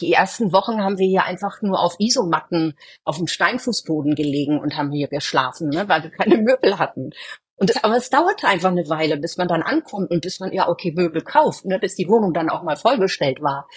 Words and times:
Die 0.00 0.12
ersten 0.12 0.52
Wochen 0.52 0.82
haben 0.82 0.98
wir 0.98 1.06
hier 1.06 1.24
einfach 1.24 1.62
nur 1.62 1.80
auf 1.80 1.96
Isomatten 1.98 2.76
auf 3.04 3.16
dem 3.16 3.26
Steinfußboden 3.26 4.14
gelegen 4.14 4.60
und 4.60 4.76
haben 4.76 4.92
hier 4.92 5.08
geschlafen, 5.08 5.70
ne, 5.70 5.88
weil 5.88 6.02
wir 6.04 6.10
keine 6.10 6.38
Möbel 6.38 6.78
hatten. 6.78 7.10
Und 7.56 7.70
das, 7.70 7.82
aber 7.82 7.96
es 7.96 8.10
dauerte 8.10 8.46
einfach 8.46 8.70
eine 8.70 8.88
Weile, 8.88 9.16
bis 9.16 9.36
man 9.36 9.48
dann 9.48 9.62
ankommt 9.62 10.10
und 10.10 10.22
bis 10.22 10.38
man 10.38 10.52
ja 10.52 10.68
okay 10.68 10.92
Möbel 10.92 11.22
kauft, 11.22 11.64
ne, 11.64 11.78
bis 11.78 11.96
die 11.96 12.08
Wohnung 12.08 12.32
dann 12.32 12.50
auch 12.50 12.62
mal 12.62 12.76
vollgestellt 12.76 13.42
war. 13.42 13.68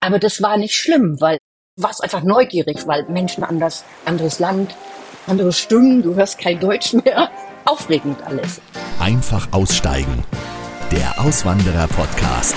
Aber 0.00 0.18
das 0.18 0.40
war 0.40 0.56
nicht 0.56 0.74
schlimm, 0.74 1.20
weil 1.20 1.38
warst 1.76 2.02
einfach 2.02 2.22
neugierig, 2.22 2.86
weil 2.86 3.04
Menschen 3.08 3.44
anders, 3.44 3.84
anderes 4.04 4.38
Land, 4.38 4.74
andere 5.26 5.52
Stimmen, 5.52 6.02
du 6.02 6.14
hörst 6.14 6.38
kein 6.38 6.58
Deutsch 6.60 6.94
mehr. 6.94 7.30
Aufregend 7.64 8.22
alles. 8.24 8.60
Einfach 9.00 9.52
aussteigen. 9.52 10.24
Der 10.92 11.20
Auswanderer-Podcast. 11.20 12.54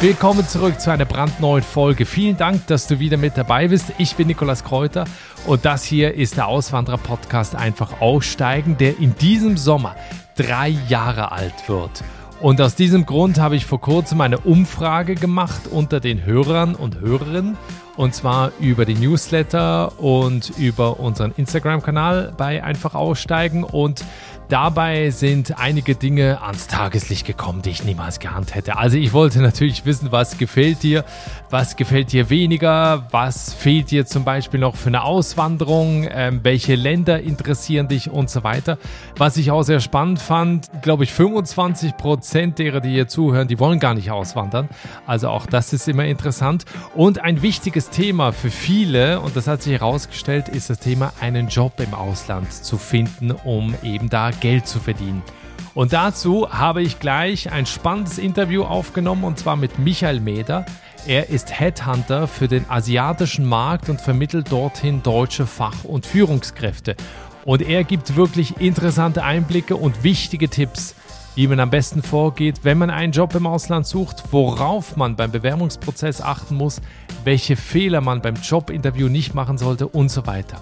Willkommen 0.00 0.46
zurück 0.46 0.80
zu 0.80 0.92
einer 0.92 1.06
brandneuen 1.06 1.64
Folge. 1.64 2.06
Vielen 2.06 2.36
Dank, 2.36 2.68
dass 2.68 2.86
du 2.86 3.00
wieder 3.00 3.16
mit 3.16 3.36
dabei 3.36 3.66
bist. 3.66 3.92
Ich 3.98 4.14
bin 4.14 4.28
Nikolas 4.28 4.62
Kräuter 4.62 5.06
und 5.44 5.64
das 5.64 5.82
hier 5.82 6.14
ist 6.14 6.36
der 6.36 6.46
Auswanderer-Podcast 6.46 7.56
Einfach 7.56 8.00
aussteigen, 8.00 8.76
der 8.78 9.00
in 9.00 9.16
diesem 9.16 9.56
Sommer 9.56 9.96
drei 10.36 10.68
Jahre 10.68 11.32
alt 11.32 11.68
wird. 11.68 12.04
Und 12.40 12.60
aus 12.60 12.76
diesem 12.76 13.06
Grund 13.06 13.40
habe 13.40 13.56
ich 13.56 13.66
vor 13.66 13.80
kurzem 13.80 14.20
eine 14.20 14.38
Umfrage 14.38 15.16
gemacht 15.16 15.62
unter 15.68 15.98
den 15.98 16.24
Hörern 16.24 16.76
und 16.76 17.00
Hörerinnen 17.00 17.56
und 17.98 18.14
zwar 18.14 18.52
über 18.60 18.84
die 18.84 18.94
Newsletter 18.94 20.00
und 20.00 20.52
über 20.56 21.00
unseren 21.00 21.32
Instagram-Kanal 21.32 22.32
bei 22.36 22.62
Einfach 22.62 22.94
Aussteigen. 22.94 23.64
Und 23.64 24.04
dabei 24.48 25.10
sind 25.10 25.58
einige 25.58 25.94
Dinge 25.94 26.42
ans 26.42 26.66
Tageslicht 26.66 27.26
gekommen, 27.26 27.62
die 27.62 27.70
ich 27.70 27.84
niemals 27.84 28.18
geahnt 28.18 28.54
hätte. 28.54 28.76
Also 28.76 28.96
ich 28.96 29.12
wollte 29.12 29.40
natürlich 29.40 29.84
wissen, 29.84 30.10
was 30.10 30.38
gefällt 30.38 30.82
dir, 30.82 31.04
was 31.50 31.76
gefällt 31.76 32.12
dir 32.12 32.30
weniger, 32.30 33.06
was 33.10 33.52
fehlt 33.52 33.90
dir 33.90 34.06
zum 34.06 34.24
Beispiel 34.24 34.60
noch 34.60 34.76
für 34.76 34.88
eine 34.88 35.02
Auswanderung, 35.02 36.06
ähm, 36.10 36.40
welche 36.42 36.74
Länder 36.74 37.20
interessieren 37.20 37.88
dich 37.88 38.10
und 38.10 38.30
so 38.30 38.42
weiter. 38.42 38.78
Was 39.16 39.36
ich 39.36 39.50
auch 39.50 39.62
sehr 39.62 39.80
spannend 39.80 40.18
fand, 40.18 40.70
glaube 40.82 41.04
ich, 41.04 41.12
25 41.12 41.96
Prozent 41.96 42.58
derer, 42.58 42.80
die 42.80 42.90
hier 42.90 43.08
zuhören, 43.08 43.48
die 43.48 43.58
wollen 43.58 43.80
gar 43.80 43.94
nicht 43.94 44.10
auswandern. 44.10 44.68
Also 45.06 45.28
auch 45.28 45.46
das 45.46 45.72
ist 45.72 45.88
immer 45.88 46.04
interessant. 46.04 46.64
Und 46.94 47.22
ein 47.22 47.42
wichtiges 47.42 47.90
Thema 47.90 48.32
für 48.32 48.50
viele, 48.50 49.20
und 49.20 49.36
das 49.36 49.46
hat 49.46 49.62
sich 49.62 49.74
herausgestellt, 49.74 50.48
ist 50.48 50.70
das 50.70 50.78
Thema, 50.78 51.12
einen 51.20 51.48
Job 51.48 51.80
im 51.80 51.94
Ausland 51.94 52.52
zu 52.52 52.78
finden, 52.78 53.30
um 53.30 53.74
eben 53.82 54.08
da 54.08 54.30
Geld 54.40 54.66
zu 54.66 54.78
verdienen. 54.80 55.22
Und 55.74 55.92
dazu 55.92 56.50
habe 56.50 56.82
ich 56.82 56.98
gleich 56.98 57.52
ein 57.52 57.66
spannendes 57.66 58.18
Interview 58.18 58.64
aufgenommen, 58.64 59.24
und 59.24 59.38
zwar 59.38 59.56
mit 59.56 59.78
Michael 59.78 60.20
Meder. 60.20 60.66
Er 61.06 61.30
ist 61.30 61.58
Headhunter 61.58 62.26
für 62.26 62.48
den 62.48 62.68
asiatischen 62.68 63.44
Markt 63.44 63.88
und 63.88 64.00
vermittelt 64.00 64.50
dorthin 64.50 65.02
deutsche 65.02 65.46
Fach- 65.46 65.84
und 65.84 66.06
Führungskräfte. 66.06 66.96
Und 67.44 67.62
er 67.62 67.84
gibt 67.84 68.16
wirklich 68.16 68.60
interessante 68.60 69.22
Einblicke 69.22 69.76
und 69.76 70.02
wichtige 70.02 70.48
Tipps 70.48 70.94
wie 71.38 71.46
man 71.46 71.60
am 71.60 71.70
besten 71.70 72.02
vorgeht, 72.02 72.64
wenn 72.64 72.78
man 72.78 72.90
einen 72.90 73.12
Job 73.12 73.32
im 73.36 73.46
Ausland 73.46 73.86
sucht, 73.86 74.32
worauf 74.32 74.96
man 74.96 75.14
beim 75.14 75.30
Bewerbungsprozess 75.30 76.20
achten 76.20 76.56
muss, 76.56 76.80
welche 77.22 77.54
Fehler 77.54 78.00
man 78.00 78.20
beim 78.20 78.34
Jobinterview 78.34 79.08
nicht 79.08 79.36
machen 79.36 79.56
sollte 79.56 79.86
und 79.86 80.08
so 80.08 80.26
weiter. 80.26 80.60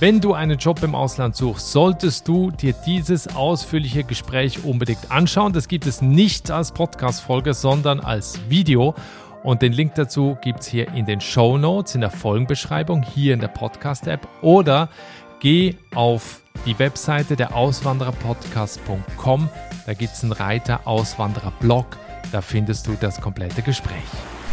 Wenn 0.00 0.18
du 0.22 0.32
einen 0.32 0.56
Job 0.56 0.82
im 0.82 0.94
Ausland 0.94 1.36
suchst, 1.36 1.72
solltest 1.72 2.26
du 2.26 2.50
dir 2.50 2.72
dieses 2.86 3.36
ausführliche 3.36 4.02
Gespräch 4.02 4.64
unbedingt 4.64 5.10
anschauen. 5.10 5.52
Das 5.52 5.68
gibt 5.68 5.86
es 5.86 6.00
nicht 6.00 6.50
als 6.50 6.72
Podcast-Folge, 6.72 7.52
sondern 7.52 8.00
als 8.00 8.40
Video. 8.48 8.94
Und 9.42 9.60
den 9.60 9.74
Link 9.74 9.96
dazu 9.96 10.38
gibt 10.40 10.60
es 10.60 10.68
hier 10.68 10.88
in 10.94 11.04
den 11.04 11.20
Show 11.20 11.58
Notes, 11.58 11.94
in 11.94 12.00
der 12.00 12.10
Folgenbeschreibung, 12.10 13.02
hier 13.02 13.34
in 13.34 13.40
der 13.40 13.48
Podcast-App. 13.48 14.26
Oder 14.40 14.88
geh 15.38 15.76
auf 15.94 16.40
die 16.64 16.78
Webseite 16.78 17.36
der 17.36 17.54
Auswandererpodcast.com. 17.54 19.50
Da 19.84 19.92
gibt 19.92 20.14
es 20.14 20.22
einen 20.22 20.32
Reiter 20.32 20.80
Auswandererblog. 20.86 21.98
Da 22.32 22.40
findest 22.40 22.86
du 22.86 22.96
das 22.98 23.20
komplette 23.20 23.60
Gespräch. 23.60 23.96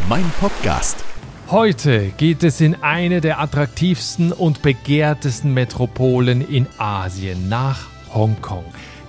Mein 0.09 0.29
Podcast. 0.41 1.05
Heute 1.49 2.09
geht 2.17 2.43
es 2.43 2.59
in 2.59 2.83
eine 2.83 3.21
der 3.21 3.39
attraktivsten 3.39 4.33
und 4.33 4.61
begehrtesten 4.61 5.53
Metropolen 5.53 6.45
in 6.45 6.67
Asien, 6.77 7.47
nach 7.47 7.87
Hongkong. 8.13 8.65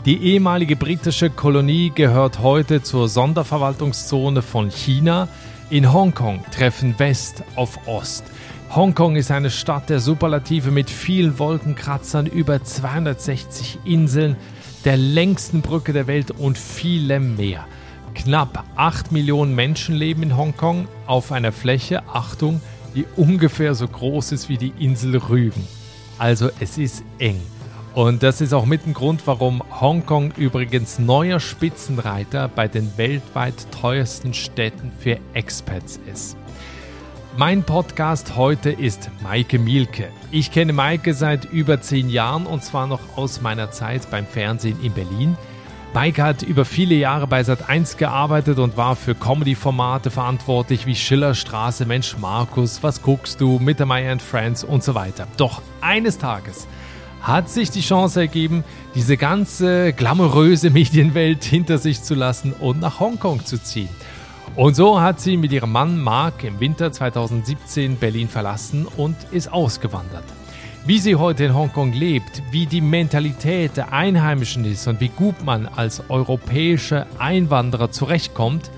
Die 0.06 0.22
ehemalige 0.22 0.76
britische 0.76 1.30
Kolonie 1.30 1.90
gehört 1.92 2.38
heute 2.38 2.80
zur 2.80 3.08
Sonderverwaltungszone 3.08 4.42
von 4.42 4.70
China. 4.70 5.26
In 5.68 5.92
Hongkong 5.92 6.44
treffen 6.52 6.96
West 6.98 7.42
auf 7.56 7.88
Ost. 7.88 8.22
Hongkong 8.72 9.16
ist 9.16 9.32
eine 9.32 9.50
Stadt 9.50 9.90
der 9.90 9.98
Superlative 9.98 10.70
mit 10.70 10.90
vielen 10.90 11.40
Wolkenkratzern, 11.40 12.26
über 12.26 12.62
260 12.62 13.80
Inseln, 13.84 14.36
der 14.84 14.96
längsten 14.96 15.60
Brücke 15.60 15.92
der 15.92 16.06
Welt 16.06 16.30
und 16.30 16.56
vielem 16.56 17.36
mehr. 17.36 17.66
Knapp 18.18 18.64
8 18.74 19.12
Millionen 19.12 19.54
Menschen 19.54 19.94
leben 19.94 20.24
in 20.24 20.36
Hongkong 20.36 20.88
auf 21.06 21.30
einer 21.30 21.52
Fläche, 21.52 22.02
Achtung, 22.08 22.60
die 22.96 23.06
ungefähr 23.14 23.76
so 23.76 23.86
groß 23.86 24.32
ist 24.32 24.48
wie 24.48 24.58
die 24.58 24.72
Insel 24.80 25.16
Rügen. 25.16 25.64
Also 26.18 26.50
es 26.58 26.78
ist 26.78 27.04
eng. 27.20 27.40
Und 27.94 28.24
das 28.24 28.40
ist 28.40 28.52
auch 28.52 28.66
mit 28.66 28.86
ein 28.86 28.92
Grund, 28.92 29.22
warum 29.26 29.62
Hongkong 29.80 30.32
übrigens 30.36 30.98
neuer 30.98 31.38
Spitzenreiter 31.38 32.48
bei 32.48 32.66
den 32.66 32.92
weltweit 32.96 33.70
teuersten 33.70 34.34
Städten 34.34 34.90
für 34.98 35.18
Expats 35.34 36.00
ist. 36.12 36.36
Mein 37.36 37.62
Podcast 37.62 38.34
heute 38.34 38.70
ist 38.70 39.10
Maike 39.22 39.60
Mielke. 39.60 40.08
Ich 40.32 40.50
kenne 40.50 40.72
Maike 40.72 41.14
seit 41.14 41.44
über 41.44 41.80
zehn 41.80 42.10
Jahren 42.10 42.46
und 42.46 42.64
zwar 42.64 42.88
noch 42.88 43.16
aus 43.16 43.40
meiner 43.40 43.70
Zeit 43.70 44.10
beim 44.10 44.26
Fernsehen 44.26 44.76
in 44.82 44.92
Berlin. 44.92 45.36
Maike 45.94 46.22
hat 46.22 46.42
über 46.42 46.64
viele 46.64 46.94
Jahre 46.94 47.26
bei 47.26 47.40
Sat1 47.40 47.96
gearbeitet 47.96 48.58
und 48.58 48.76
war 48.76 48.94
für 48.94 49.14
Comedy-Formate 49.14 50.10
verantwortlich 50.10 50.86
wie 50.86 50.94
Schillerstraße, 50.94 51.86
Mensch 51.86 52.16
Markus, 52.18 52.82
Was 52.82 53.02
guckst 53.02 53.40
du, 53.40 53.58
Mittermeier 53.58 54.12
and 54.12 54.22
Friends 54.22 54.62
und 54.62 54.84
so 54.84 54.94
weiter. 54.94 55.26
Doch 55.38 55.62
eines 55.80 56.18
Tages 56.18 56.68
hat 57.22 57.48
sich 57.48 57.70
die 57.70 57.80
Chance 57.80 58.20
ergeben, 58.20 58.64
diese 58.94 59.16
ganze 59.16 59.92
glamouröse 59.92 60.70
Medienwelt 60.70 61.42
hinter 61.42 61.78
sich 61.78 62.02
zu 62.02 62.14
lassen 62.14 62.52
und 62.52 62.80
nach 62.80 63.00
Hongkong 63.00 63.44
zu 63.44 63.60
ziehen. 63.60 63.88
Und 64.56 64.76
so 64.76 65.00
hat 65.00 65.20
sie 65.20 65.36
mit 65.36 65.52
ihrem 65.52 65.72
Mann 65.72 66.00
Mark 66.00 66.44
im 66.44 66.60
Winter 66.60 66.92
2017 66.92 67.96
Berlin 67.96 68.28
verlassen 68.28 68.86
und 68.96 69.16
ist 69.32 69.52
ausgewandert. 69.52 70.24
Wie 70.88 71.00
sie 71.00 71.16
heute 71.16 71.44
in 71.44 71.54
Hongkong 71.54 71.92
lebt, 71.92 72.42
wie 72.50 72.64
die 72.64 72.80
Mentalität 72.80 73.76
der 73.76 73.92
Einheimischen 73.92 74.64
ist 74.64 74.88
und 74.88 75.00
wie 75.00 75.10
gut 75.10 75.44
man 75.44 75.66
als 75.66 76.02
europäischer 76.08 77.06
Einwanderer 77.18 77.90
zurechtkommt 77.90 78.70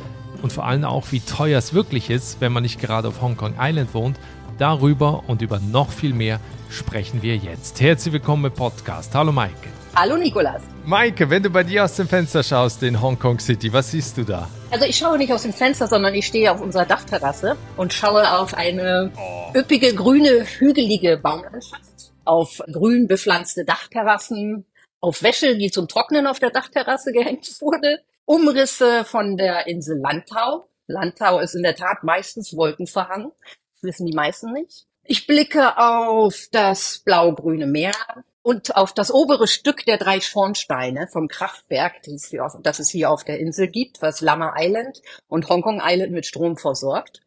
und 0.43 0.53
vor 0.53 0.67
allem 0.67 0.83
auch 0.83 1.13
wie 1.13 1.21
teuer 1.21 1.57
es 1.57 1.73
wirklich 1.73 2.11
ist, 2.11 2.41
wenn 2.41 2.51
man 2.51 2.65
nicht 2.65 2.81
gerade 2.81 3.07
auf 3.07 3.23
Hongkong 3.23 3.55
Island 3.61 3.95
wohnt, 3.95 4.19
darüber 4.61 5.25
und 5.27 5.43
über 5.43 5.59
noch 5.59 5.91
viel 5.91 6.13
mehr 6.13 6.39
sprechen 6.69 7.23
wir 7.23 7.37
jetzt. 7.37 7.81
Herzlich 7.81 8.13
willkommen 8.13 8.45
im 8.45 8.53
Podcast. 8.53 9.15
Hallo 9.15 9.33
Maike. 9.33 9.71
Hallo 9.97 10.17
Nikolas. 10.17 10.63
Maike, 10.85 11.31
wenn 11.31 11.43
du 11.43 11.51
bei 11.51 11.65
dir 11.65 11.85
aus 11.85 11.97
dem 11.97 12.07
Fenster 12.07 12.43
schaust 12.43 12.83
in 12.83 13.01
Hongkong 13.01 13.41
City, 13.41 13.73
was 13.73 13.91
siehst 13.91 14.19
du 14.19 14.25
da? 14.25 14.49
Also 14.71 14.85
ich 14.85 14.97
schaue 14.97 15.19
nicht 15.19 15.33
aus 15.33 15.43
dem 15.43 15.53
Fenster, 15.53 15.89
sondern 15.89 16.15
ich 16.15 16.27
stehe 16.27 16.53
auf 16.53 16.61
unserer 16.61 16.85
Dachterrasse 16.85 17.57
und 17.77 17.93
schaue 17.93 18.39
auf 18.39 18.55
eine 18.55 19.11
oh. 19.17 19.59
üppige, 19.59 19.95
grüne, 19.95 20.45
hügelige 20.45 21.17
Baumlandschaft, 21.17 22.13
auf 22.25 22.61
grün 22.71 23.09
bepflanzte 23.09 23.65
Dachterrassen, 23.65 24.67
auf 25.01 25.23
Wäsche, 25.23 25.57
die 25.57 25.71
zum 25.71 25.89
Trocknen 25.89 26.27
auf 26.27 26.39
der 26.39 26.51
Dachterrasse 26.51 27.13
gehängt 27.13 27.51
wurde, 27.61 28.01
Umrisse 28.27 29.05
von 29.05 29.37
der 29.37 29.67
Insel 29.67 29.99
Lantau. 29.99 30.69
Lantau 30.87 31.41
ist 31.41 31.55
in 31.55 31.63
der 31.63 31.75
Tat 31.75 32.05
meistens 32.05 32.57
wolkenverhangen. 32.57 33.33
Wissen 33.83 34.07
die 34.07 34.15
meisten 34.15 34.53
nicht. 34.53 34.87
Ich 35.05 35.27
blicke 35.27 35.79
auf 35.79 36.49
das 36.53 37.01
blau-grüne 37.01 37.67
Meer, 37.67 37.95
und 38.43 38.77
auf 38.77 38.93
das 38.95 39.13
obere 39.13 39.47
Stück 39.47 39.85
der 39.85 39.99
drei 39.99 40.21
Schornsteine 40.21 41.07
vom 41.09 41.29
Kraftwerk, 41.29 42.03
das 42.03 42.79
es 42.79 42.89
hier 42.89 43.11
auf 43.11 43.25
der 43.25 43.39
Insel 43.39 43.69
gibt, 43.69 44.01
was 44.01 44.21
Lama 44.21 44.55
Island 44.59 45.03
und 45.29 45.49
Hongkong 45.49 45.81
Island 45.85 46.13
mit 46.13 46.27
Strom 46.27 46.57
versorgt. 46.57 47.21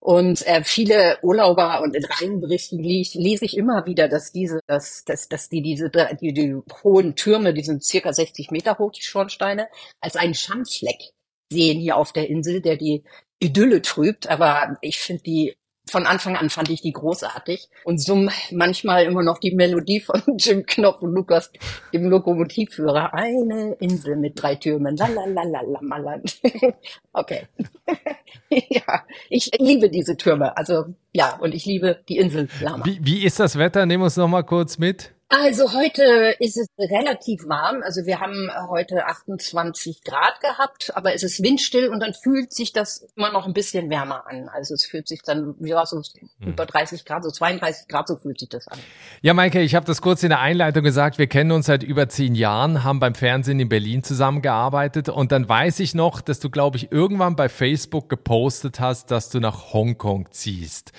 Und 0.00 0.46
äh, 0.46 0.62
viele 0.64 1.18
Urlauber 1.22 1.82
und 1.82 1.94
in 1.94 2.04
Reihenberichten 2.04 2.78
lese 2.78 3.44
ich 3.44 3.56
immer 3.56 3.84
wieder, 3.84 4.08
dass 4.08 4.32
diese, 4.32 4.60
dass, 4.66 5.04
dass, 5.04 5.28
dass 5.28 5.48
die 5.48 5.60
diese 5.60 5.90
die, 5.90 6.32
die 6.32 6.56
hohen 6.82 7.14
Türme, 7.14 7.52
die 7.52 7.64
sind 7.64 7.84
circa 7.84 8.12
60 8.12 8.50
Meter 8.50 8.78
hoch, 8.78 8.92
die 8.92 9.02
Schornsteine, 9.02 9.68
als 10.00 10.16
einen 10.16 10.34
Schandfleck 10.34 11.12
sehen 11.52 11.80
hier 11.80 11.96
auf 11.96 12.12
der 12.12 12.30
Insel, 12.30 12.60
der 12.60 12.76
die 12.76 13.02
Idylle 13.40 13.82
trübt. 13.82 14.28
Aber 14.28 14.78
ich 14.82 14.98
finde 14.98 15.22
die 15.24 15.56
von 15.90 16.06
Anfang 16.06 16.36
an 16.36 16.50
fand 16.50 16.70
ich 16.70 16.80
die 16.80 16.92
großartig 16.92 17.68
und 17.84 17.98
summ 17.98 18.30
manchmal 18.50 19.04
immer 19.04 19.22
noch 19.22 19.38
die 19.38 19.54
Melodie 19.54 20.00
von 20.00 20.22
Jim 20.38 20.66
Knopf 20.66 21.02
und 21.02 21.12
Lukas, 21.14 21.50
dem 21.92 22.08
Lokomotivführer. 22.08 23.14
Eine 23.14 23.74
Insel 23.74 24.16
mit 24.16 24.40
drei 24.40 24.54
Türmen. 24.54 24.96
Lalalala. 24.96 26.20
Okay. 27.12 27.48
ja, 28.50 29.02
ich 29.28 29.50
liebe 29.58 29.90
diese 29.90 30.16
Türme. 30.16 30.56
Also 30.56 30.86
ja, 31.12 31.36
und 31.40 31.54
ich 31.54 31.64
liebe 31.64 32.00
die 32.08 32.18
Insel. 32.18 32.48
Wie, 32.84 33.00
wie 33.02 33.24
ist 33.24 33.40
das 33.40 33.58
Wetter? 33.58 33.86
Nehmen 33.86 34.02
wir 34.02 34.04
uns 34.06 34.16
noch 34.16 34.28
mal 34.28 34.44
kurz 34.44 34.78
mit. 34.78 35.14
Also 35.30 35.74
heute 35.74 36.36
ist 36.38 36.56
es 36.56 36.68
relativ 36.78 37.46
warm. 37.46 37.82
Also 37.82 38.06
wir 38.06 38.18
haben 38.18 38.48
heute 38.70 39.04
28 39.04 40.02
Grad 40.02 40.40
gehabt, 40.40 40.96
aber 40.96 41.14
es 41.14 41.22
ist 41.22 41.42
windstill 41.42 41.88
und 41.88 42.00
dann 42.00 42.14
fühlt 42.14 42.54
sich 42.54 42.72
das 42.72 43.06
immer 43.14 43.30
noch 43.30 43.46
ein 43.46 43.52
bisschen 43.52 43.90
wärmer 43.90 44.26
an. 44.26 44.48
Also 44.48 44.72
es 44.72 44.86
fühlt 44.86 45.06
sich 45.06 45.20
dann, 45.20 45.54
ja, 45.60 45.84
so 45.84 45.96
mhm. 46.38 46.48
über 46.48 46.64
30 46.64 47.04
Grad, 47.04 47.24
so 47.24 47.30
32 47.30 47.88
Grad, 47.88 48.08
so 48.08 48.16
fühlt 48.16 48.40
sich 48.40 48.48
das 48.48 48.68
an. 48.68 48.78
Ja, 49.20 49.34
Maike, 49.34 49.60
ich 49.60 49.74
habe 49.74 49.84
das 49.84 50.00
kurz 50.00 50.22
in 50.22 50.30
der 50.30 50.40
Einleitung 50.40 50.82
gesagt. 50.82 51.18
Wir 51.18 51.26
kennen 51.26 51.52
uns 51.52 51.66
seit 51.66 51.82
über 51.82 52.08
zehn 52.08 52.34
Jahren, 52.34 52.82
haben 52.82 52.98
beim 52.98 53.14
Fernsehen 53.14 53.60
in 53.60 53.68
Berlin 53.68 54.02
zusammengearbeitet 54.02 55.10
und 55.10 55.30
dann 55.30 55.46
weiß 55.46 55.80
ich 55.80 55.94
noch, 55.94 56.22
dass 56.22 56.40
du, 56.40 56.48
glaube 56.48 56.78
ich, 56.78 56.90
irgendwann 56.90 57.36
bei 57.36 57.50
Facebook 57.50 58.08
gepostet 58.08 58.80
hast, 58.80 59.10
dass 59.10 59.28
du 59.28 59.40
nach 59.40 59.74
Hongkong 59.74 60.30
ziehst. 60.30 60.92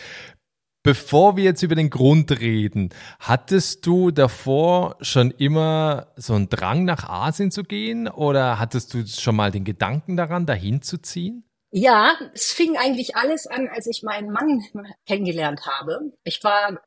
Bevor 0.81 1.35
wir 1.35 1.43
jetzt 1.43 1.61
über 1.61 1.75
den 1.75 1.89
Grund 1.89 2.39
reden, 2.39 2.89
hattest 3.19 3.85
du 3.85 4.11
davor 4.11 4.95
schon 5.01 5.31
immer 5.31 6.13
so 6.15 6.35
einen 6.35 6.47
Drang 6.47 6.85
nach 6.85 7.09
Asien 7.09 7.51
zu 7.51 7.63
gehen 7.63 8.07
oder 8.07 8.59
hattest 8.59 8.93
du 8.93 9.05
schon 9.05 9.35
mal 9.35 9.51
den 9.51 9.65
Gedanken 9.65 10.15
daran, 10.15 10.45
dahin 10.45 10.81
zu 10.81 11.01
ziehen? 11.01 11.43
Ja, 11.71 12.13
es 12.33 12.53
fing 12.53 12.77
eigentlich 12.77 13.17
alles 13.17 13.45
an, 13.45 13.67
als 13.67 13.87
ich 13.87 14.03
meinen 14.03 14.31
Mann 14.31 14.63
kennengelernt 15.05 15.65
habe. 15.65 16.13
Ich 16.23 16.43
war 16.43 16.79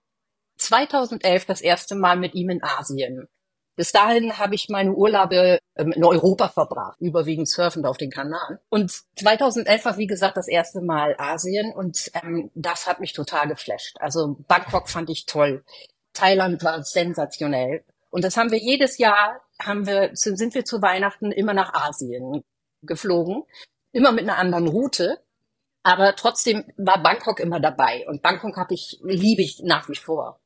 2011 0.56 1.44
das 1.44 1.60
erste 1.60 1.94
Mal 1.94 2.16
mit 2.16 2.34
ihm 2.34 2.48
in 2.48 2.62
Asien. 2.62 3.28
Bis 3.74 3.90
dahin 3.92 4.38
habe 4.38 4.54
ich 4.54 4.68
meine 4.68 4.92
Urlaube 4.92 5.58
ähm, 5.76 5.92
in 5.92 6.04
Europa 6.04 6.48
verbracht, 6.48 7.00
überwiegend 7.00 7.48
surfend 7.48 7.86
auf 7.86 7.96
den 7.96 8.10
Kanaren. 8.10 8.58
Und 8.68 8.92
2011 9.18 9.84
war, 9.84 9.96
wie 9.96 10.06
gesagt, 10.06 10.36
das 10.36 10.48
erste 10.48 10.82
Mal 10.82 11.14
Asien 11.18 11.72
und 11.72 12.10
ähm, 12.22 12.50
das 12.54 12.86
hat 12.86 13.00
mich 13.00 13.14
total 13.14 13.48
geflasht. 13.48 13.96
Also 13.98 14.36
Bangkok 14.46 14.90
fand 14.90 15.08
ich 15.08 15.24
toll. 15.24 15.64
Thailand 16.12 16.62
war 16.62 16.82
sensationell. 16.84 17.84
Und 18.10 18.24
das 18.24 18.36
haben 18.36 18.50
wir 18.50 18.58
jedes 18.58 18.98
Jahr, 18.98 19.40
haben 19.58 19.86
wir, 19.86 20.10
sind 20.12 20.54
wir 20.54 20.66
zu 20.66 20.82
Weihnachten 20.82 21.32
immer 21.32 21.54
nach 21.54 21.72
Asien 21.72 22.44
geflogen. 22.82 23.44
Immer 23.92 24.12
mit 24.12 24.24
einer 24.24 24.38
anderen 24.38 24.68
Route. 24.68 25.18
Aber 25.82 26.14
trotzdem 26.14 26.64
war 26.76 27.02
Bangkok 27.02 27.40
immer 27.40 27.58
dabei. 27.58 28.06
Und 28.06 28.22
Bangkok 28.22 28.56
habe 28.56 28.74
ich, 28.74 29.00
liebe 29.02 29.42
ich 29.42 29.62
nach 29.64 29.88
wie 29.88 29.96
vor. 29.96 30.41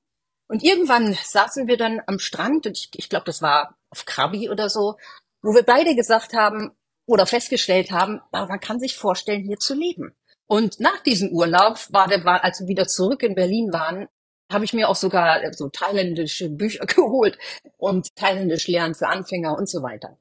Und 0.49 0.63
irgendwann 0.63 1.15
saßen 1.15 1.67
wir 1.67 1.77
dann 1.77 2.01
am 2.07 2.19
Strand, 2.19 2.67
und 2.67 2.77
ich, 2.77 2.91
ich 2.95 3.09
glaube, 3.09 3.25
das 3.25 3.43
war 3.43 3.77
auf 3.91 4.05
Krabi 4.05 4.49
oder 4.51 4.69
so, 4.69 4.97
wo 5.43 5.55
wir 5.55 5.63
beide 5.63 5.95
gesagt 5.95 6.35
haben 6.35 6.73
oder 7.07 7.27
festgestellt 7.27 7.91
haben, 7.91 8.21
man 8.33 8.61
kann 8.61 8.81
sich 8.81 8.97
vorstellen, 8.97 9.45
hier 9.45 9.59
zu 9.59 9.75
leben. 9.75 10.15
Und 10.47 10.79
nach 10.81 11.01
diesem 11.03 11.31
Urlaub 11.31 11.79
war 11.91 12.09
der, 12.09 12.25
war, 12.25 12.45
als 12.45 12.61
wir 12.61 12.69
wieder 12.69 12.87
zurück 12.87 13.23
in 13.23 13.35
Berlin 13.35 13.73
waren, 13.73 14.09
habe 14.53 14.65
ich 14.65 14.73
mir 14.73 14.89
auch 14.89 14.97
sogar 14.97 15.41
so 15.53 15.69
thailändische 15.69 16.49
Bücher 16.49 16.87
geholt 16.87 17.39
und 17.79 18.15
thailändisch 18.15 18.69
lernen 18.69 18.95
für 18.95 19.09
Anfänger 19.09 19.57
und 19.57 19.69
so 19.69 19.83
weiter. 19.83 20.19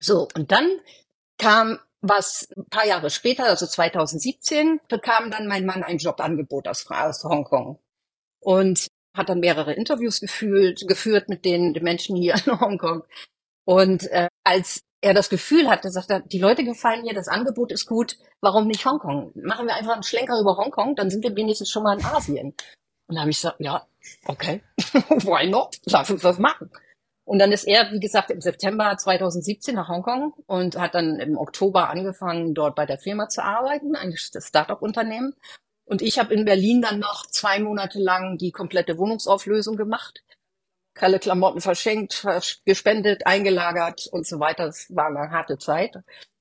So, 0.00 0.28
und 0.34 0.52
dann 0.52 0.80
kam 1.38 1.78
was 2.00 2.48
ein 2.56 2.66
paar 2.66 2.86
Jahre 2.86 3.10
später, 3.10 3.44
also 3.44 3.66
2017, 3.66 4.80
bekam 4.88 5.30
dann 5.30 5.48
mein 5.48 5.66
Mann 5.66 5.82
ein 5.82 5.98
Jobangebot 5.98 6.68
aus, 6.68 6.86
aus 6.88 7.24
Hongkong. 7.24 7.78
Und 8.40 8.86
hat 9.14 9.28
dann 9.28 9.40
mehrere 9.40 9.74
Interviews 9.74 10.20
gefühlt, 10.20 10.86
geführt 10.86 11.28
mit 11.28 11.44
den, 11.44 11.74
den 11.74 11.82
Menschen 11.82 12.16
hier 12.16 12.34
in 12.34 12.60
Hongkong. 12.60 13.02
Und 13.64 14.06
äh, 14.10 14.28
als 14.44 14.82
er 15.00 15.14
das 15.14 15.28
Gefühl 15.28 15.68
hatte, 15.68 15.90
sagt 15.90 16.10
er, 16.10 16.20
die 16.20 16.38
Leute 16.38 16.64
gefallen 16.64 17.02
mir, 17.02 17.14
das 17.14 17.28
Angebot 17.28 17.70
ist 17.72 17.86
gut, 17.86 18.16
warum 18.40 18.66
nicht 18.66 18.84
Hongkong? 18.84 19.32
Machen 19.34 19.66
wir 19.66 19.74
einfach 19.74 19.94
einen 19.94 20.02
Schlenker 20.02 20.40
über 20.40 20.56
Hongkong, 20.56 20.96
dann 20.96 21.10
sind 21.10 21.22
wir 21.22 21.34
wenigstens 21.36 21.70
schon 21.70 21.84
mal 21.84 21.98
in 21.98 22.04
Asien. 22.04 22.54
Und 23.06 23.14
da 23.14 23.20
habe 23.20 23.30
ich 23.30 23.36
gesagt, 23.36 23.60
ja, 23.60 23.86
okay, 24.26 24.62
why 24.78 25.48
not? 25.48 25.78
Lass 25.86 26.10
uns 26.10 26.22
das 26.22 26.38
machen. 26.38 26.70
Und 27.24 27.38
dann 27.40 27.52
ist 27.52 27.64
er, 27.64 27.92
wie 27.92 28.00
gesagt, 28.00 28.30
im 28.30 28.40
September 28.40 28.96
2017 28.96 29.74
nach 29.74 29.88
Hongkong 29.88 30.32
und 30.46 30.78
hat 30.78 30.94
dann 30.94 31.20
im 31.20 31.36
Oktober 31.36 31.90
angefangen, 31.90 32.54
dort 32.54 32.74
bei 32.74 32.86
der 32.86 32.98
Firma 32.98 33.28
zu 33.28 33.44
arbeiten, 33.44 33.94
ein 33.96 34.14
Startup-Unternehmen. 34.16 35.34
Und 35.88 36.02
ich 36.02 36.18
habe 36.18 36.34
in 36.34 36.44
Berlin 36.44 36.82
dann 36.82 36.98
noch 36.98 37.26
zwei 37.26 37.58
Monate 37.60 37.98
lang 37.98 38.36
die 38.36 38.52
komplette 38.52 38.98
Wohnungsauflösung 38.98 39.76
gemacht. 39.76 40.22
Alle 41.00 41.18
Klamotten 41.18 41.60
verschenkt, 41.60 42.26
gespendet, 42.66 43.26
eingelagert 43.26 44.06
und 44.10 44.26
so 44.26 44.38
weiter. 44.38 44.66
Das 44.66 44.86
war 44.94 45.06
eine 45.06 45.30
harte 45.30 45.56
Zeit. 45.56 45.96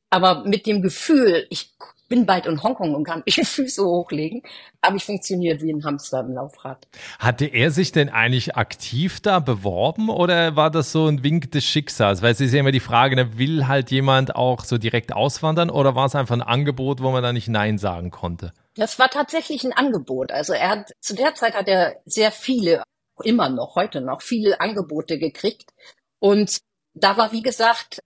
Aber 0.10 0.44
mit 0.44 0.66
dem 0.66 0.82
Gefühl, 0.82 1.48
ich 1.50 1.74
bin 2.10 2.26
bald 2.26 2.46
in 2.46 2.62
Hongkong 2.62 2.94
und 2.94 3.06
kann 3.06 3.24
die 3.26 3.32
Füße 3.46 3.86
hochlegen, 3.86 4.42
habe 4.84 4.98
ich 4.98 5.06
funktioniert 5.06 5.62
wie 5.62 5.72
ein 5.72 5.84
Hamster 5.86 6.22
im 6.22 6.34
Laufrad. 6.34 6.88
Hatte 7.20 7.46
er 7.46 7.72
sich 7.72 7.92
denn 7.92 8.10
eigentlich 8.10 8.56
aktiv 8.56 9.22
da 9.22 9.40
beworben 9.40 10.10
oder 10.10 10.56
war 10.58 10.72
das 10.72 10.92
so 10.92 11.08
ein 11.08 11.24
Wink 11.24 11.52
des 11.52 11.64
Schicksals? 11.64 12.22
Weil 12.22 12.32
es 12.32 12.42
ist 12.42 12.54
ja 12.54 12.60
immer 12.60 12.72
die 12.72 12.80
Frage, 12.80 13.16
ne, 13.16 13.38
will 13.38 13.68
halt 13.68 13.92
jemand 13.92 14.36
auch 14.36 14.66
so 14.66 14.78
direkt 14.78 15.14
auswandern 15.14 15.70
oder 15.70 15.96
war 15.96 16.06
es 16.06 16.16
einfach 16.16 16.36
ein 16.36 16.42
Angebot, 16.42 17.02
wo 17.02 17.12
man 17.12 17.24
da 17.24 17.32
nicht 17.32 17.48
Nein 17.48 17.78
sagen 17.78 18.12
konnte? 18.12 18.52
Das 18.78 19.00
war 19.00 19.10
tatsächlich 19.10 19.64
ein 19.64 19.74
Angebot. 19.74 20.32
Also 20.32 20.54
er 20.54 20.70
hat, 20.70 20.92
zu 21.02 21.16
der 21.16 21.36
Zeit 21.36 21.56
hat 21.56 21.68
er 21.68 22.00
sehr 22.06 22.32
viele, 22.32 22.84
immer 23.24 23.50
noch, 23.50 23.76
heute 23.76 24.02
noch, 24.02 24.22
viele 24.22 24.62
Angebote 24.62 25.18
gekriegt. 25.18 25.72
Und 26.20 26.60
da 26.94 27.18
war, 27.18 27.32
wie 27.32 27.42
gesagt, 27.42 28.00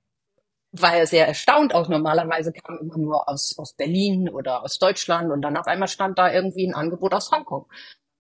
war 0.72 0.96
er 0.96 1.08
sehr 1.08 1.28
erstaunt 1.28 1.76
auch. 1.76 1.90
Normalerweise 1.90 2.54
kam 2.54 2.78
immer 2.80 2.98
nur 2.98 3.28
aus, 3.28 3.58
aus 3.58 3.74
Berlin 3.74 4.30
oder 4.30 4.64
aus 4.64 4.80
Deutschland 4.80 5.32
und 5.32 5.42
dann 5.42 5.58
auf 5.58 5.68
einmal 5.68 5.90
stand 5.90 6.18
da 6.18 6.32
irgendwie 6.32 6.68
ein 6.68 6.74
Angebot 6.74 7.14
aus 7.14 7.32
Hongkong. 7.32 7.66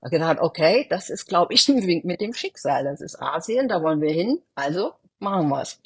Da 0.01 0.09
gedacht, 0.09 0.39
okay, 0.39 0.87
das 0.89 1.09
ist, 1.09 1.27
glaube 1.27 1.53
ich, 1.53 1.67
ein 1.69 1.85
Wink 1.87 2.05
mit 2.05 2.21
dem 2.21 2.33
Schicksal. 2.33 2.83
Das 2.83 3.01
ist 3.01 3.21
Asien, 3.21 3.67
da 3.69 3.81
wollen 3.81 4.01
wir 4.01 4.11
hin. 4.11 4.41
Also 4.55 4.93
machen 5.19 5.47
wir's. 5.49 5.79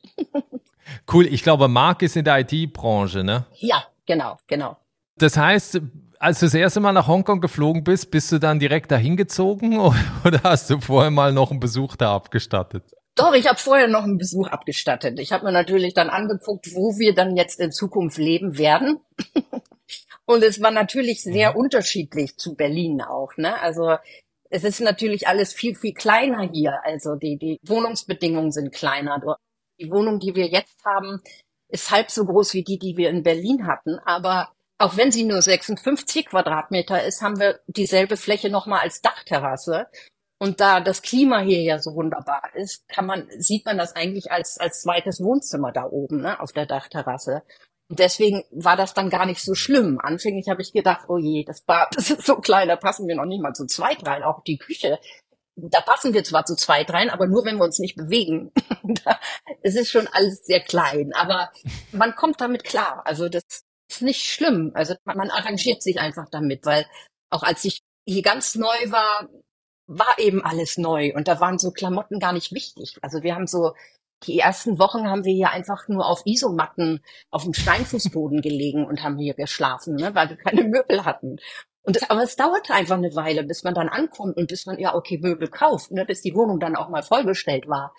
cool. 1.14 1.28
Ich 1.28 1.44
glaube, 1.44 1.68
Marc 1.68 2.02
ist 2.02 2.16
in 2.16 2.26
der 2.26 2.40
IT-Branche, 2.40 3.24
ne? 3.24 3.46
Ja, 3.54 3.86
genau, 4.06 4.38
genau. 4.48 4.78
Das 5.18 5.38
heißt, 5.38 5.82
als 6.20 6.40
du 6.40 6.46
das 6.46 6.54
erste 6.54 6.80
Mal 6.80 6.94
nach 6.94 7.08
Hongkong 7.08 7.42
geflogen 7.42 7.84
bist, 7.84 8.12
bist 8.12 8.32
du 8.32 8.40
dann 8.40 8.60
direkt 8.60 8.92
dahin 8.92 9.18
gezogen 9.18 9.80
oder 10.26 10.42
hast 10.44 10.70
du 10.70 10.80
vorher 10.80 11.12
mal 11.12 11.32
noch 11.34 11.52
einen 11.52 11.60
Besuch 11.60 11.96
da 11.96 12.16
abgestattet? 12.16 12.84
Doch, 13.16 13.34
ich 13.34 13.48
habe 13.48 13.58
vorher 13.58 13.88
noch 13.88 14.04
einen 14.04 14.18
Besuch 14.18 14.48
abgestattet. 14.48 15.20
Ich 15.20 15.32
habe 15.32 15.46
mir 15.46 15.54
natürlich 15.54 15.94
dann 15.94 16.10
angeguckt, 16.10 16.68
wo 16.74 17.00
wir 17.00 17.16
dann 17.16 17.38
jetzt 17.38 17.62
in 17.62 17.72
Zukunft 17.72 18.18
leben 18.18 18.58
werden. 18.58 19.00
Und 20.26 20.44
es 20.44 20.62
war 20.62 20.72
natürlich 20.72 21.24
sehr 21.24 21.52
mhm. 21.52 21.58
unterschiedlich 21.58 22.36
zu 22.38 22.56
Berlin 22.56 23.02
auch. 23.02 23.38
Ne? 23.38 23.60
Also 23.62 23.96
es 24.50 24.64
ist 24.64 24.82
natürlich 24.82 25.28
alles 25.28 25.54
viel, 25.54 25.76
viel 25.76 25.94
kleiner 25.94 26.50
hier. 26.52 26.80
Also 26.84 27.16
die, 27.16 27.38
die 27.38 27.60
Wohnungsbedingungen 27.66 28.52
sind 28.52 28.74
kleiner. 28.74 29.22
Die 29.80 29.90
Wohnung, 29.90 30.20
die 30.20 30.36
wir 30.36 30.48
jetzt 30.48 30.84
haben, 30.84 31.22
ist 31.70 31.92
halb 31.92 32.12
so 32.12 32.26
groß 32.26 32.54
wie 32.54 32.64
die, 32.64 32.80
die 32.80 32.98
wir 32.98 33.10
in 33.10 33.24
Berlin 33.24 33.66
hatten. 33.66 33.98
Aber 34.06 34.52
auch 34.78 34.98
wenn 34.98 35.12
sie 35.12 35.24
nur 35.24 35.42
56 35.42 36.28
Quadratmeter 36.28 37.04
ist, 37.04 37.22
haben 37.22 37.40
wir 37.40 37.60
dieselbe 37.68 38.18
Fläche 38.18 38.50
nochmal 38.50 38.82
als 38.82 39.02
Dachterrasse. 39.02 39.88
Und 40.38 40.60
da 40.60 40.82
das 40.82 41.02
Klima 41.02 41.40
hier 41.40 41.62
ja 41.62 41.80
so 41.80 41.96
wunderbar 41.96 42.44
ist, 42.56 42.88
kann 42.90 43.06
man, 43.06 43.28
sieht 43.38 43.66
man 43.66 43.78
das 43.78 43.96
eigentlich 43.96 44.32
als, 44.32 44.58
als 44.58 44.82
zweites 44.82 45.22
Wohnzimmer 45.22 45.72
da 45.72 45.86
oben, 45.86 46.22
ne, 46.22 46.40
auf 46.42 46.52
der 46.52 46.66
Dachterrasse. 46.66 47.44
Und 47.88 48.00
deswegen 48.00 48.44
war 48.52 48.76
das 48.76 48.94
dann 48.94 49.10
gar 49.10 49.26
nicht 49.26 49.42
so 49.42 49.54
schlimm. 49.54 50.00
Anfänglich 50.02 50.50
habe 50.50 50.62
ich 50.62 50.74
gedacht, 50.74 51.06
oh 51.08 51.18
je, 51.18 51.46
das 51.46 51.62
Bad, 51.62 51.90
das 51.96 52.10
ist 52.12 52.26
so 52.26 52.36
klein, 52.38 52.68
da 52.68 52.76
passen 52.76 53.08
wir 53.08 53.16
noch 53.16 53.26
nicht 53.26 53.42
mal 53.42 53.54
zu 53.54 53.66
zweit 53.66 54.06
rein. 54.06 54.24
Auch 54.24 54.44
die 54.44 54.58
Küche, 54.58 55.00
da 55.56 55.80
passen 55.80 56.14
wir 56.14 56.24
zwar 56.26 56.46
zu 56.46 56.56
zweit 56.56 56.92
rein, 56.92 57.10
aber 57.10 57.28
nur 57.28 57.46
wenn 57.46 57.58
wir 57.58 57.64
uns 57.64 57.80
nicht 57.80 57.96
bewegen. 57.96 58.52
es 59.62 59.76
ist 59.76 59.90
schon 59.90 60.08
alles 60.12 60.46
sehr 60.46 60.60
klein, 60.60 61.14
aber 61.14 61.52
man 61.94 62.16
kommt 62.16 62.42
damit 62.42 62.66
klar. 62.66 63.04
Also 63.06 63.30
das, 63.30 63.64
ist 63.90 64.02
nicht 64.02 64.24
schlimm. 64.24 64.72
Also 64.74 64.96
man 65.06 65.30
arrangiert 65.30 65.82
sich 65.82 66.00
einfach 66.00 66.30
damit, 66.30 66.66
weil 66.66 66.86
auch 67.30 67.44
als 67.44 67.66
ich 67.66 67.80
hier 68.08 68.22
ganz 68.22 68.56
neu 68.56 68.76
war, 68.88 69.30
war 69.88 70.18
eben 70.18 70.44
alles 70.44 70.78
neu 70.78 71.14
und 71.16 71.28
da 71.28 71.40
waren 71.40 71.60
so 71.60 71.72
Klamotten 71.72 72.20
gar 72.20 72.34
nicht 72.34 72.52
wichtig. 72.52 72.98
Also 73.02 73.24
wir 73.24 73.36
haben 73.36 73.48
so 73.48 73.74
die 74.24 74.40
ersten 74.40 74.80
Wochen 74.80 75.08
haben 75.08 75.26
wir 75.26 75.34
hier 75.34 75.52
einfach 75.52 75.88
nur 75.88 76.08
auf 76.08 76.26
Isomatten 76.26 77.04
auf 77.32 77.44
dem 77.44 77.54
Steinfußboden 77.54 78.42
gelegen 78.42 78.86
und 78.86 79.04
haben 79.04 79.18
hier 79.18 79.34
geschlafen, 79.34 79.96
ne, 79.96 80.16
weil 80.16 80.30
wir 80.30 80.38
keine 80.38 80.64
Möbel 80.64 81.06
hatten. 81.06 81.38
Und 81.84 81.96
das, 81.96 82.10
aber 82.10 82.24
es 82.24 82.36
dauerte 82.36 82.74
einfach 82.74 82.98
eine 82.98 83.16
Weile, 83.16 83.44
bis 83.44 83.64
man 83.64 83.76
dann 83.76 83.90
ankommt 83.90 84.38
und 84.38 84.48
bis 84.48 84.66
man 84.66 84.80
ja 84.80 84.96
okay 84.96 85.20
Möbel 85.20 85.50
kauft, 85.50 85.92
ne, 85.92 86.06
bis 86.06 86.22
die 86.22 86.34
Wohnung 86.34 86.60
dann 86.60 86.76
auch 86.76 86.90
mal 86.90 87.04
vollgestellt 87.04 87.68
war. 87.68 87.94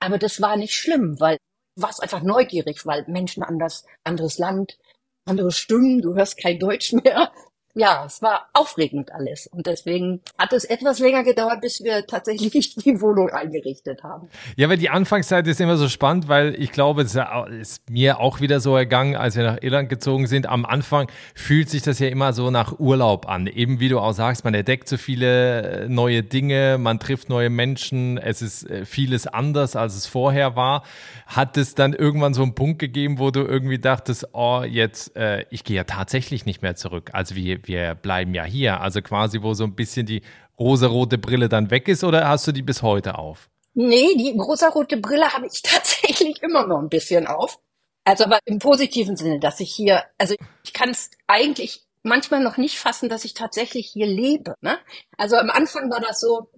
Aber 0.00 0.18
das 0.18 0.40
war 0.40 0.56
nicht 0.56 0.74
schlimm, 0.74 1.20
weil 1.20 1.36
war 1.78 1.90
es 1.90 2.00
einfach 2.00 2.22
neugierig, 2.22 2.86
weil 2.86 3.04
Menschen 3.06 3.42
anders, 3.42 3.84
anderes 4.02 4.38
Land, 4.38 4.78
andere 5.26 5.50
Stimmen, 5.52 6.00
du 6.00 6.14
hörst 6.14 6.38
kein 6.38 6.58
Deutsch 6.58 6.92
mehr. 6.92 7.32
Ja, 7.76 8.04
es 8.06 8.22
war 8.22 8.48
aufregend 8.54 9.12
alles. 9.12 9.46
Und 9.48 9.66
deswegen 9.66 10.22
hat 10.38 10.54
es 10.54 10.64
etwas 10.64 10.98
länger 10.98 11.24
gedauert, 11.24 11.60
bis 11.60 11.84
wir 11.84 12.06
tatsächlich 12.06 12.74
die 12.76 13.00
Wohnung 13.02 13.28
eingerichtet 13.28 14.02
haben. 14.02 14.28
Ja, 14.56 14.70
weil 14.70 14.78
die 14.78 14.88
Anfangszeit 14.88 15.46
ist 15.46 15.60
immer 15.60 15.76
so 15.76 15.90
spannend, 15.90 16.26
weil 16.26 16.54
ich 16.58 16.72
glaube, 16.72 17.02
es 17.02 17.18
ist 17.60 17.90
mir 17.90 18.18
auch 18.18 18.40
wieder 18.40 18.60
so 18.60 18.74
ergangen, 18.74 19.14
als 19.14 19.36
wir 19.36 19.44
nach 19.44 19.58
Irland 19.60 19.90
gezogen 19.90 20.26
sind. 20.26 20.46
Am 20.48 20.64
Anfang 20.64 21.08
fühlt 21.34 21.68
sich 21.68 21.82
das 21.82 21.98
ja 21.98 22.08
immer 22.08 22.32
so 22.32 22.50
nach 22.50 22.78
Urlaub 22.78 23.28
an. 23.28 23.46
Eben 23.46 23.78
wie 23.78 23.90
du 23.90 24.00
auch 24.00 24.12
sagst, 24.12 24.44
man 24.44 24.54
entdeckt 24.54 24.88
so 24.88 24.96
viele 24.96 25.82
äh, 25.84 25.88
neue 25.88 26.22
Dinge, 26.22 26.78
man 26.78 26.98
trifft 26.98 27.28
neue 27.28 27.50
Menschen, 27.50 28.16
es 28.16 28.40
ist 28.40 28.70
äh, 28.70 28.86
vieles 28.86 29.26
anders, 29.26 29.76
als 29.76 29.96
es 29.96 30.06
vorher 30.06 30.56
war. 30.56 30.82
Hat 31.26 31.58
es 31.58 31.74
dann 31.74 31.92
irgendwann 31.92 32.32
so 32.32 32.42
einen 32.42 32.54
Punkt 32.54 32.78
gegeben, 32.78 33.18
wo 33.18 33.30
du 33.30 33.40
irgendwie 33.40 33.78
dachtest, 33.78 34.28
oh, 34.32 34.62
jetzt, 34.62 35.14
äh, 35.14 35.44
ich 35.50 35.62
gehe 35.62 35.76
ja 35.76 35.84
tatsächlich 35.84 36.46
nicht 36.46 36.62
mehr 36.62 36.74
zurück. 36.74 37.10
Also 37.12 37.34
wie, 37.34 37.65
wir 37.66 37.94
bleiben 37.94 38.34
ja 38.34 38.44
hier. 38.44 38.80
Also 38.80 39.02
quasi, 39.02 39.42
wo 39.42 39.54
so 39.54 39.64
ein 39.64 39.74
bisschen 39.74 40.06
die 40.06 40.22
rosarote 40.58 41.18
Brille 41.18 41.48
dann 41.48 41.70
weg 41.70 41.88
ist 41.88 42.04
oder 42.04 42.28
hast 42.28 42.46
du 42.46 42.52
die 42.52 42.62
bis 42.62 42.82
heute 42.82 43.18
auf? 43.18 43.48
Nee, 43.74 44.14
die 44.16 44.38
rosarote 44.38 44.96
Brille 44.96 45.32
habe 45.32 45.46
ich 45.46 45.62
tatsächlich 45.62 46.42
immer 46.42 46.66
noch 46.66 46.78
ein 46.78 46.88
bisschen 46.88 47.26
auf. 47.26 47.58
Also 48.04 48.24
aber 48.24 48.38
im 48.44 48.58
positiven 48.58 49.16
Sinne, 49.16 49.40
dass 49.40 49.60
ich 49.60 49.74
hier, 49.74 50.04
also 50.16 50.34
ich 50.64 50.72
kann 50.72 50.90
es 50.90 51.10
eigentlich 51.26 51.84
manchmal 52.02 52.40
noch 52.40 52.56
nicht 52.56 52.78
fassen, 52.78 53.08
dass 53.08 53.24
ich 53.24 53.34
tatsächlich 53.34 53.88
hier 53.88 54.06
lebe. 54.06 54.54
Ne? 54.60 54.78
Also 55.18 55.36
am 55.36 55.50
Anfang 55.50 55.90
war 55.90 56.00
das 56.00 56.20
so, 56.20 56.48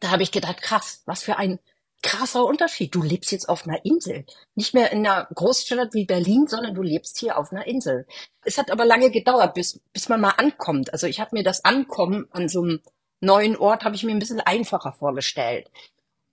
da 0.00 0.10
habe 0.10 0.22
ich 0.22 0.32
gedacht, 0.32 0.60
krass, 0.60 1.02
was 1.06 1.22
für 1.22 1.36
ein 1.36 1.60
krasser 2.02 2.44
Unterschied. 2.44 2.94
Du 2.94 3.02
lebst 3.02 3.32
jetzt 3.32 3.48
auf 3.48 3.66
einer 3.66 3.84
Insel. 3.84 4.24
Nicht 4.54 4.74
mehr 4.74 4.92
in 4.92 5.06
einer 5.06 5.28
Großstadt 5.34 5.94
wie 5.94 6.06
Berlin, 6.06 6.46
sondern 6.46 6.74
du 6.74 6.82
lebst 6.82 7.18
hier 7.18 7.38
auf 7.38 7.52
einer 7.52 7.66
Insel. 7.66 8.06
Es 8.44 8.58
hat 8.58 8.70
aber 8.70 8.84
lange 8.84 9.10
gedauert, 9.10 9.54
bis, 9.54 9.80
bis 9.92 10.08
man 10.08 10.20
mal 10.20 10.34
ankommt. 10.36 10.92
Also 10.92 11.06
ich 11.06 11.20
habe 11.20 11.36
mir 11.36 11.42
das 11.42 11.64
Ankommen 11.64 12.28
an 12.30 12.48
so 12.48 12.62
einem 12.62 12.80
neuen 13.20 13.56
Ort, 13.56 13.84
habe 13.84 13.96
ich 13.96 14.04
mir 14.04 14.12
ein 14.12 14.20
bisschen 14.20 14.40
einfacher 14.40 14.92
vorgestellt. 14.92 15.70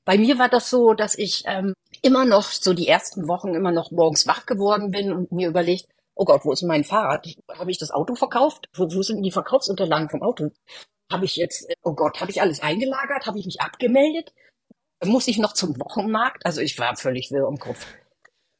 Bei 0.06 0.20
mir 0.20 0.38
war 0.38 0.50
das 0.50 0.70
so, 0.70 0.94
dass 0.94 1.18
ich 1.18 1.44
ähm, 1.48 1.74
immer 2.04 2.26
noch 2.26 2.44
so 2.44 2.74
die 2.74 2.88
ersten 2.88 3.28
Wochen 3.28 3.56
immer 3.56 3.72
noch 3.72 3.90
morgens 3.90 4.28
wach 4.28 4.46
geworden 4.46 4.92
bin 4.92 5.12
und 5.12 5.32
mir 5.32 5.50
überlegt, 5.50 5.88
oh 6.14 6.26
Gott, 6.26 6.46
wo 6.46 6.52
ist 6.52 6.62
mein 6.62 6.84
Fahrrad? 6.84 7.28
Habe 7.58 7.72
ich 7.72 7.80
das 7.80 7.90
Auto 7.90 8.14
verkauft? 8.14 8.70
Wo, 8.76 8.84
wo 8.84 9.02
sind 9.02 9.24
die 9.24 9.32
Verkaufsunterlagen 9.32 10.10
vom 10.10 10.22
Auto? 10.22 10.52
Habe 11.12 11.26
ich 11.26 11.36
jetzt, 11.36 11.68
oh 11.84 11.94
Gott, 11.94 12.22
habe 12.22 12.30
ich 12.30 12.42
alles 12.42 12.62
eingelagert? 12.62 13.26
Habe 13.26 13.40
ich 13.40 13.46
mich 13.46 13.62
abgemeldet? 13.62 14.32
Muss 15.04 15.28
ich 15.28 15.38
noch 15.38 15.54
zum 15.54 15.80
Wochenmarkt? 15.80 16.46
Also 16.46 16.62
ich 16.62 16.80
war 16.80 16.96
völlig 16.96 17.32
wirr 17.32 17.48
im 17.48 17.58
Kopf. 17.58 17.86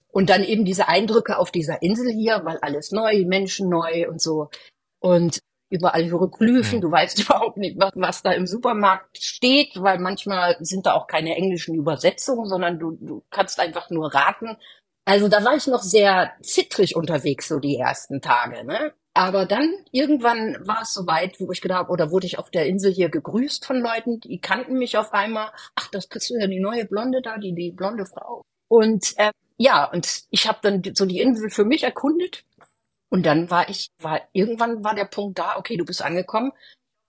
Und 0.10 0.30
dann 0.30 0.44
eben 0.44 0.66
diese 0.66 0.88
Eindrücke 0.88 1.38
auf 1.38 1.52
dieser 1.52 1.82
Insel 1.82 2.12
hier, 2.12 2.42
weil 2.44 2.58
alles 2.60 2.92
neu, 2.92 3.26
Menschen 3.26 3.70
neu 3.70 4.08
und 4.10 4.22
so. 4.22 4.50
Und 5.00 5.42
überall 5.70 6.04
Hieroglyphen. 6.04 6.82
Du 6.82 6.92
weißt 6.92 7.20
überhaupt 7.24 7.58
nicht, 7.58 7.80
was, 7.80 7.92
was 7.96 8.24
da 8.24 8.32
im 8.32 8.48
Supermarkt 8.48 9.18
steht, 9.18 9.72
weil 9.76 10.00
manchmal 10.00 10.58
sind 10.60 10.86
da 10.86 10.94
auch 10.94 11.08
keine 11.08 11.36
englischen 11.36 11.76
Übersetzungen, 11.76 12.48
sondern 12.48 12.80
du, 12.80 12.92
du 12.92 13.24
kannst 13.30 13.60
einfach 13.60 13.90
nur 13.90 14.14
raten. 14.14 14.58
Also 15.06 15.28
da 15.28 15.44
war 15.44 15.56
ich 15.56 15.68
noch 15.68 15.84
sehr 15.84 16.34
zittrig 16.42 16.96
unterwegs, 16.96 17.48
so 17.48 17.60
die 17.60 17.78
ersten 17.78 18.22
Tage. 18.22 18.66
Ne? 18.66 18.94
Aber 19.18 19.46
dann 19.46 19.74
irgendwann 19.92 20.58
war 20.68 20.82
es 20.82 20.94
soweit, 20.94 21.40
wo 21.40 21.50
ich 21.50 21.62
gedacht 21.62 21.80
habe, 21.80 21.92
oder 21.92 22.12
wurde 22.12 22.28
ich 22.28 22.38
auf 22.38 22.52
der 22.52 22.66
Insel 22.66 22.92
hier 22.92 23.08
gegrüßt 23.08 23.66
von 23.66 23.80
Leuten, 23.80 24.20
die 24.20 24.42
kannten 24.42 24.78
mich 24.78 24.98
auf 24.98 25.14
einmal. 25.14 25.52
Ach, 25.76 25.88
das 25.90 26.08
bist 26.08 26.30
du 26.30 26.36
ja 26.38 26.48
die 26.48 26.60
neue 26.60 26.86
Blonde 26.86 27.22
da, 27.22 27.38
die, 27.38 27.56
die 27.56 27.72
blonde 27.72 28.06
Frau. 28.06 28.42
Und 28.68 29.14
äh, 29.16 29.32
ja, 29.58 29.86
und 29.90 30.26
ich 30.32 30.50
habe 30.50 30.60
dann 30.62 30.84
so 30.94 31.06
die 31.06 31.22
Insel 31.22 31.50
für 31.50 31.64
mich 31.64 31.84
erkundet. 31.84 32.44
Und 33.10 33.26
dann 33.26 33.50
war 33.50 33.70
ich, 33.70 33.88
war 34.00 34.20
irgendwann 34.34 34.84
war 34.84 34.96
der 34.96 35.06
Punkt 35.06 35.40
da, 35.40 35.56
okay, 35.58 35.78
du 35.78 35.86
bist 35.86 36.02
angekommen. 36.02 36.52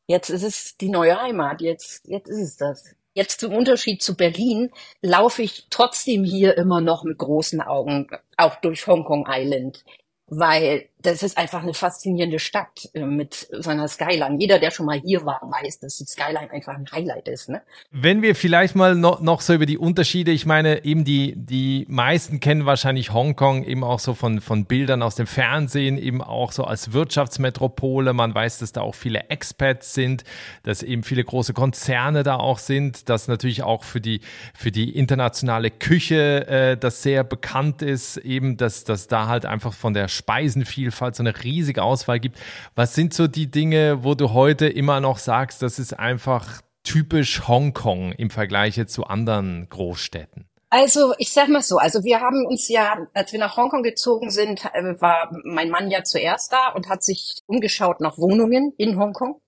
Jetzt 0.07 0.31
ist 0.31 0.45
es 0.45 0.77
die 0.77 0.91
neue 0.91 1.21
Heimat. 1.21 1.61
Jetzt, 1.61 2.07
jetzt 2.07 2.29
ist 2.29 2.41
es 2.41 2.57
das. 2.57 2.95
Jetzt 3.15 3.41
zum 3.41 3.53
Unterschied 3.53 4.01
zu 4.01 4.15
Berlin 4.17 4.71
laufe 5.03 5.43
ich 5.43 5.67
trotzdem 5.71 6.23
hier 6.23 6.57
immer 6.57 6.81
noch 6.81 7.03
mit 7.03 7.19
großen 7.19 7.61
Augen, 7.63 8.07
auch 8.37 8.55
durch 8.61 8.87
Hongkong 8.87 9.27
Island 9.29 9.83
weil 10.29 10.89
das 11.03 11.23
ist 11.23 11.39
einfach 11.39 11.63
eine 11.63 11.75
faszinierende 11.75 12.39
Stadt 12.39 12.89
äh, 12.95 13.05
mit 13.05 13.49
seiner 13.51 13.87
Skyline. 13.87 14.37
Jeder, 14.39 14.59
der 14.59 14.71
schon 14.71 14.87
mal 14.87 14.99
hier 14.99 15.25
war, 15.25 15.41
weiß, 15.43 15.81
dass 15.81 15.99
die 15.99 16.05
Skyline 16.05 16.51
einfach 16.51 16.75
ein 16.75 16.87
Highlight 16.91 17.29
ist. 17.29 17.49
Ne? 17.49 17.63
Wenn 17.91 18.23
wir 18.23 18.35
vielleicht 18.35 18.75
mal 18.75 18.95
noch, 18.95 19.21
noch 19.21 19.41
so 19.41 19.55
über 19.55 19.67
die 19.67 19.79
Unterschiede, 19.79 20.33
ich 20.33 20.47
meine, 20.47 20.85
eben 20.85 21.05
die, 21.05 21.35
die 21.37 21.87
meisten 21.89 22.41
kennen 22.41 22.67
wahrscheinlich 22.67 23.13
Hongkong 23.13 23.65
eben 23.65 23.85
auch 23.85 24.01
so 24.01 24.15
von, 24.15 24.41
von 24.41 24.65
Bildern 24.65 25.03
aus 25.03 25.15
dem 25.15 25.27
Fernsehen, 25.27 25.99
eben 25.99 26.23
auch 26.23 26.51
so 26.53 26.65
als 26.65 26.93
Wirtschaftsmetropole. 26.93 28.13
Man 28.13 28.35
weiß, 28.35 28.59
dass 28.59 28.73
da 28.73 28.81
auch 28.81 28.95
viele 28.95 29.29
Expats 29.29 29.95
sind, 29.95 30.25
dass 30.65 30.83
eben 30.83 31.03
viele 31.03 31.25
große 31.25 31.53
Konzerne 31.53 32.23
da 32.23 32.37
auch 32.37 32.59
sind, 32.59 33.09
dass 33.09 33.29
natürlich 33.29 33.63
auch 33.63 33.85
für 33.85 34.01
die, 34.01 34.21
für 34.55 34.73
die 34.73 34.97
internationale 34.97 35.71
Küche 35.71 36.47
äh, 36.49 36.77
das 36.77 37.03
sehr 37.03 37.23
bekannt 37.23 37.83
ist, 37.83 38.17
eben, 38.17 38.57
dass, 38.57 38.85
dass 38.85 39.07
da 39.07 39.29
halt 39.29 39.47
einfach 39.47 39.73
von 39.73 39.95
der 39.95 40.09
Speisenvielfalt 40.09 40.96
so 40.97 41.23
eine 41.23 41.43
riesige 41.43 41.83
Auswahl 41.83 42.21
gibt. 42.21 42.39
Was 42.75 42.95
sind 42.95 43.15
so 43.15 43.27
die 43.27 43.51
Dinge, 43.51 44.05
wo 44.05 44.15
du 44.15 44.33
heute 44.33 44.67
immer 44.67 45.01
noch 45.01 45.19
sagst, 45.19 45.63
das 45.63 45.79
ist 45.79 45.99
einfach 45.99 46.63
typisch 46.83 47.47
Hongkong 47.49 48.13
im 48.13 48.31
Vergleich 48.31 48.81
zu 48.87 49.05
anderen 49.05 49.69
Großstädten? 49.69 50.49
Also 50.69 51.15
ich 51.19 51.33
sag 51.33 51.49
mal 51.49 51.63
so, 51.63 51.79
also 51.79 52.03
wir 52.03 52.21
haben 52.21 52.45
uns 52.45 52.69
ja, 52.69 53.07
als 53.15 53.33
wir 53.33 53.39
nach 53.39 53.57
Hongkong 53.57 53.83
gezogen 53.83 54.31
sind, 54.31 54.65
äh, 54.65 55.01
war 55.01 55.31
mein 55.45 55.71
Mann 55.71 55.91
ja 55.91 56.03
zuerst 56.03 56.53
da 56.53 56.71
und 56.71 56.89
hat 56.89 57.05
sich 57.05 57.39
umgeschaut 57.47 58.01
nach 58.01 58.19
Wohnungen 58.19 58.73
in 58.77 58.99
Hongkong 58.99 59.41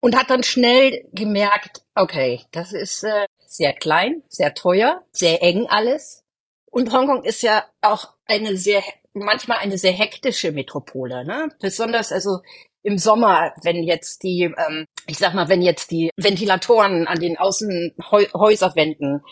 und 0.00 0.16
hat 0.16 0.30
dann 0.30 0.44
schnell 0.44 1.08
gemerkt, 1.12 1.82
okay, 1.94 2.42
das 2.52 2.72
ist 2.72 3.02
äh, 3.02 3.26
sehr 3.46 3.72
klein, 3.72 4.22
sehr 4.28 4.54
teuer, 4.54 5.02
sehr 5.10 5.42
eng 5.42 5.66
alles. 5.68 6.24
Und 6.70 6.92
Hongkong 6.92 7.24
ist 7.24 7.42
ja 7.42 7.64
auch 7.80 8.14
eine 8.26 8.56
sehr 8.56 8.82
manchmal 9.14 9.58
eine 9.58 9.78
sehr 9.78 9.92
hektische 9.92 10.52
Metropole, 10.52 11.24
ne? 11.24 11.48
Besonders 11.60 12.12
also 12.12 12.40
im 12.82 12.98
Sommer, 12.98 13.52
wenn 13.62 13.82
jetzt 13.82 14.22
die, 14.22 14.42
ähm, 14.44 14.86
ich 15.06 15.18
sag 15.18 15.34
mal, 15.34 15.48
wenn 15.48 15.62
jetzt 15.62 15.90
die 15.90 16.10
Ventilatoren 16.16 17.06
an 17.06 17.18
den 17.18 17.36
Außenhäuserwänden 17.38 19.22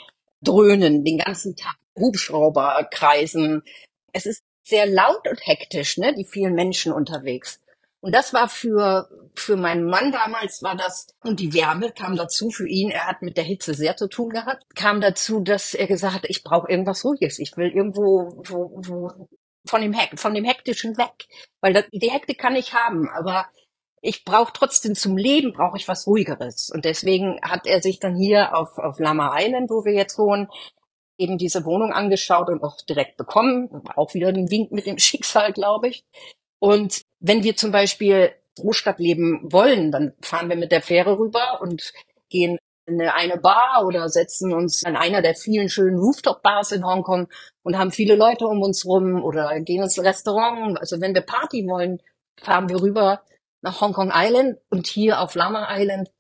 dröhnen 0.42 1.04
den 1.04 1.18
ganzen 1.18 1.56
Tag, 1.56 1.76
Hubschrauber 1.98 2.88
kreisen. 2.90 3.62
Es 4.12 4.26
ist 4.26 4.42
sehr 4.62 4.86
laut 4.86 5.26
und 5.28 5.46
hektisch, 5.46 5.96
ne? 5.98 6.14
Die 6.14 6.24
vielen 6.24 6.54
Menschen 6.54 6.92
unterwegs. 6.92 7.60
Und 8.00 8.14
das 8.14 8.34
war 8.34 8.48
für, 8.48 9.08
für 9.34 9.56
meinen 9.56 9.86
Mann 9.86 10.12
damals 10.12 10.62
war 10.62 10.76
das, 10.76 11.08
und 11.24 11.40
die 11.40 11.54
Wärme 11.54 11.90
kam 11.92 12.16
dazu 12.16 12.50
für 12.50 12.68
ihn, 12.68 12.90
er 12.90 13.06
hat 13.06 13.22
mit 13.22 13.36
der 13.36 13.44
Hitze 13.44 13.74
sehr 13.74 13.96
zu 13.96 14.08
tun 14.08 14.30
gehabt, 14.30 14.62
kam 14.76 15.00
dazu, 15.00 15.40
dass 15.40 15.74
er 15.74 15.86
gesagt 15.86 16.14
hat, 16.14 16.26
ich 16.28 16.44
brauche 16.44 16.70
irgendwas 16.70 17.04
Ruhiges, 17.04 17.38
ich 17.38 17.56
will 17.56 17.70
irgendwo, 17.70 18.42
wo, 18.44 18.70
wo 18.76 19.28
von 19.66 19.80
dem, 19.80 19.92
Hek 19.92 20.18
von 20.18 20.34
dem 20.34 20.44
Hektischen 20.44 20.96
weg. 20.96 21.26
Weil 21.60 21.72
das, 21.72 21.84
die 21.92 22.10
Hektik 22.10 22.38
kann 22.38 22.56
ich 22.56 22.74
haben, 22.74 23.08
aber 23.10 23.46
ich 24.00 24.24
brauche 24.24 24.52
trotzdem 24.52 24.94
zum 24.94 25.16
Leben, 25.16 25.52
brauche 25.52 25.76
ich 25.76 25.88
was 25.88 26.06
Ruhigeres. 26.06 26.70
Und 26.70 26.84
deswegen 26.84 27.40
hat 27.42 27.66
er 27.66 27.82
sich 27.82 27.98
dann 27.98 28.16
hier 28.16 28.56
auf, 28.56 28.78
auf 28.78 28.98
Lama 28.98 29.36
Island, 29.38 29.70
wo 29.70 29.84
wir 29.84 29.92
jetzt 29.92 30.18
wohnen, 30.18 30.48
eben 31.18 31.38
diese 31.38 31.64
Wohnung 31.64 31.92
angeschaut 31.92 32.48
und 32.48 32.62
auch 32.62 32.76
direkt 32.82 33.16
bekommen. 33.16 33.82
Auch 33.96 34.14
wieder 34.14 34.28
ein 34.28 34.50
Wink 34.50 34.72
mit 34.72 34.86
dem 34.86 34.98
Schicksal, 35.00 35.52
glaube 35.52 35.88
ich. 35.88 36.04
Und 36.58 37.02
wenn 37.20 37.42
wir 37.42 37.56
zum 37.56 37.72
Beispiel 37.72 38.32
Großstadt 38.58 38.98
leben 38.98 39.40
wollen, 39.52 39.92
dann 39.92 40.14
fahren 40.22 40.48
wir 40.48 40.56
mit 40.56 40.72
der 40.72 40.82
Fähre 40.82 41.18
rüber 41.18 41.60
und 41.60 41.92
gehen 42.30 42.58
in 42.86 43.00
eine 43.00 43.36
Bar 43.36 43.84
oder 43.84 44.08
setzen 44.08 44.54
uns 44.54 44.84
an 44.84 44.96
einer 44.96 45.22
der 45.22 45.34
vielen 45.34 45.68
schönen 45.68 45.98
Rooftop-Bars 45.98 46.72
in 46.72 46.86
Hongkong 46.86 47.28
und 47.62 47.76
haben 47.76 47.90
viele 47.90 48.14
Leute 48.14 48.46
um 48.46 48.62
uns 48.62 48.86
rum 48.86 49.22
oder 49.24 49.60
gehen 49.60 49.82
ins 49.82 49.98
Restaurant. 49.98 50.78
Also 50.78 51.00
wenn 51.00 51.14
wir 51.14 51.22
Party 51.22 51.66
wollen, 51.66 52.00
fahren 52.40 52.68
wir 52.68 52.80
rüber 52.80 53.22
nach 53.62 53.80
Hongkong 53.80 54.12
Island 54.14 54.58
und 54.70 54.86
hier 54.86 55.20
auf 55.20 55.34
Lama 55.34 55.66
Island 55.70 56.10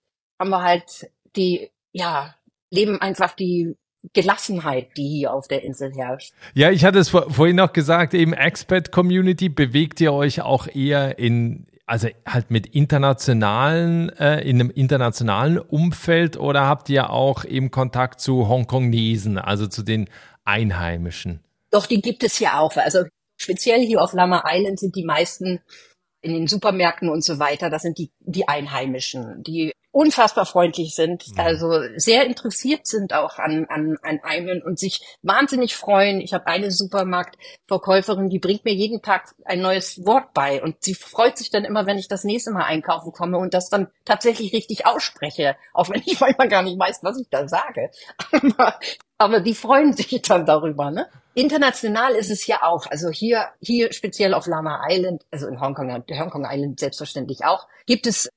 haben 0.40 0.50
wir 0.50 0.62
halt 0.62 1.10
die, 1.36 1.70
ja, 1.92 2.34
leben 2.70 3.00
einfach 3.00 3.34
die 3.34 3.76
Gelassenheit, 4.12 4.96
die 4.96 5.08
hier 5.08 5.32
auf 5.32 5.48
der 5.48 5.62
Insel 5.62 5.92
herrscht. 5.94 6.32
Ja, 6.54 6.70
ich 6.70 6.84
hatte 6.84 6.98
es 6.98 7.08
vor, 7.08 7.30
vorhin 7.30 7.56
noch 7.56 7.72
gesagt, 7.72 8.14
eben 8.14 8.32
Expat 8.32 8.92
Community, 8.92 9.48
bewegt 9.48 10.00
ihr 10.00 10.12
euch 10.12 10.42
auch 10.42 10.66
eher 10.68 11.18
in, 11.18 11.66
also 11.86 12.08
halt 12.26 12.50
mit 12.50 12.66
internationalen, 12.66 14.10
äh, 14.18 14.40
in 14.40 14.60
einem 14.60 14.70
internationalen 14.70 15.58
Umfeld 15.58 16.36
oder 16.36 16.66
habt 16.66 16.88
ihr 16.90 17.10
auch 17.10 17.44
eben 17.44 17.70
Kontakt 17.70 18.20
zu 18.20 18.48
Hongkongesen, 18.48 19.38
also 19.38 19.68
zu 19.68 19.82
den 19.82 20.10
Einheimischen? 20.44 21.40
Doch, 21.70 21.86
die 21.86 22.00
gibt 22.00 22.24
es 22.24 22.40
ja 22.40 22.58
auch. 22.58 22.76
Also 22.76 23.04
speziell 23.40 23.80
hier 23.80 24.02
auf 24.02 24.12
Lama 24.12 24.44
Island 24.46 24.80
sind 24.80 24.96
die 24.96 25.04
meisten 25.04 25.60
in 26.22 26.32
den 26.32 26.46
Supermärkten 26.48 27.08
und 27.08 27.24
so 27.24 27.38
weiter, 27.38 27.70
das 27.70 27.82
sind 27.82 27.98
die, 27.98 28.10
die 28.20 28.48
Einheimischen, 28.48 29.42
die 29.44 29.72
unfassbar 29.96 30.44
freundlich 30.44 30.94
sind, 30.94 31.26
mhm. 31.26 31.40
also 31.40 31.80
sehr 31.96 32.26
interessiert 32.26 32.86
sind 32.86 33.14
auch 33.14 33.38
an, 33.38 33.64
an, 33.70 33.96
an 34.02 34.20
einem 34.22 34.60
und 34.62 34.78
sich 34.78 35.00
wahnsinnig 35.22 35.74
freuen. 35.74 36.20
Ich 36.20 36.34
habe 36.34 36.46
eine 36.48 36.70
Supermarktverkäuferin, 36.70 38.28
die 38.28 38.38
bringt 38.38 38.66
mir 38.66 38.74
jeden 38.74 39.00
Tag 39.00 39.34
ein 39.46 39.62
neues 39.62 40.04
Wort 40.04 40.34
bei 40.34 40.62
und 40.62 40.84
sie 40.84 40.94
freut 40.94 41.38
sich 41.38 41.48
dann 41.48 41.64
immer, 41.64 41.86
wenn 41.86 41.96
ich 41.96 42.08
das 42.08 42.24
nächste 42.24 42.50
Mal 42.50 42.64
einkaufen 42.64 43.10
komme 43.10 43.38
und 43.38 43.54
das 43.54 43.70
dann 43.70 43.88
tatsächlich 44.04 44.52
richtig 44.52 44.84
ausspreche, 44.84 45.56
auch 45.72 45.88
wenn 45.88 46.02
ich 46.04 46.20
manchmal 46.20 46.50
gar 46.50 46.62
nicht 46.62 46.78
weiß, 46.78 46.98
was 47.02 47.18
ich 47.18 47.28
da 47.30 47.48
sage. 47.48 47.90
Aber, 48.32 48.78
aber 49.16 49.40
die 49.40 49.54
freuen 49.54 49.94
sich 49.94 50.20
dann 50.20 50.44
darüber, 50.44 50.90
ne? 50.90 51.08
International 51.32 52.14
ist 52.14 52.30
es 52.30 52.46
ja 52.46 52.62
auch, 52.62 52.86
also 52.86 53.08
hier, 53.10 53.46
hier 53.60 53.92
speziell 53.92 54.34
auf 54.34 54.46
Lama 54.46 54.86
Island, 54.88 55.24
also 55.30 55.46
in 55.46 55.60
Hongkong, 55.60 55.90
Hongkong 55.90 56.46
Island 56.46 56.80
selbstverständlich 56.80 57.44
auch, 57.44 57.66
gibt 57.86 58.06
es 58.06 58.30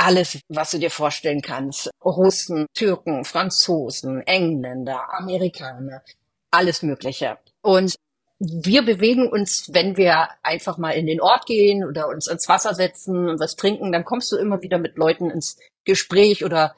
alles, 0.00 0.40
was 0.48 0.70
du 0.70 0.78
dir 0.78 0.90
vorstellen 0.90 1.42
kannst. 1.42 1.90
Russen, 2.04 2.66
Türken, 2.74 3.24
Franzosen, 3.24 4.22
Engländer, 4.22 5.12
Amerikaner, 5.12 6.02
alles 6.50 6.82
Mögliche. 6.82 7.38
Und 7.62 7.94
wir 8.38 8.82
bewegen 8.82 9.28
uns, 9.28 9.68
wenn 9.72 9.98
wir 9.98 10.28
einfach 10.42 10.78
mal 10.78 10.92
in 10.92 11.06
den 11.06 11.20
Ort 11.20 11.44
gehen 11.44 11.84
oder 11.84 12.08
uns 12.08 12.26
ins 12.26 12.48
Wasser 12.48 12.74
setzen 12.74 13.28
und 13.28 13.38
was 13.38 13.54
trinken, 13.56 13.92
dann 13.92 14.06
kommst 14.06 14.32
du 14.32 14.36
immer 14.36 14.62
wieder 14.62 14.78
mit 14.78 14.96
Leuten 14.96 15.30
ins 15.30 15.58
Gespräch 15.84 16.44
oder 16.44 16.74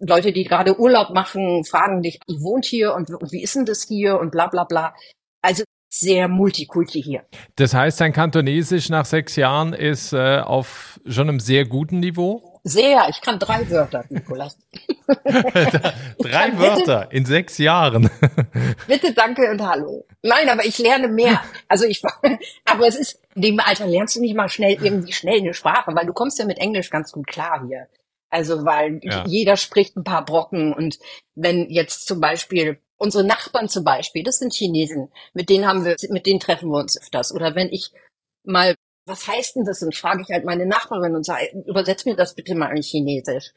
Leute, 0.00 0.32
die 0.32 0.44
gerade 0.44 0.78
Urlaub 0.78 1.10
machen, 1.10 1.64
fragen 1.64 2.02
dich, 2.02 2.18
wie 2.26 2.42
wohnt 2.42 2.66
hier 2.66 2.94
und, 2.94 3.08
wie 3.08 3.42
ist 3.42 3.56
denn 3.56 3.64
das 3.64 3.84
hier 3.88 4.18
und 4.18 4.30
bla 4.30 4.48
bla 4.48 4.64
bla. 4.64 4.94
Also 5.40 5.64
sehr 5.92 6.26
multikulti 6.26 7.02
hier. 7.02 7.22
Das 7.56 7.74
heißt, 7.74 8.00
dein 8.00 8.12
Kantonesisch 8.12 8.88
nach 8.88 9.04
sechs 9.04 9.36
Jahren 9.36 9.74
ist 9.74 10.12
äh, 10.12 10.38
auf 10.38 10.98
schon 11.06 11.28
einem 11.28 11.38
sehr 11.38 11.66
guten 11.66 12.00
Niveau? 12.00 12.60
Sehr, 12.64 13.08
ich 13.10 13.20
kann 13.20 13.38
drei 13.38 13.68
Wörter, 13.68 14.04
Nikolas. 14.08 14.56
drei 15.06 16.56
Wörter 16.58 17.00
bitte, 17.00 17.08
in 17.10 17.26
sechs 17.26 17.58
Jahren. 17.58 18.08
bitte, 18.86 19.12
danke 19.12 19.50
und 19.50 19.60
hallo. 19.60 20.06
Nein, 20.22 20.48
aber 20.48 20.64
ich 20.64 20.78
lerne 20.78 21.08
mehr. 21.08 21.42
Also 21.68 21.84
ich, 21.84 22.00
aber 22.64 22.86
es 22.86 22.96
ist, 22.96 23.20
in 23.34 23.42
dem 23.42 23.60
Alter 23.60 23.86
lernst 23.86 24.16
du 24.16 24.20
nicht 24.20 24.36
mal 24.36 24.48
schnell 24.48 24.78
irgendwie 24.82 25.12
schnell 25.12 25.40
eine 25.40 25.54
Sprache, 25.54 25.94
weil 25.94 26.06
du 26.06 26.12
kommst 26.12 26.38
ja 26.38 26.46
mit 26.46 26.58
Englisch 26.58 26.88
ganz 26.88 27.12
gut 27.12 27.26
klar 27.26 27.64
hier. 27.66 27.88
Also 28.30 28.64
weil 28.64 29.00
ja. 29.02 29.24
jeder 29.26 29.58
spricht 29.58 29.96
ein 29.96 30.04
paar 30.04 30.24
Brocken 30.24 30.72
und 30.72 30.98
wenn 31.34 31.68
jetzt 31.68 32.06
zum 32.06 32.20
Beispiel 32.20 32.78
unsere 33.02 33.24
Nachbarn 33.24 33.68
zum 33.68 33.82
Beispiel, 33.82 34.22
das 34.22 34.38
sind 34.38 34.54
Chinesen, 34.54 35.12
mit 35.34 35.48
denen 35.48 35.66
haben 35.66 35.84
wir, 35.84 35.96
mit 36.10 36.24
denen 36.24 36.38
treffen 36.38 36.70
wir 36.70 36.78
uns 36.78 36.96
öfters. 36.96 37.34
Oder 37.34 37.56
wenn 37.56 37.68
ich 37.68 37.90
mal, 38.44 38.76
was 39.06 39.26
heißt 39.26 39.56
denn 39.56 39.64
das? 39.64 39.82
Und 39.82 39.96
frage 39.96 40.22
ich 40.22 40.32
halt 40.32 40.44
meine 40.44 40.66
Nachbarin 40.66 41.16
und 41.16 41.26
sage, 41.26 41.48
übersetz 41.66 42.04
mir 42.04 42.14
das 42.14 42.36
bitte 42.36 42.54
mal 42.54 42.74
in 42.74 42.82
Chinesisch. 42.82 43.52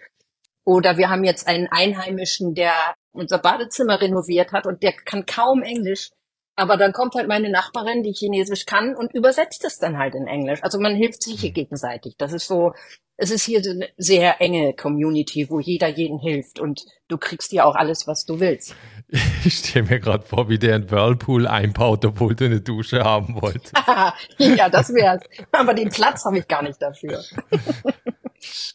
Oder 0.65 0.97
wir 0.97 1.09
haben 1.11 1.23
jetzt 1.23 1.47
einen 1.47 1.67
Einheimischen, 1.67 2.55
der 2.55 2.73
unser 3.11 3.37
Badezimmer 3.37 4.01
renoviert 4.01 4.51
hat 4.51 4.65
und 4.65 4.81
der 4.81 4.93
kann 4.93 5.27
kaum 5.27 5.61
Englisch. 5.61 6.09
Aber 6.55 6.77
dann 6.77 6.93
kommt 6.93 7.15
halt 7.15 7.27
meine 7.27 7.49
Nachbarin, 7.49 8.03
die 8.03 8.13
Chinesisch 8.13 8.65
kann 8.65 8.95
und 8.95 9.13
übersetzt 9.13 9.65
es 9.65 9.77
dann 9.77 9.97
halt 9.97 10.15
in 10.15 10.27
Englisch. 10.27 10.63
Also 10.63 10.79
man 10.79 10.95
hilft 10.95 11.23
sich 11.23 11.41
hier 11.41 11.51
gegenseitig. 11.51 12.15
Das 12.17 12.31
ist 12.31 12.47
so, 12.47 12.73
es 13.17 13.31
ist 13.31 13.43
hier 13.43 13.59
eine 13.59 13.89
sehr 13.97 14.41
enge 14.41 14.73
Community, 14.73 15.49
wo 15.49 15.59
jeder 15.59 15.87
jeden 15.87 16.19
hilft 16.19 16.59
und 16.59 16.85
du 17.07 17.17
kriegst 17.17 17.51
ja 17.51 17.65
auch 17.65 17.75
alles, 17.75 18.07
was 18.07 18.25
du 18.25 18.39
willst. 18.39 18.75
Ich 19.45 19.59
stelle 19.59 19.85
mir 19.85 19.99
gerade 19.99 20.25
vor, 20.25 20.49
wie 20.49 20.57
der 20.57 20.73
einen 20.73 20.89
Whirlpool 20.89 21.45
einbaut, 21.45 22.03
obwohl 22.03 22.33
du 22.33 22.45
eine 22.45 22.61
Dusche 22.61 23.03
haben 23.03 23.39
wolltest. 23.39 23.73
ja, 24.39 24.67
das 24.69 24.89
wär's. 24.89 25.21
Aber 25.51 25.75
den 25.75 25.89
Platz 25.89 26.25
habe 26.25 26.39
ich 26.39 26.47
gar 26.47 26.63
nicht 26.63 26.81
dafür. 26.81 27.23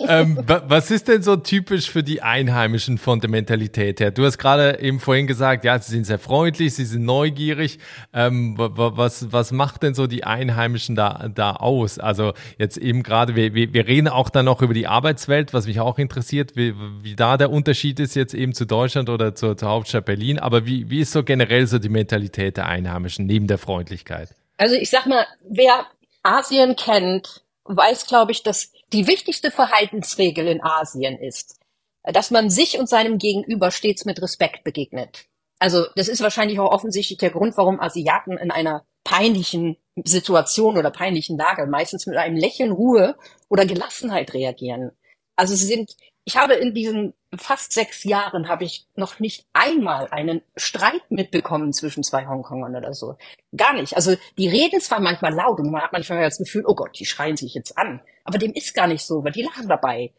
ähm, 0.09 0.39
was 0.47 0.91
ist 0.91 1.09
denn 1.09 1.23
so 1.23 1.37
typisch 1.37 1.91
für 1.91 2.03
die 2.03 2.23
Einheimischen 2.23 2.99
von 2.99 3.21
der 3.21 3.31
Mentalität 3.31 4.01
her? 4.01 4.11
Du 4.11 4.25
hast 4.25 4.39
gerade 4.39 4.81
eben 4.81 5.01
vorhin 5.01 5.27
gesagt, 5.27 5.65
ja, 5.65 5.79
sie 5.79 5.93
sind 5.93 6.05
sehr 6.05 6.19
freundlich, 6.19 6.75
sie 6.75 6.85
sind 6.85 7.05
neugierig. 7.05 7.79
Ähm, 8.13 8.55
was, 8.59 9.33
was 9.33 9.53
macht 9.53 9.83
denn 9.83 9.95
so 9.95 10.07
die 10.07 10.25
Einheimischen 10.25 10.95
da, 10.97 11.29
da 11.35 11.53
aus? 11.53 11.99
Also 11.99 12.33
jetzt 12.59 12.77
eben 12.77 13.03
gerade, 13.03 13.35
wir, 13.35 13.55
wir 13.55 13.87
reden 13.87 14.09
auch 14.09 14.31
dann 14.31 14.47
noch 14.47 14.63
über 14.63 14.75
die 14.75 14.87
Arbeitswelt, 14.87 15.53
was 15.53 15.67
mich 15.67 15.81
auch 15.81 15.99
interessiert, 15.99 16.57
wie, 16.57 16.75
wie 17.03 17.15
da 17.15 17.37
der 17.37 17.51
Unterschied 17.51 18.01
ist 18.01 18.15
jetzt 18.15 18.35
eben 18.35 18.55
zu 18.55 18.65
Deutschland 18.65 19.09
oder 19.09 19.35
zur, 19.35 19.57
zur 19.57 19.69
Hauptstadt 19.69 20.05
Berlin. 20.05 20.39
Aber 20.39 20.67
wie, 20.67 20.91
wie 20.91 21.01
ist 21.01 21.13
so 21.13 21.23
generell 21.23 21.67
so 21.67 21.79
die 21.79 21.89
Mentalität 21.89 22.57
der 22.57 22.67
Einheimischen 22.67 23.27
neben 23.27 23.47
der 23.47 23.59
Freundlichkeit? 23.59 24.31
Also 24.57 24.75
ich 24.75 24.91
sag 24.91 25.07
mal, 25.07 25.27
wer 25.49 25.87
Asien 26.23 26.77
kennt, 26.77 27.43
weiß, 27.77 28.07
glaube 28.07 28.33
ich, 28.33 28.43
dass 28.43 28.73
die 28.93 29.07
wichtigste 29.07 29.51
Verhaltensregel 29.51 30.47
in 30.47 30.63
Asien 30.63 31.19
ist, 31.19 31.59
dass 32.03 32.31
man 32.31 32.51
sich 32.51 32.79
und 32.79 32.89
seinem 32.89 33.19
Gegenüber 33.19 33.71
stets 33.71 34.05
mit 34.05 34.21
Respekt 34.21 34.65
begegnet. 34.65 35.27
Also 35.59 35.87
das 35.95 36.09
ist 36.09 36.23
wahrscheinlich 36.23 36.59
auch 36.59 36.73
offensichtlich 36.73 37.19
der 37.19 37.31
Grund, 37.31 37.57
warum 37.57 37.81
Asiaten 37.81 38.39
in 38.39 38.51
einer 38.51 38.85
peinlichen 39.05 39.77
Situation 40.05 40.79
oder 40.79 40.91
peinlichen 40.91 41.37
Lage 41.37 41.67
meistens 41.67 42.07
mit 42.07 42.17
einem 42.17 42.37
Lächeln 42.37 42.73
Ruhe 42.73 43.17
oder 43.49 43.67
Gelassenheit 43.67 44.33
reagieren. 44.33 44.93
Also 45.41 45.55
sie 45.55 45.65
sind, 45.65 45.97
ich 46.27 46.37
habe 46.37 46.53
in 46.53 46.75
diesen 46.75 47.15
fast 47.35 47.73
sechs 47.73 48.05
Jahren 48.05 48.47
habe 48.49 48.65
ich 48.65 48.87
noch 48.95 49.21
nicht 49.21 49.47
einmal 49.55 50.09
einen 50.11 50.43
Streit 50.55 51.11
mitbekommen 51.11 51.73
zwischen 51.73 52.03
zwei 52.03 52.27
Hongkongern 52.27 52.77
oder 52.77 52.93
so. 52.93 53.17
Gar 53.57 53.73
nicht. 53.73 53.97
Also 53.97 54.17
die 54.37 54.49
reden 54.49 54.83
zwar 54.83 55.01
manchmal 55.01 55.33
laut 55.33 55.59
und 55.59 55.71
man 55.71 55.81
hat 55.81 55.93
manchmal 55.93 56.21
das 56.21 56.37
Gefühl, 56.37 56.65
oh 56.67 56.75
Gott, 56.75 56.99
die 56.99 57.07
schreien 57.07 57.39
sich 57.39 57.55
jetzt 57.55 57.79
an. 57.79 58.03
Aber 58.25 58.37
dem 58.37 58.53
ist 58.53 58.75
gar 58.75 58.87
nicht 58.87 59.03
so, 59.03 59.25
weil 59.25 59.33
die 59.33 59.41
lachen 59.41 59.67
dabei. 59.67 60.13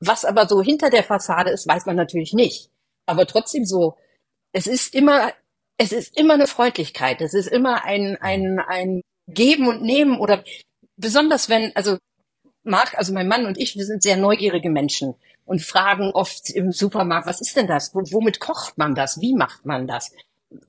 Was 0.00 0.24
aber 0.24 0.48
so 0.48 0.60
hinter 0.60 0.90
der 0.90 1.04
Fassade 1.04 1.52
ist, 1.52 1.68
weiß 1.68 1.86
man 1.86 1.94
natürlich 1.94 2.32
nicht. 2.32 2.68
Aber 3.06 3.28
trotzdem 3.28 3.64
so, 3.64 3.96
es 4.50 4.66
ist 4.66 4.92
immer, 4.92 5.32
es 5.78 5.92
ist 5.92 6.18
immer 6.18 6.34
eine 6.34 6.48
Freundlichkeit. 6.48 7.20
Es 7.20 7.32
ist 7.32 7.46
immer 7.46 7.84
ein, 7.84 8.16
ein, 8.20 8.58
ein 8.58 9.02
Geben 9.28 9.68
und 9.68 9.82
Nehmen 9.82 10.18
oder 10.18 10.42
besonders 10.96 11.48
wenn, 11.48 11.70
also 11.76 11.98
Marc, 12.64 12.96
also 12.96 13.12
mein 13.12 13.28
Mann 13.28 13.46
und 13.46 13.58
ich, 13.58 13.76
wir 13.76 13.84
sind 13.84 14.02
sehr 14.02 14.16
neugierige 14.16 14.70
Menschen 14.70 15.14
und 15.44 15.62
fragen 15.62 16.10
oft 16.12 16.50
im 16.50 16.72
Supermarkt, 16.72 17.26
was 17.26 17.40
ist 17.40 17.56
denn 17.56 17.66
das? 17.66 17.94
womit 17.94 18.40
kocht 18.40 18.78
man 18.78 18.94
das? 18.94 19.20
Wie 19.20 19.34
macht 19.34 19.66
man 19.66 19.86
das? 19.86 20.12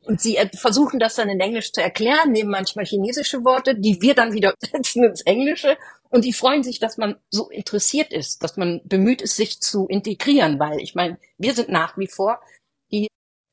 Und 0.03 0.19
sie 0.19 0.37
versuchen 0.53 0.99
das 0.99 1.15
dann 1.15 1.29
in 1.29 1.39
Englisch 1.39 1.71
zu 1.71 1.81
erklären, 1.81 2.31
nehmen 2.31 2.49
manchmal 2.49 2.85
chinesische 2.85 3.43
Worte, 3.45 3.75
die 3.75 4.01
wir 4.01 4.15
dann 4.15 4.33
wieder 4.33 4.53
setzen 4.59 5.03
ins 5.03 5.21
Englische. 5.21 5.77
Und 6.09 6.25
die 6.25 6.33
freuen 6.33 6.63
sich, 6.63 6.79
dass 6.79 6.97
man 6.97 7.17
so 7.29 7.49
interessiert 7.49 8.13
ist, 8.13 8.43
dass 8.43 8.57
man 8.57 8.81
bemüht 8.85 9.21
ist, 9.21 9.35
sich 9.35 9.59
zu 9.61 9.87
integrieren, 9.87 10.59
weil 10.59 10.79
ich 10.79 10.95
meine, 10.95 11.17
wir 11.37 11.53
sind 11.53 11.69
nach 11.69 11.97
wie 11.97 12.07
vor 12.07 12.39
die 12.91 13.07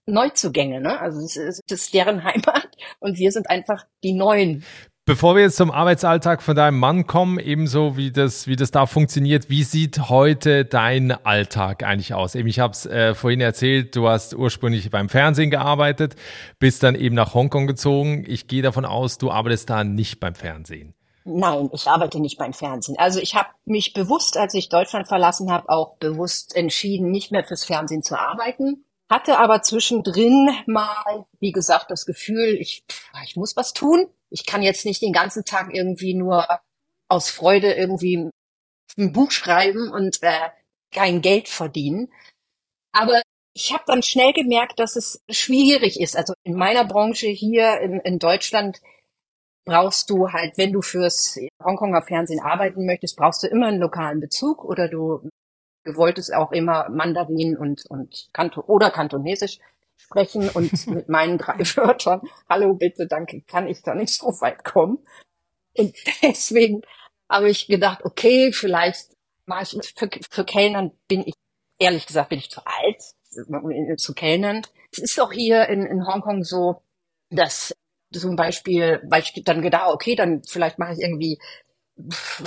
Neuzugänge, 0.07 0.81
ne? 0.81 1.01
Also 1.01 1.21
es 1.21 1.37
ist 1.37 1.95
deren 1.95 2.25
Heimat 2.25 2.69
und 3.01 3.19
wir 3.19 3.33
sind 3.33 3.49
einfach 3.51 3.87
die 4.03 4.13
Neuen. 4.13 4.65
Bevor 5.05 5.35
wir 5.35 5.43
jetzt 5.43 5.57
zum 5.57 5.73
Arbeitsalltag 5.73 6.43
von 6.43 6.55
deinem 6.55 6.79
Mann 6.79 7.09
kommen, 7.09 7.41
ebenso 7.41 7.97
wie 7.97 8.13
das, 8.13 8.47
wie 8.47 8.55
das 8.55 8.71
da 8.71 8.87
funktioniert, 8.87 9.51
wie 9.51 9.65
sieht 9.65 10.09
heute 10.09 10.65
dein 10.65 11.11
Alltag 11.11 11.83
eigentlich 11.83 12.15
aus? 12.15 12.37
Eben, 12.37 12.47
ich 12.47 12.61
habe 12.61 12.73
es 12.73 12.87
äh, 12.87 13.13
vorhin 13.13 13.41
erzählt, 13.41 13.97
du 13.97 14.09
hast 14.09 14.33
ursprünglich 14.33 14.89
beim 14.91 15.09
Fernsehen 15.09 15.51
gearbeitet, 15.51 16.15
bist 16.61 16.85
dann 16.85 16.95
eben 16.95 17.17
nach 17.17 17.35
Hongkong 17.35 17.67
gezogen. 17.67 18.25
Ich 18.29 18.47
gehe 18.47 18.63
davon 18.63 18.85
aus, 18.85 19.19
du 19.19 19.33
arbeitest 19.33 19.71
da 19.71 19.83
nicht 19.83 20.21
beim 20.21 20.37
Fernsehen. 20.37 20.95
Nein, 21.25 21.69
ich 21.73 21.89
arbeite 21.89 22.21
nicht 22.21 22.39
beim 22.39 22.53
Fernsehen. 22.53 22.95
Also 22.97 23.19
ich 23.19 23.35
habe 23.35 23.49
mich 23.65 23.95
bewusst, 23.95 24.37
als 24.37 24.55
ich 24.55 24.69
Deutschland 24.69 25.09
verlassen 25.09 25.51
habe, 25.51 25.69
auch 25.69 25.97
bewusst 25.97 26.55
entschieden, 26.55 27.11
nicht 27.11 27.33
mehr 27.33 27.43
fürs 27.43 27.65
Fernsehen 27.65 28.05
zu 28.05 28.17
arbeiten. 28.17 28.85
Hatte 29.11 29.41
aber 29.41 29.63
zwischendrin 29.63 30.51
mal, 30.67 31.27
wie 31.41 31.51
gesagt, 31.51 31.91
das 31.91 32.07
Gefühl, 32.07 32.57
ich, 32.61 32.85
ich 33.25 33.35
muss 33.35 33.57
was 33.57 33.73
tun 33.73 34.07
ich 34.33 34.47
kann 34.47 34.63
jetzt 34.63 34.85
nicht 34.85 35.03
den 35.03 35.13
ganzen 35.13 35.45
Tag 35.45 35.73
irgendwie 35.73 36.15
nur 36.15 36.47
aus 37.09 37.31
Freude 37.31 37.73
irgendwie 37.73 38.31
ein 38.99 39.13
Buch 39.13 39.31
schreiben 39.31 39.91
und 39.91 40.23
äh, 40.23 40.51
kein 40.93 41.21
Geld 41.21 41.49
verdienen. 41.49 42.13
Aber 42.93 43.23
ich 43.55 43.73
habe 43.73 43.85
dann 43.87 44.03
schnell 44.03 44.33
gemerkt, 44.33 44.79
dass 44.79 44.97
es 44.97 45.23
schwierig 45.29 46.01
ist. 46.01 46.17
Also 46.17 46.35
in 46.43 46.55
meiner 46.55 46.85
Branche 46.85 47.29
hier 47.29 47.81
in, 47.81 48.01
in 48.01 48.19
Deutschland 48.19 48.81
brauchst 49.65 50.11
du 50.11 50.33
halt, 50.33 50.59
wenn 50.59 50.73
du 50.73 50.83
fürs 50.83 51.39
Hongkonger 51.63 52.03
Fernsehen 52.03 52.41
arbeiten 52.41 52.87
möchtest, 52.87 53.17
brauchst 53.17 53.43
du 53.43 53.47
immer 53.47 53.69
einen 53.69 53.81
lokalen 53.81 54.21
Bezug 54.21 54.65
oder 54.65 54.89
du, 54.89 55.29
du 55.85 55.97
wolltest 55.97 56.35
auch 56.35 56.53
immer 56.53 56.89
Mandarin 56.89 57.57
und, 57.57 57.85
und 57.89 58.29
Kanto 58.33 58.63
oder 58.63 58.91
Kantonesisch 58.91 59.59
sprechen 60.03 60.49
und 60.51 60.87
mit 60.87 61.09
meinen 61.09 61.39
drei 61.39 61.59
Wörtern, 61.77 62.21
hallo, 62.49 62.75
bitte, 62.75 63.07
danke, 63.07 63.43
kann 63.43 63.69
ich 63.69 63.83
da 63.83 63.95
nicht 63.95 64.15
so 64.15 64.27
weit 64.41 64.65
kommen. 64.65 64.99
Und 65.77 65.95
deswegen 66.23 66.83
habe 67.29 67.51
ich 67.51 67.67
gedacht, 67.67 68.05
okay, 68.05 68.53
vielleicht 68.53 69.11
mache 69.47 69.63
ich 69.63 69.95
für, 69.97 70.09
für 70.31 70.45
Kellnern 70.45 70.93
bin 71.09 71.23
ich, 71.27 71.35
ehrlich 71.79 72.07
gesagt, 72.07 72.29
bin 72.29 72.39
ich 72.39 72.51
zu 72.51 72.61
alt 72.65 73.03
zu 73.97 74.13
Kellnern. 74.13 74.63
Es 74.93 74.99
ist 74.99 75.21
auch 75.21 75.33
hier 75.33 75.69
in, 75.69 75.87
in 75.87 76.07
Hongkong 76.07 76.45
so, 76.45 76.83
dass 77.31 77.75
zum 78.13 78.37
Beispiel, 78.37 79.01
weil 79.09 79.23
ich 79.23 79.43
dann 79.45 79.63
gedacht, 79.63 79.91
okay, 79.93 80.15
dann 80.15 80.43
vielleicht 80.47 80.79
mache 80.79 80.93
ich 80.93 81.01
irgendwie 81.01 81.39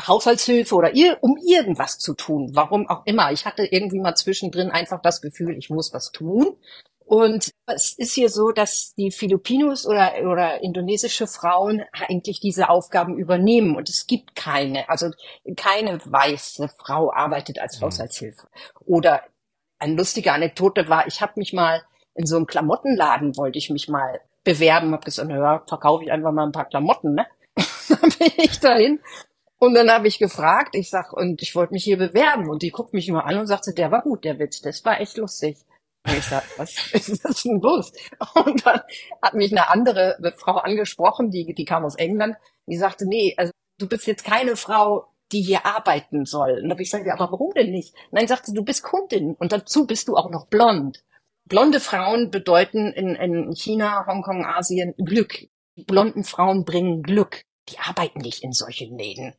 Haushaltshilfe 0.08 0.76
oder 0.76 0.96
ir 0.96 1.18
um 1.22 1.38
irgendwas 1.38 1.98
zu 1.98 2.14
tun. 2.14 2.52
Warum 2.54 2.88
auch 2.88 3.06
immer. 3.06 3.32
Ich 3.32 3.46
hatte 3.46 3.66
irgendwie 3.66 4.00
mal 4.00 4.16
zwischendrin 4.16 4.70
einfach 4.70 5.02
das 5.02 5.22
Gefühl, 5.22 5.58
ich 5.58 5.70
muss 5.70 5.94
was 5.94 6.12
tun. 6.12 6.58
Und 7.06 7.52
es 7.68 7.94
ist 7.94 8.14
hier 8.14 8.30
so, 8.30 8.52
dass 8.52 8.96
die 8.96 9.12
Filipinos 9.12 9.86
oder, 9.86 10.14
oder 10.24 10.62
indonesische 10.64 11.28
Frauen 11.28 11.84
eigentlich 11.92 12.40
diese 12.40 12.70
Aufgaben 12.70 13.18
übernehmen. 13.18 13.76
Und 13.76 13.90
es 13.90 14.08
gibt 14.08 14.36
keine, 14.36 14.90
also 14.90 15.12
keine 15.56 16.00
weiße 16.04 16.68
Frau 16.68 17.14
arbeitet 17.14 17.60
als 17.60 17.80
mhm. 17.80 17.86
Haushaltshilfe. 17.86 18.48
Oder 18.86 19.22
eine 19.78 19.96
lustige 19.96 20.34
Anekdote 20.34 20.90
war, 20.90 21.06
ich 21.06 21.22
habe 21.22 21.34
mich 21.36 21.54
mal 21.54 21.84
in 22.16 22.26
so 22.26 22.38
einem 22.38 22.48
Klamottenladen, 22.48 23.38
wollte 23.38 23.60
ich 23.60 23.70
mich 23.70 23.88
mal 23.88 24.22
bewerben, 24.44 24.92
habe 24.92 25.04
gesagt, 25.04 25.30
naja, 25.30 25.64
verkaufe 25.68 26.04
ich 26.04 26.12
einfach 26.12 26.32
mal 26.32 26.46
ein 26.46 26.52
paar 26.52 26.70
Klamotten, 26.70 27.14
ne? 27.14 27.28
dann 27.90 28.10
bin 28.18 28.32
ich 28.38 28.60
dahin 28.60 29.00
und 29.58 29.74
dann 29.74 29.90
habe 29.90 30.08
ich 30.08 30.20
gefragt, 30.20 30.76
ich 30.76 30.90
sag, 30.90 31.14
und 31.14 31.42
ich 31.42 31.56
wollte 31.56 31.74
mich 31.74 31.84
hier 31.84 31.98
bewerben. 31.98 32.50
Und 32.50 32.62
die 32.62 32.72
guckt 32.72 32.94
mich 32.94 33.08
immer 33.08 33.26
an 33.26 33.38
und 33.38 33.48
sagte, 33.48 33.74
der 33.74 33.92
war 33.92 34.02
gut, 34.02 34.24
der 34.24 34.40
Witz, 34.40 34.62
das 34.62 34.84
war 34.86 35.00
echt 35.00 35.18
lustig. 35.18 35.58
Und 36.06 36.18
ich 36.18 36.26
sag, 36.26 36.44
was 36.58 36.76
ist 36.94 37.26
das 37.26 37.44
denn 37.44 37.60
los? 37.62 37.92
Und 38.34 38.66
dann 38.66 38.82
hat 39.22 39.34
mich 39.34 39.52
eine 39.52 39.70
andere 39.70 40.18
Frau 40.38 40.58
angesprochen, 40.58 41.32
die, 41.32 41.54
die 41.54 41.66
kam 41.66 41.86
aus 41.86 41.96
England, 41.96 42.36
die 42.68 42.78
sagte, 42.78 43.08
nee, 43.08 43.34
also 43.38 43.52
du 43.80 43.88
bist 43.88 44.08
jetzt 44.08 44.24
keine 44.24 44.56
Frau, 44.56 45.08
die 45.32 45.42
hier 45.42 45.66
arbeiten 45.66 46.26
soll. 46.26 46.52
Und 46.52 46.64
dann 46.64 46.72
habe 46.72 46.84
ich 46.84 46.92
gesagt, 46.92 47.08
ja, 47.08 47.14
aber 47.14 47.32
warum 47.32 47.54
denn 47.54 47.72
nicht? 47.72 47.96
Nein, 48.12 48.28
sagte, 48.28 48.54
du 48.54 48.64
bist 48.64 48.84
Kundin 48.84 49.36
und 49.36 49.52
dazu 49.52 49.88
bist 49.88 50.08
du 50.08 50.16
auch 50.16 50.30
noch 50.30 50.48
blond. 50.48 51.04
Blonde 51.46 51.80
Frauen 51.80 52.32
bedeuten 52.32 52.92
in, 52.92 53.16
in 53.16 53.56
China, 53.56 54.06
Hongkong, 54.08 54.46
Asien 54.46 54.94
Glück. 54.98 55.48
Blonden 55.76 56.24
Frauen 56.24 56.66
bringen 56.66 57.04
Glück. 57.04 57.44
Die 57.70 57.80
arbeiten 57.80 58.20
nicht 58.20 58.44
in 58.44 58.52
solchen 58.52 58.98
Läden. 58.98 59.36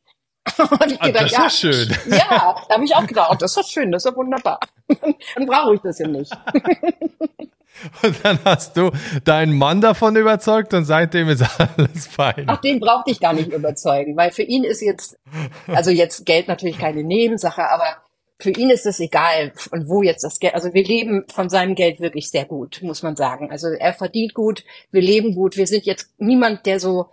gedacht, 0.57 0.97
ah, 0.99 1.09
das 1.11 1.23
ist 1.23 1.31
ja, 1.31 1.49
schön. 1.49 1.97
Ja, 2.09 2.55
da 2.67 2.75
habe 2.75 2.85
ich 2.85 2.95
auch 2.95 3.05
gedacht, 3.05 3.29
oh, 3.31 3.35
das 3.35 3.51
ist 3.51 3.57
doch 3.57 3.67
schön, 3.67 3.91
das 3.91 4.05
ist 4.05 4.11
ja 4.11 4.15
wunderbar. 4.15 4.59
Dann 5.35 5.45
brauche 5.45 5.75
ich 5.75 5.81
das 5.81 5.99
ja 5.99 6.07
nicht. 6.07 6.31
Und 8.01 8.15
dann 8.23 8.39
hast 8.43 8.75
du 8.75 8.89
deinen 9.23 9.55
Mann 9.55 9.81
davon 9.81 10.15
überzeugt 10.15 10.73
und 10.73 10.85
seitdem 10.85 11.29
ist 11.29 11.43
alles 11.59 12.07
fein. 12.07 12.45
Ach, 12.47 12.59
den 12.59 12.79
brauchte 12.79 13.11
ich 13.11 13.19
gar 13.19 13.33
nicht 13.33 13.53
überzeugen, 13.53 14.17
weil 14.17 14.31
für 14.31 14.41
ihn 14.41 14.63
ist 14.63 14.81
jetzt, 14.81 15.19
also 15.67 15.91
jetzt 15.91 16.25
Geld 16.25 16.47
natürlich 16.47 16.79
keine 16.79 17.03
Nebensache, 17.03 17.69
aber 17.69 17.97
für 18.39 18.51
ihn 18.51 18.69
ist 18.69 18.85
es 18.85 18.99
egal, 18.99 19.51
von 19.55 19.87
wo 19.87 20.03
jetzt 20.03 20.23
das 20.23 20.39
Geld, 20.39 20.53
also 20.53 20.73
wir 20.73 20.83
leben 20.83 21.25
von 21.27 21.49
seinem 21.49 21.75
Geld 21.75 21.99
wirklich 21.99 22.29
sehr 22.29 22.45
gut, 22.45 22.79
muss 22.83 23.03
man 23.03 23.15
sagen. 23.15 23.51
Also 23.51 23.67
er 23.67 23.93
verdient 23.93 24.33
gut, 24.33 24.63
wir 24.91 25.01
leben 25.01 25.33
gut, 25.33 25.57
wir 25.57 25.67
sind 25.67 25.85
jetzt 25.85 26.09
niemand, 26.17 26.65
der 26.65 26.79
so 26.79 27.09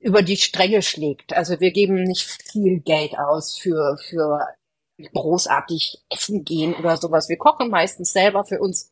über 0.00 0.22
die 0.22 0.36
Stränge 0.36 0.82
schlägt. 0.82 1.34
Also 1.34 1.60
wir 1.60 1.72
geben 1.72 2.02
nicht 2.02 2.22
viel 2.22 2.80
Geld 2.80 3.18
aus 3.18 3.58
für, 3.58 3.96
für 3.98 4.46
großartig 5.14 5.98
essen 6.10 6.44
gehen 6.44 6.74
oder 6.74 6.96
sowas. 6.96 7.28
Wir 7.28 7.36
kochen 7.36 7.70
meistens 7.70 8.12
selber 8.12 8.44
für 8.44 8.58
uns. 8.60 8.90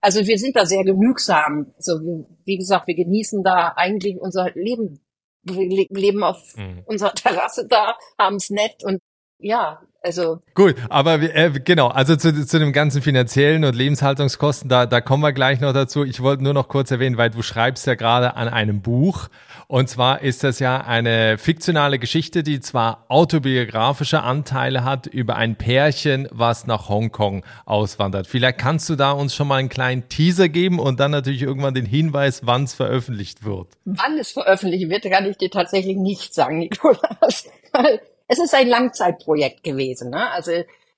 Also 0.00 0.26
wir 0.26 0.38
sind 0.38 0.56
da 0.56 0.66
sehr 0.66 0.84
genügsam. 0.84 1.72
Also 1.76 2.00
wie 2.44 2.58
gesagt, 2.58 2.86
wir 2.86 2.94
genießen 2.94 3.42
da 3.42 3.72
eigentlich 3.76 4.20
unser 4.20 4.50
Leben. 4.54 5.00
Wir 5.44 5.86
leben 5.90 6.22
auf 6.22 6.56
mhm. 6.56 6.82
unserer 6.86 7.14
Terrasse 7.14 7.66
da, 7.66 7.96
haben 8.18 8.36
es 8.36 8.50
nett 8.50 8.84
und 8.84 9.00
ja, 9.38 9.80
also. 10.02 10.40
Gut, 10.54 10.76
aber 10.88 11.20
äh, 11.20 11.50
genau, 11.64 11.88
also 11.88 12.16
zu, 12.16 12.46
zu 12.46 12.58
dem 12.58 12.72
ganzen 12.72 13.02
finanziellen 13.02 13.64
und 13.64 13.74
Lebenshaltungskosten, 13.74 14.68
da, 14.68 14.86
da 14.86 15.00
kommen 15.00 15.22
wir 15.22 15.32
gleich 15.32 15.60
noch 15.60 15.72
dazu. 15.72 16.04
Ich 16.04 16.22
wollte 16.22 16.44
nur 16.44 16.54
noch 16.54 16.68
kurz 16.68 16.90
erwähnen, 16.90 17.16
weil 17.16 17.30
du 17.30 17.42
schreibst 17.42 17.86
ja 17.86 17.94
gerade 17.94 18.36
an 18.36 18.48
einem 18.48 18.82
Buch. 18.82 19.28
Und 19.72 19.88
zwar 19.88 20.20
ist 20.20 20.44
das 20.44 20.58
ja 20.58 20.82
eine 20.82 21.38
fiktionale 21.38 21.98
Geschichte, 21.98 22.42
die 22.42 22.60
zwar 22.60 23.06
autobiografische 23.08 24.22
Anteile 24.22 24.84
hat 24.84 25.06
über 25.06 25.36
ein 25.36 25.56
Pärchen, 25.56 26.28
was 26.30 26.66
nach 26.66 26.90
Hongkong 26.90 27.42
auswandert. 27.64 28.26
Vielleicht 28.26 28.58
kannst 28.58 28.90
du 28.90 28.96
da 28.96 29.12
uns 29.12 29.34
schon 29.34 29.48
mal 29.48 29.56
einen 29.56 29.70
kleinen 29.70 30.10
Teaser 30.10 30.50
geben 30.50 30.78
und 30.78 31.00
dann 31.00 31.10
natürlich 31.10 31.40
irgendwann 31.40 31.72
den 31.72 31.86
Hinweis, 31.86 32.42
wann 32.44 32.64
es 32.64 32.74
veröffentlicht 32.74 33.44
wird. 33.44 33.68
Wann 33.86 34.18
es 34.18 34.32
veröffentlicht 34.32 34.90
wird, 34.90 35.10
kann 35.10 35.24
ich 35.24 35.38
dir 35.38 35.50
tatsächlich 35.50 35.96
nicht 35.96 36.34
sagen, 36.34 36.58
Nikolas 36.58 37.48
es 38.28 38.38
ist 38.38 38.54
ein 38.54 38.68
Langzeitprojekt 38.68 39.64
gewesen. 39.64 40.10
Ne? 40.10 40.30
Also 40.32 40.52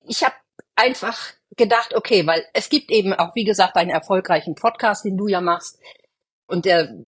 ich 0.04 0.24
habe 0.24 0.34
einfach 0.74 1.16
gedacht, 1.56 1.94
okay, 1.94 2.26
weil 2.26 2.44
es 2.54 2.70
gibt 2.70 2.90
eben 2.90 3.14
auch, 3.14 3.36
wie 3.36 3.44
gesagt, 3.44 3.76
einen 3.76 3.90
erfolgreichen 3.90 4.56
Podcast, 4.56 5.04
den 5.04 5.16
du 5.16 5.28
ja 5.28 5.40
machst 5.40 5.78
und 6.48 6.64
der 6.64 7.04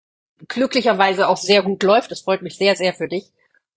glücklicherweise 0.49 1.29
auch 1.29 1.37
sehr 1.37 1.62
gut 1.62 1.83
läuft. 1.83 2.11
Das 2.11 2.22
freut 2.22 2.42
mich 2.42 2.57
sehr, 2.57 2.77
sehr 2.77 2.94
für 2.94 3.09
dich. 3.09 3.33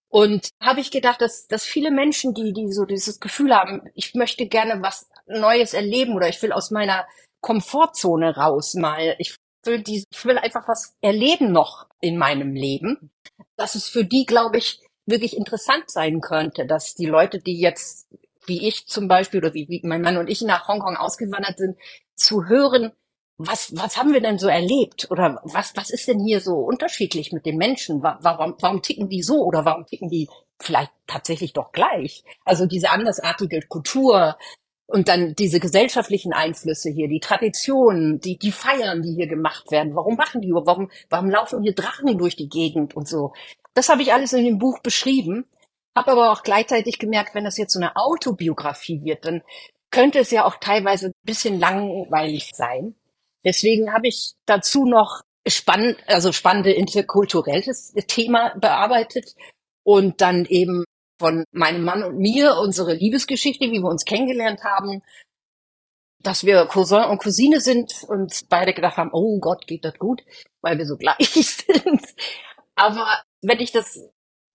Und 0.09 0.49
habe 0.59 0.79
ich 0.79 0.89
gedacht, 0.89 1.21
dass, 1.21 1.47
dass 1.47 1.63
viele 1.63 1.91
Menschen, 1.91 2.33
die, 2.33 2.51
die 2.51 2.71
so 2.71 2.85
dieses 2.85 3.19
Gefühl 3.19 3.55
haben, 3.55 3.89
ich 3.93 4.15
möchte 4.15 4.47
gerne 4.47 4.81
was 4.81 5.07
Neues 5.27 5.73
erleben 5.73 6.15
oder 6.15 6.27
ich 6.27 6.41
will 6.41 6.51
aus 6.51 6.71
meiner 6.71 7.07
Komfortzone 7.41 8.35
raus 8.35 8.73
mal. 8.73 9.15
Ich 9.19 9.35
will, 9.63 9.81
die, 9.83 10.03
ich 10.09 10.25
will 10.25 10.39
einfach 10.39 10.67
was 10.67 10.95
erleben 11.01 11.51
noch 11.51 11.85
in 12.01 12.17
meinem 12.17 12.55
Leben. 12.55 13.11
Das 13.55 13.75
ist 13.75 13.89
für 13.89 14.03
die, 14.03 14.25
glaube 14.25 14.57
ich, 14.57 14.81
wirklich 15.05 15.37
interessant 15.37 15.89
sein 15.89 16.21
könnte, 16.21 16.65
dass 16.65 16.95
die 16.95 17.05
Leute, 17.05 17.39
die 17.39 17.59
jetzt, 17.59 18.07
wie 18.45 18.67
ich 18.67 18.87
zum 18.87 19.07
Beispiel 19.07 19.41
oder 19.41 19.53
wie, 19.53 19.67
wie 19.69 19.81
mein 19.83 20.01
Mann 20.01 20.17
und 20.17 20.29
ich 20.29 20.41
nach 20.41 20.67
Hongkong 20.67 20.97
ausgewandert 20.97 21.57
sind, 21.57 21.77
zu 22.15 22.45
hören, 22.47 22.93
was, 23.39 23.73
was 23.75 23.95
haben 23.95 24.11
wir 24.11 24.19
denn 24.19 24.37
so 24.37 24.47
erlebt? 24.49 25.07
Oder 25.09 25.39
was, 25.43 25.75
was 25.77 25.89
ist 25.89 26.07
denn 26.09 26.19
hier 26.19 26.41
so 26.41 26.55
unterschiedlich 26.55 27.31
mit 27.31 27.45
den 27.45 27.55
Menschen? 27.55 28.03
Warum, 28.03 28.55
warum 28.59 28.81
ticken 28.81 29.07
die 29.07 29.23
so 29.23 29.45
oder 29.45 29.63
warum 29.63 29.85
ticken 29.85 30.09
die 30.09 30.27
vielleicht 30.59 30.91
tatsächlich 31.07 31.53
doch 31.53 31.71
gleich? 31.71 32.25
Also 32.43 32.65
diese 32.65 32.89
andersartige 32.89 33.61
Kultur 33.61 34.37
und 34.87 35.07
dann 35.07 35.35
diese 35.35 35.61
gesellschaftlichen 35.61 36.33
Einflüsse 36.33 36.89
hier, 36.89 37.07
die 37.07 37.21
Traditionen, 37.21 38.19
die, 38.19 38.37
die 38.37 38.51
Feiern, 38.51 39.01
die 39.01 39.15
hier 39.15 39.27
gemacht 39.27 39.71
werden. 39.71 39.95
Warum 39.95 40.15
machen 40.15 40.41
die? 40.41 40.51
Warum, 40.51 40.91
warum 41.09 41.29
laufen 41.29 41.63
hier 41.63 41.73
Drachen 41.73 42.17
durch 42.17 42.35
die 42.35 42.49
Gegend 42.49 42.93
und 42.93 43.07
so? 43.07 43.31
Das 43.73 43.87
habe 43.87 44.01
ich 44.01 44.11
alles 44.11 44.33
in 44.33 44.43
dem 44.43 44.57
Buch 44.57 44.79
beschrieben, 44.79 45.45
habe 45.95 46.11
aber 46.11 46.31
auch 46.33 46.43
gleichzeitig 46.43 46.99
gemerkt, 46.99 47.35
wenn 47.35 47.45
das 47.45 47.57
jetzt 47.57 47.71
so 47.71 47.79
eine 47.79 47.95
Autobiografie 47.95 49.01
wird, 49.05 49.23
dann 49.23 49.43
könnte 49.91 50.19
es 50.19 50.31
ja 50.31 50.45
auch 50.45 50.57
teilweise 50.57 51.07
ein 51.07 51.13
bisschen 51.23 51.57
langweilig 51.57 52.51
sein. 52.53 52.95
Deswegen 53.45 53.93
habe 53.93 54.07
ich 54.07 54.33
dazu 54.45 54.85
noch 54.85 55.21
spannend, 55.47 55.97
also 56.07 56.31
spannende 56.31 56.71
interkulturelles 56.71 57.93
Thema 58.07 58.53
bearbeitet 58.59 59.35
und 59.83 60.21
dann 60.21 60.45
eben 60.45 60.83
von 61.19 61.43
meinem 61.51 61.83
Mann 61.83 62.03
und 62.03 62.17
mir 62.17 62.57
unsere 62.57 62.93
Liebesgeschichte, 62.93 63.65
wie 63.71 63.81
wir 63.81 63.89
uns 63.89 64.05
kennengelernt 64.05 64.63
haben, 64.63 65.01
dass 66.21 66.45
wir 66.45 66.65
Cousin 66.65 67.05
und 67.05 67.21
Cousine 67.21 67.61
sind 67.61 68.03
und 68.07 68.47
beide 68.49 68.73
gedacht 68.73 68.97
haben, 68.97 69.11
oh 69.13 69.39
Gott, 69.39 69.67
geht 69.67 69.85
das 69.85 69.97
gut, 69.97 70.21
weil 70.61 70.77
wir 70.77 70.85
so 70.85 70.97
gleich 70.97 71.17
sind. 71.65 72.01
Aber 72.75 73.21
wenn 73.41 73.59
ich 73.59 73.71
das 73.71 73.99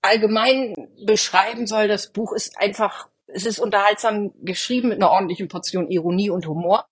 allgemein 0.03 0.75
beschreiben 1.07 1.67
soll, 1.67 1.89
das 1.89 2.13
Buch 2.13 2.33
ist 2.33 2.59
einfach, 2.59 3.09
es 3.27 3.47
ist 3.47 3.59
unterhaltsam 3.59 4.33
geschrieben 4.43 4.89
mit 4.89 4.99
einer 4.99 5.11
ordentlichen 5.11 5.49
Portion 5.49 5.91
Ironie 5.91 6.31
und 6.31 6.47
Humor. 6.47 6.87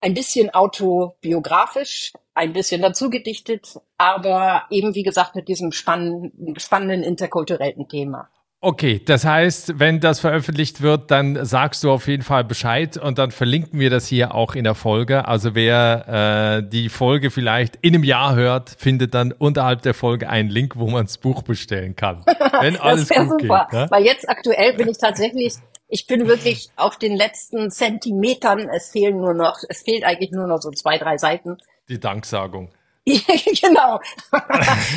Ein 0.00 0.14
bisschen 0.14 0.50
autobiografisch, 0.50 2.12
ein 2.34 2.52
bisschen 2.52 2.82
dazu 2.82 3.10
gedichtet, 3.10 3.78
aber 3.96 4.64
eben 4.70 4.94
wie 4.94 5.02
gesagt 5.02 5.34
mit 5.34 5.48
diesem 5.48 5.72
spannenden, 5.72 6.58
spannenden 6.58 7.02
interkulturellen 7.02 7.88
Thema. 7.88 8.28
Okay, 8.60 9.00
das 9.04 9.24
heißt, 9.24 9.78
wenn 9.78 10.00
das 10.00 10.18
veröffentlicht 10.18 10.82
wird, 10.82 11.12
dann 11.12 11.44
sagst 11.44 11.84
du 11.84 11.92
auf 11.92 12.08
jeden 12.08 12.24
Fall 12.24 12.42
Bescheid 12.42 12.96
und 12.96 13.16
dann 13.16 13.30
verlinken 13.30 13.78
wir 13.78 13.88
das 13.88 14.08
hier 14.08 14.34
auch 14.34 14.56
in 14.56 14.64
der 14.64 14.74
Folge. 14.74 15.28
Also 15.28 15.54
wer 15.54 16.58
äh, 16.64 16.68
die 16.68 16.88
Folge 16.88 17.30
vielleicht 17.30 17.76
in 17.82 17.94
einem 17.94 18.02
Jahr 18.02 18.34
hört, 18.34 18.70
findet 18.70 19.14
dann 19.14 19.30
unterhalb 19.30 19.82
der 19.82 19.94
Folge 19.94 20.28
einen 20.28 20.50
Link, 20.50 20.74
wo 20.74 20.88
man 20.88 21.06
das 21.06 21.18
Buch 21.18 21.42
bestellen 21.42 21.94
kann. 21.94 22.24
Wenn 22.60 22.76
alles 22.76 23.06
das 23.06 23.28
gut 23.28 23.42
super, 23.42 23.68
geht. 23.70 23.78
Ne? 23.78 23.86
Weil 23.90 24.04
jetzt 24.04 24.28
aktuell 24.28 24.74
bin 24.74 24.88
ich 24.88 24.98
tatsächlich, 24.98 25.54
ich 25.88 26.06
bin 26.06 26.28
wirklich 26.28 26.70
auf 26.76 26.98
den 26.98 27.16
letzten 27.16 27.70
Zentimetern. 27.70 28.68
Es 28.68 28.90
fehlen 28.90 29.16
nur 29.16 29.34
noch, 29.34 29.58
es 29.68 29.82
fehlt 29.82 30.04
eigentlich 30.04 30.30
nur 30.30 30.46
noch 30.46 30.60
so 30.60 30.70
zwei, 30.70 30.98
drei 30.98 31.18
Seiten. 31.18 31.56
Die 31.88 31.98
Danksagung. 31.98 32.70
genau. 33.04 34.00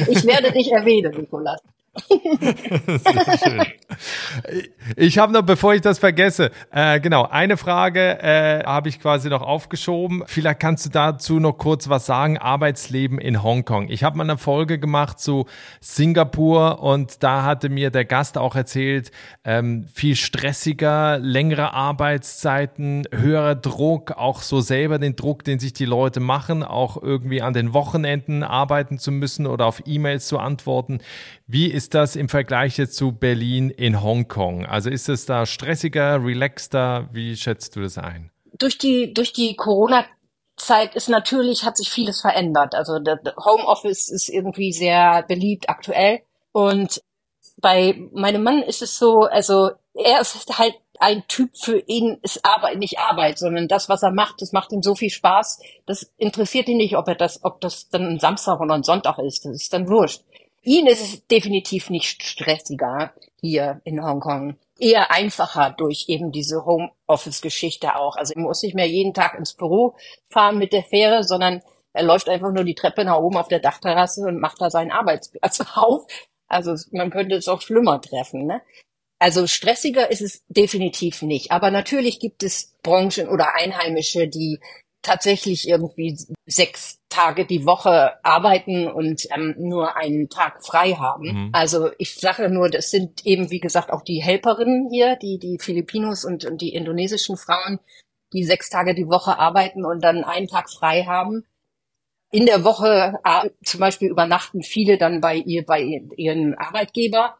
ich 0.09 0.25
werde 0.25 0.51
dich 0.51 0.71
erwähnen, 0.71 1.15
Nikolas. 1.15 1.61
ich 4.95 5.17
habe 5.17 5.33
noch, 5.33 5.41
bevor 5.41 5.73
ich 5.73 5.81
das 5.81 5.99
vergesse, 5.99 6.51
äh, 6.71 7.01
genau, 7.01 7.25
eine 7.25 7.57
Frage 7.57 8.17
äh, 8.21 8.63
habe 8.63 8.87
ich 8.87 9.01
quasi 9.01 9.29
noch 9.29 9.41
aufgeschoben. 9.41 10.23
Vielleicht 10.25 10.61
kannst 10.61 10.85
du 10.85 10.89
dazu 10.89 11.41
noch 11.41 11.57
kurz 11.57 11.89
was 11.89 12.05
sagen. 12.05 12.37
Arbeitsleben 12.37 13.19
in 13.19 13.43
Hongkong. 13.43 13.89
Ich 13.89 14.05
habe 14.05 14.17
mal 14.17 14.23
eine 14.23 14.37
Folge 14.37 14.79
gemacht 14.79 15.19
zu 15.19 15.47
Singapur 15.81 16.81
und 16.81 17.23
da 17.23 17.43
hatte 17.43 17.67
mir 17.67 17.91
der 17.91 18.05
Gast 18.05 18.37
auch 18.37 18.55
erzählt, 18.55 19.11
ähm, 19.43 19.85
viel 19.93 20.15
stressiger, 20.15 21.19
längere 21.19 21.73
Arbeitszeiten, 21.73 23.03
höherer 23.11 23.55
Druck, 23.55 24.11
auch 24.11 24.43
so 24.43 24.61
selber 24.61 24.97
den 24.97 25.17
Druck, 25.17 25.43
den 25.43 25.59
sich 25.59 25.73
die 25.73 25.83
Leute 25.83 26.21
machen, 26.21 26.63
auch 26.63 26.95
irgendwie 27.01 27.41
an 27.41 27.53
den 27.53 27.73
Wochenenden 27.73 28.43
arbeiten 28.43 28.97
zu 28.97 29.11
müssen 29.11 29.45
oder 29.45 29.65
auf 29.65 29.83
E-Mails 29.85 30.27
zu 30.27 30.39
antworten. 30.39 31.01
Wie 31.53 31.69
ist 31.69 31.95
das 31.95 32.15
im 32.15 32.29
Vergleich 32.29 32.77
jetzt 32.77 32.95
zu 32.95 33.11
Berlin 33.11 33.71
in 33.71 34.01
Hongkong? 34.01 34.65
Also 34.65 34.89
ist 34.89 35.09
es 35.09 35.25
da 35.25 35.45
stressiger, 35.45 36.23
relaxter? 36.23 37.09
Wie 37.11 37.35
schätzt 37.35 37.75
du 37.75 37.81
das 37.81 37.97
ein? 37.97 38.31
Durch 38.53 38.77
die, 38.77 39.13
durch 39.13 39.33
die 39.33 39.57
Corona-Zeit 39.57 40.95
ist 40.95 41.09
natürlich, 41.09 41.65
hat 41.65 41.75
sich 41.75 41.89
vieles 41.89 42.21
verändert. 42.21 42.73
Also 42.73 42.99
der 42.99 43.19
Homeoffice 43.35 44.07
ist 44.07 44.29
irgendwie 44.29 44.71
sehr 44.71 45.25
beliebt 45.27 45.67
aktuell. 45.67 46.21
Und 46.53 47.01
bei 47.57 47.99
meinem 48.13 48.43
Mann 48.43 48.63
ist 48.63 48.81
es 48.81 48.97
so, 48.97 49.23
also 49.23 49.71
er 49.93 50.21
ist 50.21 50.57
halt 50.57 50.75
ein 50.99 51.27
Typ 51.27 51.57
für 51.57 51.79
ihn 51.79 52.19
ist 52.21 52.45
Arbeit 52.45 52.77
nicht 52.77 52.99
Arbeit, 52.99 53.39
sondern 53.39 53.67
das, 53.67 53.89
was 53.89 54.03
er 54.03 54.11
macht, 54.11 54.41
das 54.41 54.53
macht 54.53 54.71
ihm 54.71 54.83
so 54.83 54.95
viel 54.95 55.09
Spaß. 55.09 55.59
Das 55.85 56.13
interessiert 56.15 56.69
ihn 56.69 56.77
nicht, 56.77 56.95
ob 56.95 57.09
er 57.09 57.15
das, 57.15 57.43
ob 57.43 57.59
das 57.59 57.89
dann 57.89 58.05
ein 58.05 58.19
Samstag 58.19 58.61
oder 58.61 58.75
ein 58.75 58.83
Sonntag 58.83 59.17
ist. 59.17 59.43
Das 59.43 59.53
ist 59.53 59.73
dann 59.73 59.89
wurscht. 59.89 60.23
Ihn 60.63 60.85
ist 60.85 61.01
es 61.01 61.27
definitiv 61.27 61.89
nicht 61.89 62.23
stressiger 62.23 63.13
hier 63.39 63.81
in 63.83 64.03
Hongkong. 64.03 64.57
Eher 64.77 65.11
einfacher 65.11 65.71
durch 65.71 66.05
eben 66.07 66.31
diese 66.31 66.65
Homeoffice-Geschichte 66.65 67.95
auch. 67.95 68.15
Also 68.15 68.33
er 68.35 68.41
muss 68.41 68.61
nicht 68.61 68.75
mehr 68.75 68.87
jeden 68.87 69.13
Tag 69.13 69.35
ins 69.37 69.53
Büro 69.53 69.95
fahren 70.29 70.59
mit 70.59 70.71
der 70.73 70.83
Fähre, 70.83 71.23
sondern 71.23 71.61
er 71.93 72.03
läuft 72.03 72.29
einfach 72.29 72.51
nur 72.51 72.63
die 72.63 72.75
Treppe 72.75 73.03
nach 73.03 73.17
oben 73.17 73.37
auf 73.37 73.47
der 73.47 73.59
Dachterrasse 73.59 74.21
und 74.21 74.39
macht 74.39 74.61
da 74.61 74.69
seinen 74.69 74.91
Arbeitsplatz 74.91 75.61
auf. 75.75 76.05
Also 76.47 76.75
man 76.91 77.09
könnte 77.09 77.35
es 77.35 77.47
auch 77.47 77.61
schlimmer 77.61 77.99
treffen. 78.01 78.45
Ne? 78.45 78.61
Also 79.19 79.47
stressiger 79.47 80.11
ist 80.11 80.21
es 80.21 80.43
definitiv 80.47 81.21
nicht. 81.21 81.51
Aber 81.51 81.71
natürlich 81.71 82.19
gibt 82.19 82.43
es 82.43 82.75
Branchen 82.83 83.29
oder 83.29 83.55
Einheimische, 83.55 84.27
die 84.27 84.59
tatsächlich 85.01 85.67
irgendwie 85.67 86.17
sechs 86.45 86.99
Tage 87.09 87.45
die 87.45 87.65
Woche 87.65 88.23
arbeiten 88.23 88.87
und 88.87 89.27
ähm, 89.35 89.55
nur 89.57 89.97
einen 89.97 90.29
Tag 90.29 90.63
frei 90.65 90.93
haben. 90.93 91.45
Mhm. 91.45 91.49
Also 91.53 91.89
ich 91.97 92.15
sage 92.15 92.49
nur, 92.49 92.69
das 92.69 92.91
sind 92.91 93.25
eben, 93.25 93.49
wie 93.51 93.59
gesagt, 93.59 93.91
auch 93.91 94.03
die 94.03 94.21
Helperinnen 94.21 94.89
hier, 94.89 95.15
die, 95.15 95.39
die 95.39 95.57
Filipinos 95.59 96.23
und, 96.23 96.45
und 96.45 96.61
die 96.61 96.73
indonesischen 96.73 97.37
Frauen, 97.37 97.79
die 98.33 98.43
sechs 98.43 98.69
Tage 98.69 98.95
die 98.95 99.07
Woche 99.07 99.37
arbeiten 99.37 99.85
und 99.85 100.03
dann 100.03 100.23
einen 100.23 100.47
Tag 100.47 100.69
frei 100.69 101.03
haben. 101.03 101.45
In 102.31 102.45
der 102.45 102.63
Woche 102.63 103.15
äh, 103.25 103.49
zum 103.63 103.79
Beispiel 103.79 104.09
übernachten 104.09 104.63
viele 104.63 104.97
dann 104.97 105.19
bei 105.19 105.35
ihr, 105.35 105.65
bei 105.65 105.81
ihren 106.15 106.55
Arbeitgeber 106.55 107.35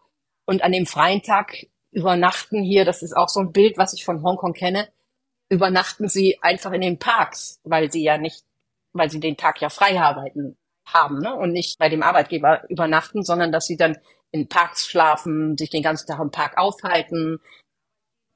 und 0.45 0.63
an 0.63 0.73
dem 0.73 0.85
freien 0.85 1.21
Tag 1.21 1.67
übernachten 1.91 2.61
hier, 2.61 2.85
das 2.85 3.03
ist 3.03 3.15
auch 3.15 3.29
so 3.29 3.39
ein 3.39 3.51
Bild, 3.51 3.77
was 3.77 3.93
ich 3.93 4.03
von 4.03 4.23
Hongkong 4.23 4.53
kenne, 4.53 4.89
übernachten 5.51 6.07
sie 6.07 6.39
einfach 6.41 6.71
in 6.71 6.81
den 6.81 6.97
Parks, 6.97 7.59
weil 7.63 7.91
sie 7.91 8.01
ja 8.01 8.17
nicht, 8.17 8.45
weil 8.93 9.11
sie 9.11 9.19
den 9.19 9.35
Tag 9.35 9.59
ja 9.59 9.69
frei 9.69 9.99
arbeiten 9.99 10.57
haben 10.85 11.19
ne? 11.19 11.35
und 11.35 11.51
nicht 11.51 11.77
bei 11.77 11.89
dem 11.89 12.03
Arbeitgeber 12.03 12.63
übernachten, 12.69 13.23
sondern 13.23 13.51
dass 13.51 13.65
sie 13.65 13.75
dann 13.75 13.97
in 14.31 14.47
Parks 14.47 14.87
schlafen, 14.87 15.57
sich 15.57 15.69
den 15.69 15.83
ganzen 15.83 16.07
Tag 16.07 16.21
im 16.21 16.31
Park 16.31 16.57
aufhalten. 16.57 17.39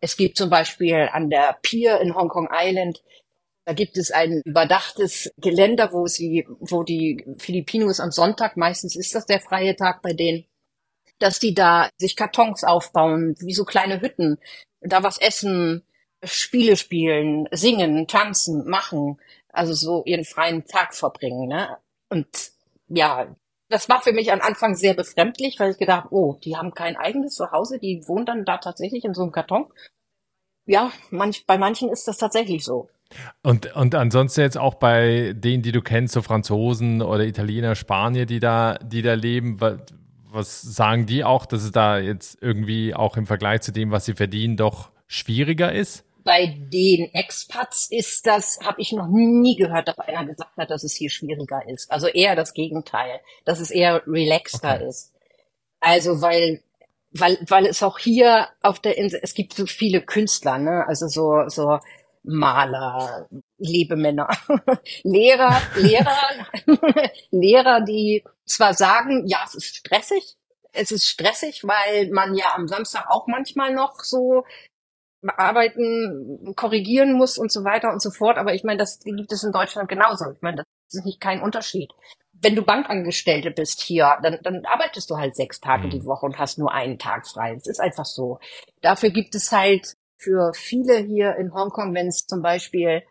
Es 0.01 0.17
gibt 0.17 0.37
zum 0.37 0.49
Beispiel 0.49 1.09
an 1.11 1.29
der 1.29 1.57
Pier 1.61 2.01
in 2.01 2.15
Hongkong 2.15 2.49
Island, 2.51 3.01
da 3.63 3.73
gibt 3.73 3.97
es 3.97 4.11
ein 4.11 4.41
überdachtes 4.43 5.31
Geländer, 5.37 5.93
wo 5.93 6.05
sie, 6.07 6.45
wo 6.59 6.83
die 6.83 7.25
Filipinos 7.39 8.01
am 8.01 8.11
Sonntag, 8.11 8.57
meistens 8.57 8.95
ist 8.95 9.15
das 9.15 9.25
der 9.25 9.39
freie 9.39 9.75
Tag 9.75 10.01
bei 10.01 10.11
denen, 10.11 10.45
dass 11.17 11.39
die 11.39 11.53
da 11.53 11.89
sich 11.97 12.17
Kartons 12.17 12.65
aufbauen, 12.65 13.35
wie 13.39 13.53
so 13.53 13.63
kleine 13.63 14.01
Hütten, 14.01 14.37
da 14.81 15.01
was 15.01 15.17
essen, 15.17 15.83
Spiele 16.25 16.77
spielen, 16.77 17.47
singen, 17.51 18.07
tanzen, 18.07 18.67
machen, 18.69 19.19
also 19.51 19.73
so 19.73 20.03
ihren 20.05 20.25
freien 20.25 20.65
Tag 20.65 20.93
verbringen. 20.93 21.47
Ne? 21.47 21.77
Und 22.09 22.27
ja, 22.87 23.27
das 23.69 23.89
war 23.89 24.01
für 24.01 24.13
mich 24.13 24.31
am 24.31 24.41
Anfang 24.41 24.75
sehr 24.75 24.93
befremdlich, 24.93 25.59
weil 25.59 25.71
ich 25.71 25.77
gedacht, 25.77 26.07
oh, 26.11 26.37
die 26.43 26.55
haben 26.55 26.73
kein 26.73 26.95
eigenes 26.95 27.35
Zuhause, 27.35 27.79
die 27.79 28.03
wohnen 28.07 28.25
dann 28.25 28.45
da 28.45 28.57
tatsächlich 28.57 29.03
in 29.05 29.13
so 29.13 29.23
einem 29.23 29.31
Karton. 29.31 29.65
Ja, 30.65 30.91
manch, 31.09 31.45
bei 31.45 31.57
manchen 31.57 31.89
ist 31.89 32.07
das 32.07 32.17
tatsächlich 32.17 32.63
so. 32.63 32.89
Und, 33.43 33.75
und 33.75 33.93
ansonsten 33.95 34.41
jetzt 34.41 34.57
auch 34.57 34.75
bei 34.75 35.33
denen, 35.35 35.63
die 35.63 35.71
du 35.71 35.81
kennst, 35.81 36.13
so 36.13 36.21
Franzosen 36.21 37.01
oder 37.01 37.25
Italiener, 37.25 37.75
Spanier, 37.75 38.25
die 38.25 38.39
da, 38.39 38.75
die 38.75 39.01
da 39.01 39.13
leben, 39.13 39.59
was 39.59 40.61
sagen 40.61 41.05
die 41.05 41.23
auch, 41.23 41.45
dass 41.45 41.63
es 41.63 41.71
da 41.71 41.97
jetzt 41.97 42.37
irgendwie 42.41 42.93
auch 42.95 43.15
im 43.17 43.27
Vergleich 43.27 43.61
zu 43.61 43.71
dem, 43.71 43.91
was 43.91 44.05
sie 44.05 44.13
verdienen, 44.13 44.57
doch 44.57 44.91
schwieriger 45.07 45.71
ist? 45.71 46.04
Bei 46.25 46.47
den 46.47 47.13
Expats 47.13 47.87
ist 47.89 48.27
das, 48.27 48.59
habe 48.61 48.81
ich 48.81 48.91
noch 48.91 49.07
nie 49.07 49.55
gehört, 49.55 49.87
dass 49.87 49.99
einer 49.99 50.25
gesagt 50.25 50.57
hat, 50.57 50.71
dass 50.71 50.83
es 50.83 50.93
hier 50.93 51.09
schwieriger 51.09 51.61
ist. 51.69 51.89
Also 51.91 52.07
eher 52.07 52.35
das 52.35 52.53
Gegenteil, 52.53 53.21
dass 53.45 53.61
es 53.61 53.71
eher 53.71 54.01
relaxter 54.07 54.75
okay. 54.75 54.89
ist. 54.89 55.13
Also 55.79 56.21
weil 56.21 56.61
weil, 57.17 57.37
weil 57.47 57.65
es 57.65 57.81
auch 57.81 57.97
hier 57.97 58.49
auf 58.61 58.79
der 58.79 58.97
Insel, 58.97 59.21
es 59.23 59.33
gibt 59.33 59.53
so 59.53 59.65
viele 59.65 60.01
Künstler, 60.01 60.57
ne? 60.57 60.85
Also 60.85 61.07
so, 61.07 61.47
so 61.47 61.79
Maler, 62.23 63.29
Lebemänner, 63.57 64.27
Lehrer, 65.03 65.61
Lehrer, 65.75 66.19
Lehrer, 67.31 67.81
die 67.81 68.23
zwar 68.45 68.73
sagen, 68.73 69.27
ja, 69.27 69.39
es 69.45 69.55
ist 69.55 69.75
stressig, 69.77 70.35
es 70.73 70.91
ist 70.91 71.05
stressig, 71.05 71.63
weil 71.63 72.09
man 72.09 72.35
ja 72.35 72.53
am 72.55 72.67
Samstag 72.67 73.09
auch 73.09 73.27
manchmal 73.27 73.73
noch 73.73 73.99
so 74.01 74.43
arbeiten, 75.29 76.53
korrigieren 76.55 77.13
muss 77.13 77.37
und 77.37 77.51
so 77.51 77.63
weiter 77.63 77.91
und 77.91 78.01
so 78.01 78.11
fort. 78.11 78.37
Aber 78.37 78.53
ich 78.53 78.63
meine, 78.63 78.77
das 78.77 78.99
gibt 78.99 79.31
es 79.31 79.43
in 79.43 79.51
Deutschland 79.51 79.89
genauso. 79.89 80.31
Ich 80.31 80.41
meine, 80.41 80.57
das 80.57 80.65
ist 80.99 81.05
nicht 81.05 81.21
kein 81.21 81.41
Unterschied. 81.41 81.91
Wenn 82.33 82.55
du 82.55 82.61
Bankangestellte 82.61 83.51
bist 83.51 83.81
hier, 83.81 84.17
dann, 84.21 84.39
dann 84.43 84.65
arbeitest 84.65 85.09
du 85.09 85.17
halt 85.17 85.35
sechs 85.35 85.59
Tage 85.59 85.87
mhm. 85.87 85.91
die 85.91 86.05
Woche 86.05 86.25
und 86.25 86.37
hast 86.37 86.57
nur 86.57 86.71
einen 86.71 86.99
Tag 86.99 87.27
frei. 87.27 87.53
Es 87.53 87.67
ist 87.67 87.79
einfach 87.79 88.05
so. 88.05 88.39
Dafür 88.81 89.09
gibt 89.09 89.35
es 89.35 89.51
halt 89.51 89.95
für 90.17 90.51
viele 90.53 90.97
hier 90.97 91.35
in 91.35 91.53
Hongkong, 91.53 91.93
wenn 91.93 92.07
es 92.07 92.25
zum 92.25 92.41
Beispiel, 92.41 93.03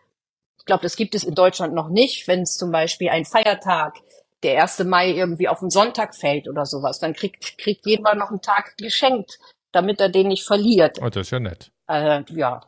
ich 0.59 0.65
glaube, 0.65 0.83
das 0.83 0.97
gibt 0.97 1.15
es 1.15 1.25
in 1.25 1.35
Deutschland 1.35 1.75
noch 1.75 1.89
nicht, 1.89 2.29
wenn 2.29 2.43
es 2.43 2.57
zum 2.57 2.71
Beispiel 2.71 3.09
ein 3.09 3.25
Feiertag, 3.25 3.95
der 4.43 4.63
1. 4.63 4.85
Mai 4.85 5.11
irgendwie 5.11 5.49
auf 5.49 5.61
den 5.61 5.71
Sonntag 5.71 6.15
fällt 6.15 6.49
oder 6.49 6.67
sowas, 6.67 6.99
dann 6.99 7.15
kriegt, 7.15 7.59
kriegt 7.59 7.87
jeder 7.87 8.15
noch 8.15 8.31
einen 8.31 8.43
Tag 8.43 8.77
geschenkt, 8.77 9.39
damit 9.73 10.01
er 10.01 10.11
den 10.11 10.29
nicht 10.29 10.45
verliert. 10.45 10.99
Oh, 11.03 11.09
das 11.09 11.29
ist 11.29 11.31
ja 11.31 11.41
nett. 11.41 11.71
Äh, 11.89 12.25
ja. 12.31 12.61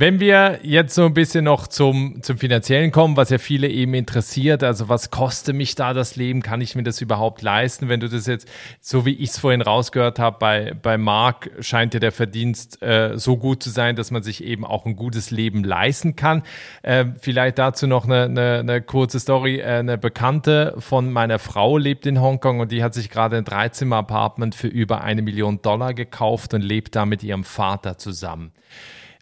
Wenn 0.00 0.20
wir 0.20 0.60
jetzt 0.62 0.94
so 0.94 1.06
ein 1.06 1.12
bisschen 1.12 1.46
noch 1.46 1.66
zum, 1.66 2.22
zum 2.22 2.38
Finanziellen 2.38 2.92
kommen, 2.92 3.16
was 3.16 3.30
ja 3.30 3.38
viele 3.38 3.66
eben 3.66 3.94
interessiert, 3.94 4.62
also 4.62 4.88
was 4.88 5.10
kostet 5.10 5.56
mich 5.56 5.74
da 5.74 5.92
das 5.92 6.14
Leben? 6.14 6.40
Kann 6.40 6.60
ich 6.60 6.76
mir 6.76 6.84
das 6.84 7.00
überhaupt 7.00 7.42
leisten? 7.42 7.88
Wenn 7.88 7.98
du 7.98 8.08
das 8.08 8.28
jetzt, 8.28 8.48
so 8.80 9.04
wie 9.04 9.14
ich 9.14 9.30
es 9.30 9.40
vorhin 9.40 9.60
rausgehört 9.60 10.20
habe, 10.20 10.36
bei, 10.38 10.76
bei 10.80 10.98
Mark 10.98 11.50
scheint 11.58 11.94
ja 11.94 12.00
der 12.00 12.12
Verdienst 12.12 12.80
äh, 12.80 13.18
so 13.18 13.38
gut 13.38 13.60
zu 13.60 13.70
sein, 13.70 13.96
dass 13.96 14.12
man 14.12 14.22
sich 14.22 14.44
eben 14.44 14.64
auch 14.64 14.86
ein 14.86 14.94
gutes 14.94 15.32
Leben 15.32 15.64
leisten 15.64 16.14
kann. 16.14 16.44
Äh, 16.82 17.06
vielleicht 17.20 17.58
dazu 17.58 17.88
noch 17.88 18.04
eine, 18.04 18.26
eine, 18.26 18.58
eine 18.60 18.80
kurze 18.80 19.18
Story. 19.18 19.58
Äh, 19.58 19.78
eine 19.78 19.98
Bekannte 19.98 20.76
von 20.78 21.12
meiner 21.12 21.40
Frau 21.40 21.76
lebt 21.76 22.06
in 22.06 22.20
Hongkong 22.20 22.60
und 22.60 22.70
die 22.70 22.84
hat 22.84 22.94
sich 22.94 23.10
gerade 23.10 23.36
ein 23.36 23.44
Dreizimmer-Apartment 23.44 24.54
für 24.54 24.68
über 24.68 25.00
eine 25.00 25.22
Million 25.22 25.60
Dollar 25.60 25.92
gekauft 25.92 26.54
und 26.54 26.62
lebt 26.62 26.94
da 26.94 27.04
mit 27.04 27.24
ihrem 27.24 27.42
Vater 27.42 27.98
zusammen. 27.98 28.52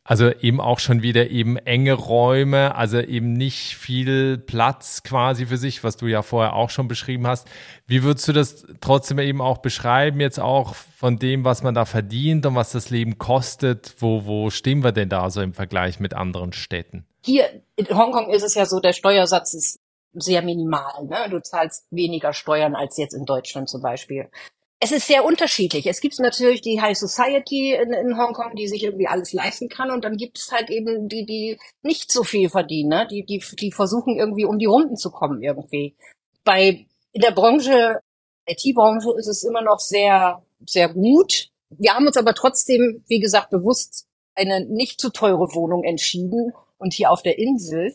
Also 0.09 0.31
eben 0.31 0.61
auch 0.61 0.79
schon 0.79 1.03
wieder 1.03 1.31
eben 1.31 1.57
enge 1.57 1.95
Räume, 1.95 2.77
also 2.77 3.01
eben 3.01 3.33
nicht 3.33 3.77
viel 3.77 4.39
Platz 4.39 5.03
quasi 5.03 5.47
für 5.47 5.57
sich, 5.57 5.83
was 5.83 5.97
du 5.97 6.07
ja 6.07 6.23
vorher 6.23 6.55
auch 6.55 6.71
schon 6.71 6.87
beschrieben 6.87 7.27
hast. 7.27 7.49
Wie 7.89 8.05
würdest 8.05 8.29
du 8.29 8.33
das 8.33 8.65
trotzdem 8.81 9.19
eben 9.19 9.41
auch 9.41 9.59
beschreiben, 9.59 10.21
jetzt 10.21 10.39
auch 10.39 10.77
von 10.77 11.19
dem, 11.19 11.45
was 11.45 11.65
man 11.65 11.75
da 11.75 11.85
verdient 11.85 12.47
und 12.47 12.55
was 12.55 12.71
das 12.71 12.89
Leben 12.89 13.19
kostet? 13.19 13.97
Wo, 13.99 14.27
wo 14.27 14.51
stehen 14.51 14.85
wir 14.85 14.93
denn 14.93 15.09
da 15.09 15.29
so 15.29 15.41
im 15.41 15.55
Vergleich 15.55 15.99
mit 15.99 16.15
anderen 16.15 16.53
Städten? 16.53 17.05
Hier 17.25 17.63
in 17.75 17.89
Hongkong 17.89 18.31
ist 18.31 18.45
es 18.45 18.55
ja 18.55 18.65
so, 18.65 18.79
der 18.79 18.93
Steuersatz 18.93 19.55
ist 19.55 19.81
sehr 20.13 20.41
minimal. 20.41 21.05
Ne? 21.05 21.29
Du 21.31 21.41
zahlst 21.41 21.89
weniger 21.91 22.33
Steuern 22.33 22.77
als 22.77 22.97
jetzt 22.97 23.13
in 23.13 23.25
Deutschland 23.25 23.69
zum 23.69 23.83
Beispiel 23.83 24.31
es 24.79 24.93
ist 24.93 25.07
sehr 25.07 25.25
unterschiedlich. 25.25 25.87
Es 25.87 26.01
gibt 26.01 26.19
natürlich 26.19 26.61
die 26.61 26.81
High 26.81 26.97
Society 26.97 27.73
in, 27.73 27.93
in 27.93 28.19
Hongkong, 28.19 28.55
die 28.57 28.69
sich 28.69 28.85
irgendwie 28.85 29.07
alles 29.07 29.33
leisten 29.33 29.69
kann, 29.69 29.91
und 29.91 30.05
dann 30.05 30.17
gibt 30.17 30.39
es 30.39 30.53
halt 30.53 30.71
eben 30.71 31.09
die, 31.09 31.25
die 31.25 31.59
nicht 31.83 32.13
so 32.13 32.25
viel 32.25 32.51
verdienen, 32.51 32.91
ne? 32.91 33.07
die, 33.11 33.25
die, 33.25 33.43
die 33.59 33.73
versuchen 33.73 34.19
irgendwie 34.19 34.45
um 34.45 34.59
die 34.59 34.67
Runden 34.67 34.97
zu 34.97 35.11
kommen 35.11 35.43
irgendwie. 35.43 35.97
Bei 36.45 36.87
in 37.13 37.23
der 37.23 37.31
Branche, 37.31 38.01
IT-Branche 38.47 39.15
ist 39.19 39.29
es 39.29 39.43
immer 39.45 39.63
noch 39.63 39.81
sehr, 39.81 40.45
sehr 40.67 40.93
gut. 40.93 41.49
Wir 41.71 41.95
haben 41.95 42.07
uns 42.07 42.17
aber 42.17 42.35
trotzdem, 42.35 43.03
wie 43.09 43.21
gesagt, 43.21 43.51
bewusst 43.51 44.07
eine 44.35 44.67
nicht 44.67 45.01
zu 45.01 45.11
teure 45.11 45.55
Wohnung 45.55 45.83
entschieden 45.85 46.53
und 46.77 46.93
hier 46.93 47.11
auf 47.11 47.23
der 47.23 47.39
Insel, 47.39 47.95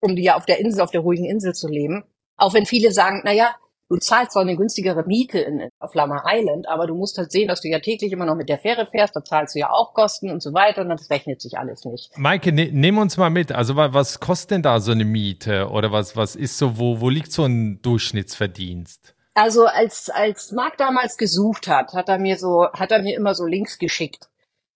um 0.00 0.16
hier 0.16 0.36
auf 0.36 0.46
der 0.46 0.58
Insel, 0.58 0.80
auf 0.80 0.90
der 0.90 1.02
ruhigen 1.02 1.26
Insel 1.26 1.54
zu 1.54 1.68
leben. 1.68 2.04
Auch 2.36 2.54
wenn 2.54 2.64
viele 2.64 2.92
sagen, 2.92 3.20
na 3.24 3.32
ja, 3.32 3.54
du 3.92 3.98
zahlst 3.98 4.32
zwar 4.32 4.42
eine 4.42 4.56
günstigere 4.56 5.04
Miete 5.06 5.38
in, 5.38 5.68
auf 5.78 5.94
Lama 5.94 6.24
Island, 6.26 6.66
aber 6.66 6.86
du 6.86 6.94
musst 6.94 7.18
halt 7.18 7.30
sehen, 7.30 7.48
dass 7.48 7.60
du 7.60 7.68
ja 7.68 7.78
täglich 7.78 8.10
immer 8.10 8.24
noch 8.24 8.36
mit 8.36 8.48
der 8.48 8.58
Fähre 8.58 8.86
fährst, 8.86 9.14
da 9.14 9.22
zahlst 9.22 9.54
du 9.54 9.58
ja 9.58 9.70
auch 9.70 9.92
Kosten 9.92 10.30
und 10.30 10.42
so 10.42 10.54
weiter 10.54 10.80
und 10.82 10.88
das 10.88 11.10
rechnet 11.10 11.42
sich 11.42 11.58
alles 11.58 11.84
nicht. 11.84 12.10
Maike, 12.16 12.52
ne, 12.52 12.70
nimm 12.72 12.96
uns 12.96 13.18
mal 13.18 13.28
mit. 13.28 13.52
Also 13.52 13.76
was 13.76 14.18
kostet 14.18 14.52
denn 14.52 14.62
da 14.62 14.80
so 14.80 14.92
eine 14.92 15.04
Miete 15.04 15.68
oder 15.68 15.92
was, 15.92 16.16
was 16.16 16.36
ist 16.36 16.56
so, 16.56 16.78
wo, 16.78 17.00
wo 17.00 17.10
liegt 17.10 17.32
so 17.32 17.44
ein 17.44 17.82
Durchschnittsverdienst? 17.82 19.14
Also 19.34 19.66
als, 19.66 20.08
als 20.08 20.52
Marc 20.52 20.78
damals 20.78 21.18
gesucht 21.18 21.68
hat, 21.68 21.92
hat 21.92 22.08
er 22.08 22.18
mir 22.18 22.38
so, 22.38 22.68
hat 22.72 22.92
er 22.92 23.02
mir 23.02 23.16
immer 23.16 23.34
so 23.34 23.44
Links 23.44 23.78
geschickt. 23.78 24.28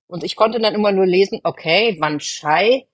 Und 0.09 0.25
ich 0.25 0.37
konnte 0.37 0.61
dann 0.61 0.75
immer 0.75 0.93
nur 0.93 1.07
lesen, 1.07 1.41
okay, 1.43 1.97
Wanschei, 2.01 2.87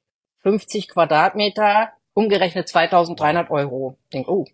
50 0.42 0.88
Quadratmeter, 0.88 1.90
umgerechnet 2.14 2.68
2300 2.68 3.50
Euro. 3.50 3.96
Ich 4.04 4.10
denk, 4.10 4.28
oh, 4.28 4.46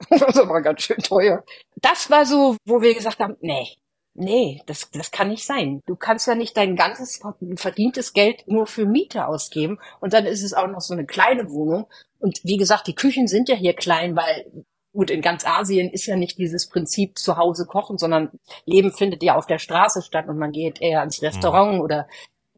das 0.10 0.38
aber 0.38 0.60
ganz 0.62 0.82
schön 0.82 0.98
teuer. 0.98 1.44
Das 1.76 2.10
war 2.10 2.24
so, 2.24 2.56
wo 2.64 2.80
wir 2.80 2.94
gesagt 2.94 3.20
haben, 3.20 3.36
nee, 3.40 3.68
nee, 4.14 4.62
das, 4.66 4.90
das 4.90 5.10
kann 5.10 5.28
nicht 5.28 5.44
sein. 5.44 5.82
Du 5.86 5.96
kannst 5.96 6.26
ja 6.26 6.34
nicht 6.34 6.56
dein 6.56 6.76
ganzes 6.76 7.20
verdientes 7.56 8.12
Geld 8.12 8.44
nur 8.46 8.66
für 8.66 8.86
Miete 8.86 9.26
ausgeben. 9.26 9.78
Und 10.00 10.12
dann 10.12 10.26
ist 10.26 10.42
es 10.42 10.54
auch 10.54 10.66
noch 10.66 10.80
so 10.80 10.94
eine 10.94 11.06
kleine 11.06 11.50
Wohnung. 11.50 11.86
Und 12.18 12.40
wie 12.44 12.56
gesagt, 12.56 12.86
die 12.86 12.94
Küchen 12.94 13.26
sind 13.26 13.48
ja 13.48 13.54
hier 13.54 13.74
klein, 13.74 14.16
weil 14.16 14.64
gut, 14.92 15.10
in 15.10 15.22
ganz 15.22 15.46
Asien 15.46 15.90
ist 15.90 16.06
ja 16.06 16.16
nicht 16.16 16.38
dieses 16.38 16.68
Prinzip 16.68 17.18
zu 17.18 17.36
Hause 17.36 17.66
kochen, 17.66 17.98
sondern 17.98 18.30
Leben 18.64 18.92
findet 18.92 19.22
ja 19.22 19.36
auf 19.36 19.46
der 19.46 19.58
Straße 19.58 20.02
statt 20.02 20.26
und 20.28 20.38
man 20.38 20.52
geht 20.52 20.80
eher 20.80 21.02
ins 21.02 21.22
Restaurant 21.22 21.76
mhm. 21.76 21.80
oder 21.80 22.08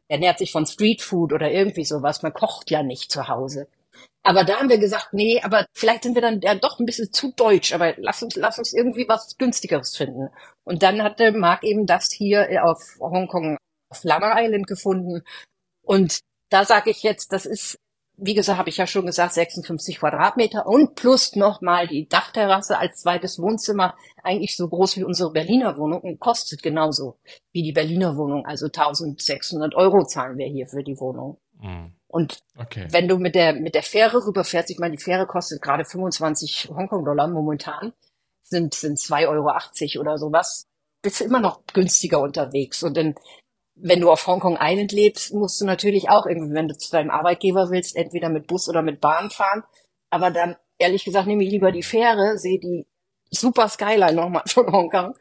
ernährt 0.07 0.39
sich 0.39 0.51
von 0.51 0.65
Streetfood 0.65 1.33
oder 1.33 1.51
irgendwie 1.51 1.85
sowas. 1.85 2.23
Man 2.23 2.33
kocht 2.33 2.71
ja 2.71 2.83
nicht 2.83 3.11
zu 3.11 3.27
Hause. 3.27 3.67
Aber 4.23 4.45
da 4.45 4.59
haben 4.59 4.69
wir 4.69 4.77
gesagt, 4.77 5.09
nee, 5.11 5.41
aber 5.41 5.65
vielleicht 5.73 6.03
sind 6.03 6.15
wir 6.15 6.21
dann 6.21 6.39
ja 6.39 6.55
doch 6.55 6.79
ein 6.79 6.85
bisschen 6.85 7.11
zu 7.11 7.33
deutsch, 7.35 7.73
aber 7.73 7.93
lass 7.97 8.23
uns, 8.23 8.37
lass 8.37 8.57
uns 8.57 8.73
irgendwie 8.73 9.07
was 9.07 9.37
günstigeres 9.37 9.97
finden. 9.97 10.29
Und 10.63 10.81
dann 10.81 11.03
hatte 11.03 11.33
Marc 11.33 11.63
eben 11.63 11.85
das 11.85 12.09
hier 12.11 12.63
auf 12.63 12.81
Hongkong, 13.01 13.57
auf 13.89 14.03
Lama 14.05 14.41
Island 14.41 14.65
gefunden. 14.65 15.23
Und 15.81 16.21
da 16.49 16.63
sage 16.63 16.89
ich 16.89 17.03
jetzt, 17.03 17.33
das 17.33 17.45
ist, 17.45 17.77
wie 18.15 18.33
gesagt, 18.33 18.57
habe 18.57 18.69
ich 18.69 18.77
ja 18.77 18.87
schon 18.87 19.05
gesagt, 19.05 19.33
56 19.33 19.99
Quadratmeter 19.99 20.67
und 20.67 20.95
plus 20.95 21.35
nochmal 21.35 21.87
die 21.87 22.07
Dachterrasse 22.07 22.77
als 22.77 23.01
zweites 23.01 23.39
Wohnzimmer, 23.39 23.97
eigentlich 24.23 24.55
so 24.55 24.69
groß 24.69 24.95
wie 24.95 25.03
unsere 25.03 25.31
Berliner 25.31 25.77
Wohnung 25.77 25.99
und 25.99 26.19
kostet 26.19 26.63
genauso 26.63 27.17
wie 27.51 27.63
die 27.63 27.73
Berliner 27.73 28.15
Wohnung. 28.15 28.45
Also 28.45 28.67
1600 28.67 29.75
Euro 29.75 30.05
zahlen 30.05 30.37
wir 30.37 30.47
hier 30.47 30.67
für 30.67 30.83
die 30.83 30.97
Wohnung. 30.97 31.41
Mhm. 31.59 31.93
Und 32.13 32.43
okay. 32.59 32.85
wenn 32.91 33.07
du 33.07 33.17
mit 33.17 33.33
der, 33.33 33.53
mit 33.53 33.73
der 33.73 33.81
Fähre 33.81 34.23
rüberfährst, 34.23 34.69
ich 34.69 34.77
meine, 34.77 34.95
die 34.95 35.03
Fähre 35.03 35.25
kostet 35.25 35.63
gerade 35.63 35.83
25 35.83 36.69
Hongkong-Dollar 36.69 37.27
momentan, 37.27 37.91
sind, 38.43 38.75
sind 38.75 38.99
2,80 38.99 39.25
Euro 39.29 40.01
oder 40.01 40.19
sowas, 40.19 40.67
bist 41.01 41.21
du 41.21 41.23
immer 41.23 41.39
noch 41.39 41.65
günstiger 41.73 42.21
unterwegs. 42.21 42.83
Und 42.83 42.97
dann, 42.97 43.15
wenn 43.73 43.99
du 43.99 44.11
auf 44.11 44.27
Hongkong 44.27 44.59
Island 44.61 44.91
lebst, 44.91 45.33
musst 45.33 45.59
du 45.59 45.65
natürlich 45.65 46.09
auch 46.09 46.27
irgendwie, 46.27 46.53
wenn 46.53 46.67
du 46.67 46.77
zu 46.77 46.91
deinem 46.91 47.09
Arbeitgeber 47.09 47.71
willst, 47.71 47.95
entweder 47.95 48.29
mit 48.29 48.45
Bus 48.45 48.69
oder 48.69 48.83
mit 48.83 49.01
Bahn 49.01 49.31
fahren. 49.31 49.63
Aber 50.11 50.29
dann, 50.29 50.55
ehrlich 50.77 51.05
gesagt, 51.05 51.25
nehme 51.25 51.43
ich 51.43 51.49
lieber 51.49 51.71
die 51.71 51.81
Fähre, 51.81 52.37
sehe 52.37 52.59
die 52.59 52.85
super 53.31 53.67
Skyline 53.69 54.13
nochmal 54.13 54.43
von 54.45 54.71
Hongkong 54.71 55.15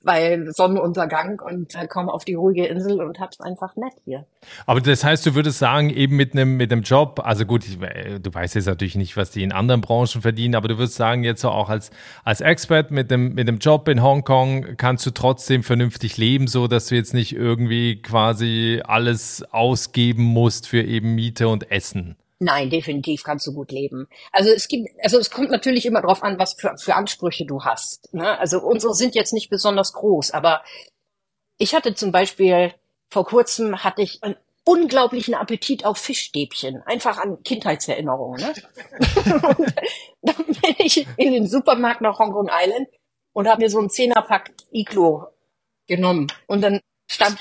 weil 0.00 0.52
Sonnenuntergang 0.52 1.40
und 1.40 1.74
äh, 1.74 1.86
komme 1.88 2.12
auf 2.12 2.24
die 2.24 2.34
ruhige 2.34 2.66
Insel 2.66 3.02
und 3.02 3.18
hab's 3.18 3.40
einfach 3.40 3.74
nett 3.76 3.94
hier. 4.04 4.26
Aber 4.66 4.80
das 4.80 5.02
heißt, 5.02 5.26
du 5.26 5.34
würdest 5.34 5.58
sagen, 5.58 5.90
eben 5.90 6.16
mit 6.16 6.32
einem 6.32 6.56
mit 6.56 6.70
einem 6.70 6.82
Job, 6.82 7.20
also 7.24 7.44
gut, 7.44 7.66
ich, 7.66 7.80
äh, 7.82 8.20
du 8.20 8.32
weißt 8.32 8.54
jetzt 8.54 8.66
natürlich 8.66 8.94
nicht, 8.94 9.16
was 9.16 9.30
die 9.30 9.42
in 9.42 9.52
anderen 9.52 9.80
Branchen 9.80 10.22
verdienen, 10.22 10.54
aber 10.54 10.68
du 10.68 10.78
würdest 10.78 10.96
sagen, 10.96 11.24
jetzt 11.24 11.40
so 11.40 11.50
auch 11.50 11.68
als 11.68 11.90
als 12.24 12.40
Expert 12.40 12.90
mit 12.90 13.10
dem 13.10 13.34
mit 13.34 13.48
dem 13.48 13.58
Job 13.58 13.88
in 13.88 14.02
Hongkong 14.02 14.76
kannst 14.76 15.04
du 15.04 15.10
trotzdem 15.10 15.62
vernünftig 15.62 16.16
leben, 16.16 16.46
so 16.46 16.68
dass 16.68 16.86
du 16.86 16.94
jetzt 16.94 17.14
nicht 17.14 17.34
irgendwie 17.34 18.00
quasi 18.00 18.80
alles 18.84 19.44
ausgeben 19.50 20.22
musst 20.22 20.68
für 20.68 20.82
eben 20.82 21.14
Miete 21.16 21.48
und 21.48 21.70
Essen. 21.72 22.16
Nein, 22.40 22.70
definitiv 22.70 23.24
kannst 23.24 23.46
du 23.48 23.52
gut 23.52 23.72
leben. 23.72 24.08
Also 24.30 24.50
es 24.50 24.68
gibt, 24.68 24.88
also 25.02 25.18
es 25.18 25.30
kommt 25.30 25.50
natürlich 25.50 25.86
immer 25.86 26.02
darauf 26.02 26.22
an, 26.22 26.38
was 26.38 26.54
für, 26.54 26.76
für 26.78 26.94
Ansprüche 26.94 27.44
du 27.44 27.64
hast. 27.64 28.14
Ne? 28.14 28.38
Also 28.38 28.60
unsere 28.60 28.94
sind 28.94 29.16
jetzt 29.16 29.32
nicht 29.32 29.50
besonders 29.50 29.92
groß, 29.92 30.30
aber 30.30 30.62
ich 31.58 31.74
hatte 31.74 31.94
zum 31.94 32.12
Beispiel 32.12 32.72
vor 33.10 33.24
kurzem 33.26 33.82
hatte 33.82 34.02
ich 34.02 34.22
einen 34.22 34.36
unglaublichen 34.64 35.34
Appetit 35.34 35.84
auf 35.84 35.98
Fischstäbchen, 35.98 36.82
einfach 36.82 37.18
an 37.18 37.42
Kindheitserinnerungen. 37.42 38.40
Ne? 38.40 38.54
dann 40.22 40.46
bin 40.46 40.74
ich 40.78 41.08
in 41.16 41.32
den 41.32 41.48
Supermarkt 41.48 42.02
nach 42.02 42.20
Hong 42.20 42.32
Kong 42.32 42.50
Island 42.52 42.88
und 43.32 43.48
habe 43.48 43.62
mir 43.62 43.70
so 43.70 43.78
einen 43.78 43.90
Zehnerpack 43.90 44.52
Iglo 44.70 45.26
genommen 45.88 46.28
und 46.46 46.60
dann 46.60 46.80
stand, 47.10 47.38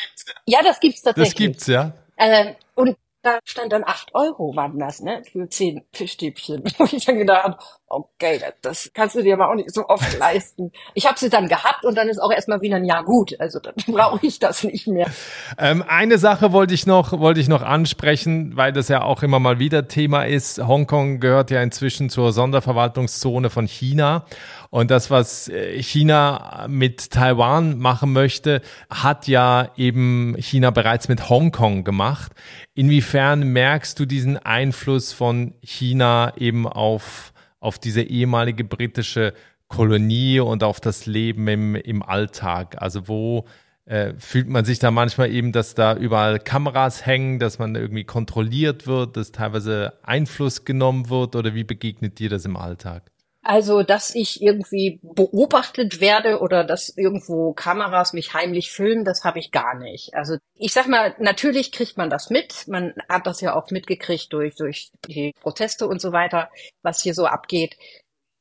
ja, 0.48 0.64
das 0.64 0.80
gibt's 0.80 1.02
tatsächlich. 1.04 1.34
Das 1.34 1.38
gibt's 1.38 1.68
ja. 1.68 1.94
Äh, 2.16 2.56
und 2.74 2.98
da 3.28 3.40
stand 3.46 3.72
dann 3.74 3.84
acht 3.86 4.16
Euro 4.16 4.56
waren 4.56 4.80
das, 4.80 5.02
ne, 5.02 5.24
für 5.32 5.50
zehn 5.50 5.86
Fischstäbchen. 5.94 6.64
Und 6.80 6.94
ich 6.94 7.06
dann 7.06 7.18
gedacht 7.18 7.44
habe, 7.44 7.58
okay, 7.88 8.40
das, 8.40 8.54
das 8.62 8.92
kannst 8.94 9.16
du 9.16 9.24
dir 9.24 9.34
aber 9.34 9.50
auch 9.50 9.56
nicht 9.56 9.74
so 9.74 9.88
oft 9.88 10.18
leisten. 10.20 10.72
Ich 10.94 11.06
habe 11.06 11.18
sie 11.18 11.30
dann 11.30 11.48
gehabt 11.48 11.86
und 11.86 11.96
dann 11.96 12.10
ist 12.10 12.20
auch 12.20 12.32
erstmal 12.32 12.62
wieder 12.62 12.78
ein 12.78 12.86
Jahr 12.86 13.04
gut. 13.04 13.40
Also 13.40 13.60
dann 13.60 13.74
brauche 13.88 14.26
ich 14.26 14.40
das 14.40 14.64
nicht 14.64 14.88
mehr. 14.88 15.10
Ähm, 15.58 15.84
eine 15.88 16.18
Sache 16.18 16.52
wollte 16.52 16.74
ich 16.74 16.86
noch, 16.86 17.18
wollte 17.20 17.40
ich 17.40 17.48
noch 17.48 17.62
ansprechen, 17.62 18.56
weil 18.56 18.74
das 18.74 18.90
ja 18.90 19.02
auch 19.02 19.24
immer 19.24 19.40
mal 19.40 19.60
wieder 19.60 19.88
Thema 19.88 20.24
ist. 20.26 20.60
Hongkong 20.60 21.20
gehört 21.20 21.52
ja 21.52 21.62
inzwischen 21.62 22.10
zur 22.10 22.34
Sonderverwaltungszone 22.34 23.50
von 23.50 23.68
China. 23.68 24.26
Und 24.70 24.92
das, 24.92 25.10
was 25.10 25.48
äh, 25.48 25.82
China 25.82 26.66
mit 26.68 27.12
Taiwan 27.12 27.78
machen 27.78 28.12
möchte, 28.12 28.62
hat 28.90 29.28
ja 29.28 29.70
eben 29.78 30.36
China 30.40 30.72
bereits 30.72 31.08
mit 31.08 31.30
Hongkong 31.30 31.86
gemacht. 31.86 32.34
Inwiefern 32.74 33.48
merkst 33.54 33.98
du 33.98 34.06
diesen 34.06 34.38
Einfluss 34.38 35.14
von 35.14 35.54
China 35.64 36.34
eben 36.36 36.68
auf, 36.68 37.34
auf 37.60 37.80
diese 37.80 38.02
ehemalige 38.02 38.64
britische 38.64 39.34
Kolonie 39.68 40.40
und 40.40 40.64
auf 40.64 40.80
das 40.80 41.06
Leben 41.06 41.48
im, 41.48 41.76
im 41.76 42.04
Alltag? 42.04 42.82
Also 42.82 43.08
wo 43.08 43.46
äh, 43.86 44.14
fühlt 44.18 44.50
man 44.50 44.66
sich 44.66 44.80
da 44.80 44.92
manchmal 44.92 45.32
eben, 45.32 45.52
dass 45.52 45.74
da 45.74 45.96
überall 45.96 46.40
Kameras 46.40 47.06
hängen, 47.06 47.40
dass 47.40 47.58
man 47.58 47.76
irgendwie 47.76 48.04
kontrolliert 48.04 48.86
wird, 48.86 49.16
dass 49.16 49.32
teilweise 49.32 49.94
Einfluss 50.04 50.66
genommen 50.66 51.10
wird 51.10 51.36
oder 51.36 51.56
wie 51.56 51.64
begegnet 51.64 52.20
dir 52.20 52.30
das 52.30 52.46
im 52.46 52.58
Alltag? 52.58 53.12
Also, 53.50 53.82
dass 53.82 54.14
ich 54.14 54.42
irgendwie 54.42 55.00
beobachtet 55.02 56.02
werde 56.02 56.40
oder 56.42 56.66
dass 56.66 56.90
irgendwo 56.90 57.54
Kameras 57.54 58.12
mich 58.12 58.34
heimlich 58.34 58.74
filmen, 58.74 59.06
das 59.06 59.24
habe 59.24 59.40
ich 59.40 59.52
gar 59.52 59.74
nicht. 59.80 60.14
Also 60.16 60.36
ich 60.56 60.74
sag 60.74 60.90
mal, 60.90 61.16
natürlich 61.18 61.72
kriegt 61.72 61.96
man 61.96 62.10
das 62.10 62.30
mit. 62.30 62.68
Man 62.68 62.94
hat 63.08 63.26
das 63.26 63.40
ja 63.40 63.56
auch 63.56 63.72
mitgekriegt 63.72 64.34
durch, 64.34 64.56
durch 64.58 64.92
die 65.08 65.32
Proteste 65.40 65.88
und 65.88 66.02
so 66.02 66.12
weiter, 66.12 66.52
was 66.82 67.02
hier 67.02 67.14
so 67.14 67.26
abgeht. 67.26 67.78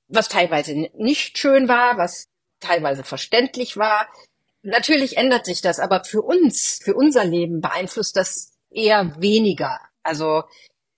Was 0.08 0.28
teilweise 0.28 0.74
nicht 0.96 1.38
schön 1.38 1.68
war, 1.68 1.98
was 1.98 2.26
teilweise 2.58 3.04
verständlich 3.04 3.76
war. 3.76 4.08
Natürlich 4.62 5.18
ändert 5.18 5.46
sich 5.46 5.62
das, 5.62 5.78
aber 5.78 6.02
für 6.02 6.22
uns, 6.22 6.80
für 6.82 6.96
unser 6.96 7.24
Leben 7.24 7.60
beeinflusst 7.60 8.16
das 8.16 8.54
eher 8.70 9.20
weniger. 9.20 9.78
Also 10.02 10.42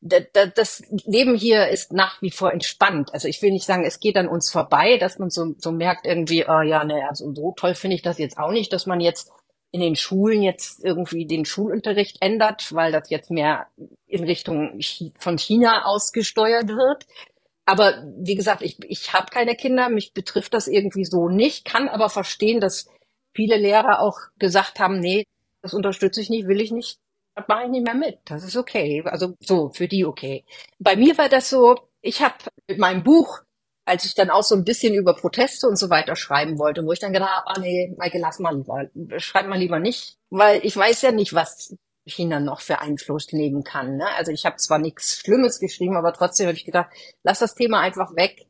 das 0.01 0.83
Leben 1.07 1.35
hier 1.35 1.69
ist 1.69 1.93
nach 1.93 2.23
wie 2.23 2.31
vor 2.31 2.53
entspannt. 2.53 3.13
Also 3.13 3.27
ich 3.27 3.43
will 3.43 3.51
nicht 3.51 3.67
sagen, 3.67 3.85
es 3.85 3.99
geht 3.99 4.17
an 4.17 4.29
uns 4.29 4.51
vorbei, 4.51 4.97
dass 4.99 5.19
man 5.19 5.31
so, 5.31 5.55
so 5.59 5.73
merkt 5.73 6.07
irgendwie, 6.07 6.45
oh 6.49 6.61
ja, 6.61 6.85
naja, 6.85 7.15
so, 7.15 7.35
so 7.35 7.53
toll 7.57 7.75
finde 7.75 7.97
ich 7.97 8.03
das 8.03 8.19
jetzt 8.19 8.39
auch 8.39 8.53
nicht, 8.53 8.73
dass 8.73 8.87
man 8.87 9.01
jetzt 9.01 9.33
in 9.71 9.81
den 9.81 9.97
Schulen 9.97 10.43
jetzt 10.43 10.85
irgendwie 10.85 11.27
den 11.27 11.45
Schulunterricht 11.45 12.19
ändert, 12.21 12.73
weil 12.73 12.93
das 12.93 13.11
jetzt 13.11 13.31
mehr 13.31 13.67
in 14.07 14.25
Richtung 14.25 14.81
von 15.19 15.37
China 15.37 15.85
ausgesteuert 15.85 16.69
wird. 16.69 17.07
Aber 17.67 18.03
wie 18.17 18.35
gesagt, 18.35 18.63
ich, 18.63 18.79
ich 18.89 19.13
habe 19.13 19.27
keine 19.31 19.55
Kinder, 19.55 19.91
mich 19.91 20.15
betrifft 20.15 20.55
das 20.55 20.69
irgendwie 20.69 21.05
so 21.05 21.29
nicht, 21.29 21.67
kann 21.67 21.89
aber 21.89 22.09
verstehen, 22.09 22.61
dass 22.61 22.87
viele 23.35 23.59
Lehrer 23.59 24.01
auch 24.01 24.19
gesagt 24.39 24.81
haben, 24.81 25.01
nee, 25.01 25.25
das 25.61 25.75
unterstütze 25.75 26.21
ich 26.21 26.31
nicht, 26.31 26.47
will 26.47 26.61
ich 26.63 26.71
nicht 26.71 26.99
das 27.39 27.49
mache 27.49 27.65
ich 27.65 27.71
nicht 27.71 27.85
mehr 27.85 27.95
mit. 27.95 28.19
Das 28.25 28.43
ist 28.45 28.57
okay. 28.57 29.03
Also 29.07 29.35
so, 29.41 29.71
für 29.71 29.89
die 29.89 30.05
okay. 30.05 30.45
Bei 30.79 30.97
mir 30.97 31.17
war 31.19 31.29
das 31.29 31.51
so, 31.51 31.77
ich 32.01 32.23
habe 32.23 32.35
mit 32.69 32.79
meinem 32.79 33.03
Buch, 33.03 33.41
als 33.85 34.05
ich 34.05 34.15
dann 34.15 34.31
auch 34.31 34.43
so 34.43 34.55
ein 34.55 34.65
bisschen 34.65 34.95
über 34.95 35.15
Proteste 35.15 35.67
und 35.67 35.77
so 35.77 35.89
weiter 35.89 36.17
schreiben 36.17 36.59
wollte, 36.59 36.85
wo 36.85 36.93
ich 36.93 36.99
dann 36.99 37.13
gedacht 37.13 37.31
habe, 37.31 37.47
ah 37.47 37.61
nee, 37.61 37.95
Michael, 37.99 38.21
lass 38.21 38.39
mal 38.39 38.57
lieber, 38.57 38.89
schreib 39.19 39.47
mal 39.47 39.59
lieber 39.59 39.79
nicht, 39.79 40.19
weil 40.31 40.65
ich 40.65 40.77
weiß 40.77 41.03
ja 41.03 41.13
nicht, 41.13 41.33
was 41.33 41.75
China 42.07 42.41
noch 42.41 42.61
für 42.61 42.81
Einfluss 42.81 43.33
nehmen 43.33 43.65
kann. 43.65 43.97
Ne? 43.97 44.07
Also 44.17 44.33
ich 44.33 44.45
habe 44.45 44.57
zwar 44.57 44.79
nichts 44.79 45.19
Schlimmes 45.19 45.61
geschrieben, 45.61 45.97
aber 45.97 46.13
trotzdem 46.13 46.47
habe 46.47 46.57
ich 46.57 46.65
gedacht, 46.65 46.91
lass 47.23 47.39
das 47.39 47.55
Thema 47.55 47.81
einfach 47.81 48.15
weg. 48.17 48.47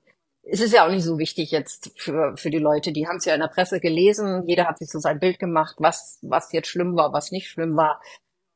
Es 0.51 0.61
ist 0.61 0.72
ja 0.72 0.87
auch 0.87 0.90
nicht 0.90 1.05
so 1.05 1.18
wichtig 1.18 1.51
jetzt 1.51 1.92
für, 1.96 2.37
für 2.37 2.51
die 2.51 2.59
Leute. 2.59 2.92
Die 2.92 3.07
haben 3.07 3.16
es 3.16 3.27
ja 3.27 3.35
in 3.35 3.40
der 3.40 3.48
Presse 3.48 3.81
gelesen. 3.81 4.44
Jeder 4.46 4.66
hat 4.66 4.79
sich 4.79 4.90
so 4.90 4.98
sein 4.98 5.20
Bild 5.20 5.38
gemacht, 5.38 5.77
was, 5.79 6.18
was 6.22 6.53
jetzt 6.53 6.68
schlimm 6.68 6.96
war, 6.96 7.12
was 7.12 7.33
nicht 7.33 7.48
schlimm 7.48 7.77
war. 7.77 8.01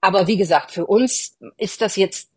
Aber 0.03 0.27
wie 0.27 0.37
gesagt, 0.37 0.73
für 0.73 0.85
uns 0.85 1.39
ist 1.57 1.81
das 1.81 1.97
jetzt 1.97 2.29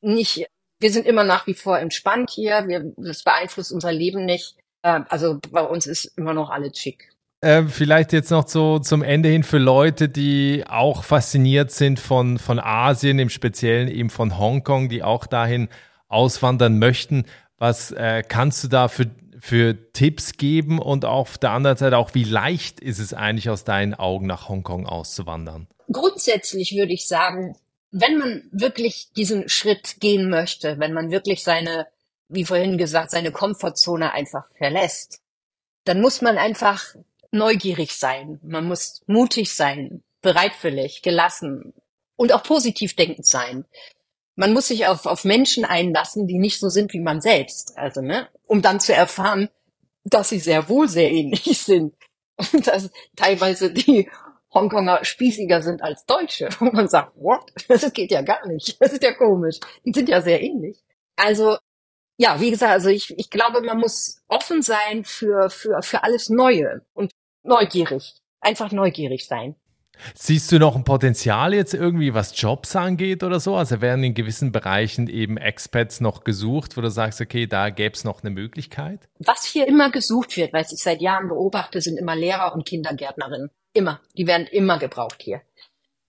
nicht, 0.00 0.46
wir 0.80 0.90
sind 0.90 1.06
immer 1.06 1.22
nach 1.22 1.46
wie 1.46 1.54
vor 1.54 1.78
entspannt 1.78 2.30
hier, 2.30 2.66
wir, 2.66 2.92
das 2.96 3.22
beeinflusst 3.22 3.70
unser 3.70 3.92
Leben 3.92 4.24
nicht. 4.24 4.56
Ähm, 4.82 5.04
also 5.08 5.38
bei 5.50 5.62
uns 5.62 5.86
ist 5.86 6.06
immer 6.16 6.32
noch 6.32 6.50
alles 6.50 6.78
schick. 6.78 7.12
Äh, 7.42 7.64
vielleicht 7.64 8.12
jetzt 8.12 8.30
noch 8.30 8.48
so 8.48 8.78
zum 8.78 9.02
Ende 9.02 9.28
hin 9.28 9.42
für 9.42 9.58
Leute, 9.58 10.08
die 10.08 10.64
auch 10.66 11.04
fasziniert 11.04 11.70
sind 11.70 12.00
von, 12.00 12.38
von 12.38 12.58
Asien, 12.58 13.18
im 13.18 13.28
Speziellen 13.28 13.88
eben 13.88 14.10
von 14.10 14.38
Hongkong, 14.38 14.88
die 14.88 15.02
auch 15.02 15.26
dahin 15.26 15.68
auswandern 16.08 16.78
möchten. 16.78 17.24
Was 17.58 17.92
äh, 17.92 18.22
kannst 18.26 18.64
du 18.64 18.68
da 18.68 18.88
für, 18.88 19.10
für 19.38 19.92
Tipps 19.92 20.38
geben 20.38 20.78
und 20.78 21.04
auf 21.04 21.36
der 21.36 21.50
anderen 21.50 21.76
Seite 21.76 21.98
auch, 21.98 22.14
wie 22.14 22.24
leicht 22.24 22.80
ist 22.80 22.98
es 22.98 23.12
eigentlich 23.12 23.50
aus 23.50 23.64
deinen 23.64 23.92
Augen 23.94 24.26
nach 24.26 24.48
Hongkong 24.48 24.86
auszuwandern? 24.86 25.66
Grundsätzlich 25.92 26.76
würde 26.76 26.92
ich 26.92 27.06
sagen, 27.06 27.56
wenn 27.90 28.18
man 28.18 28.48
wirklich 28.52 29.10
diesen 29.16 29.48
Schritt 29.48 30.00
gehen 30.00 30.30
möchte, 30.30 30.78
wenn 30.78 30.92
man 30.92 31.10
wirklich 31.10 31.42
seine, 31.42 31.88
wie 32.28 32.44
vorhin 32.44 32.78
gesagt, 32.78 33.10
seine 33.10 33.32
Komfortzone 33.32 34.12
einfach 34.12 34.44
verlässt, 34.56 35.20
dann 35.84 36.00
muss 36.00 36.22
man 36.22 36.38
einfach 36.38 36.94
neugierig 37.32 37.92
sein. 37.96 38.38
Man 38.42 38.66
muss 38.66 39.02
mutig 39.06 39.54
sein, 39.54 40.02
bereitwillig, 40.22 41.02
gelassen 41.02 41.72
und 42.16 42.32
auch 42.32 42.42
positiv 42.42 42.94
denkend 42.94 43.26
sein. 43.26 43.64
Man 44.36 44.52
muss 44.52 44.68
sich 44.68 44.86
auf, 44.86 45.06
auf 45.06 45.24
Menschen 45.24 45.64
einlassen, 45.64 46.26
die 46.26 46.38
nicht 46.38 46.60
so 46.60 46.68
sind 46.68 46.92
wie 46.92 47.00
man 47.00 47.20
selbst. 47.20 47.76
Also, 47.76 48.00
ne, 48.00 48.28
um 48.46 48.62
dann 48.62 48.80
zu 48.80 48.94
erfahren, 48.94 49.48
dass 50.04 50.28
sie 50.28 50.38
sehr 50.38 50.68
wohl 50.68 50.88
sehr 50.88 51.10
ähnlich 51.10 51.44
sind. 51.64 51.94
Und 52.52 52.66
dass 52.66 52.90
teilweise 53.16 53.72
die 53.72 54.08
Hongkonger 54.52 55.04
spießiger 55.04 55.62
sind 55.62 55.82
als 55.82 56.04
Deutsche. 56.06 56.48
Und 56.60 56.74
man 56.74 56.88
sagt, 56.88 57.12
what? 57.16 57.52
Das 57.68 57.92
geht 57.92 58.10
ja 58.10 58.22
gar 58.22 58.46
nicht. 58.46 58.80
Das 58.80 58.92
ist 58.92 59.02
ja 59.02 59.12
komisch. 59.12 59.58
Die 59.84 59.92
sind 59.92 60.08
ja 60.08 60.20
sehr 60.20 60.42
ähnlich. 60.42 60.78
Also, 61.16 61.56
ja, 62.16 62.40
wie 62.40 62.50
gesagt, 62.50 62.72
also 62.72 62.88
ich, 62.88 63.16
ich 63.18 63.30
glaube, 63.30 63.62
man 63.62 63.78
muss 63.78 64.22
offen 64.28 64.62
sein 64.62 65.04
für, 65.04 65.50
für, 65.50 65.82
für 65.82 66.02
alles 66.02 66.28
Neue 66.28 66.82
und 66.92 67.12
neugierig. 67.42 68.14
Einfach 68.40 68.72
neugierig 68.72 69.26
sein. 69.26 69.56
Siehst 70.14 70.50
du 70.50 70.58
noch 70.58 70.76
ein 70.76 70.84
Potenzial 70.84 71.54
jetzt 71.54 71.74
irgendwie, 71.74 72.14
was 72.14 72.38
Jobs 72.40 72.74
angeht 72.74 73.22
oder 73.22 73.40
so? 73.40 73.56
Also 73.56 73.80
werden 73.80 74.02
in 74.02 74.14
gewissen 74.14 74.52
Bereichen 74.52 75.08
eben 75.08 75.36
Expats 75.36 76.00
noch 76.00 76.24
gesucht, 76.24 76.76
wo 76.76 76.80
du 76.80 76.90
sagst, 76.90 77.20
okay, 77.20 77.46
da 77.46 77.70
gäbe 77.70 77.94
es 77.94 78.04
noch 78.04 78.22
eine 78.22 78.30
Möglichkeit? 78.30 79.08
Was 79.18 79.44
hier 79.44 79.66
immer 79.68 79.90
gesucht 79.90 80.36
wird, 80.36 80.52
was 80.52 80.72
ich 80.72 80.82
seit 80.82 81.00
Jahren 81.00 81.28
beobachte, 81.28 81.80
sind 81.80 81.98
immer 81.98 82.16
Lehrer 82.16 82.54
und 82.54 82.66
Kindergärtnerinnen. 82.66 83.50
Immer. 83.72 84.00
Die 84.16 84.26
werden 84.26 84.46
immer 84.46 84.78
gebraucht 84.78 85.22
hier. 85.22 85.42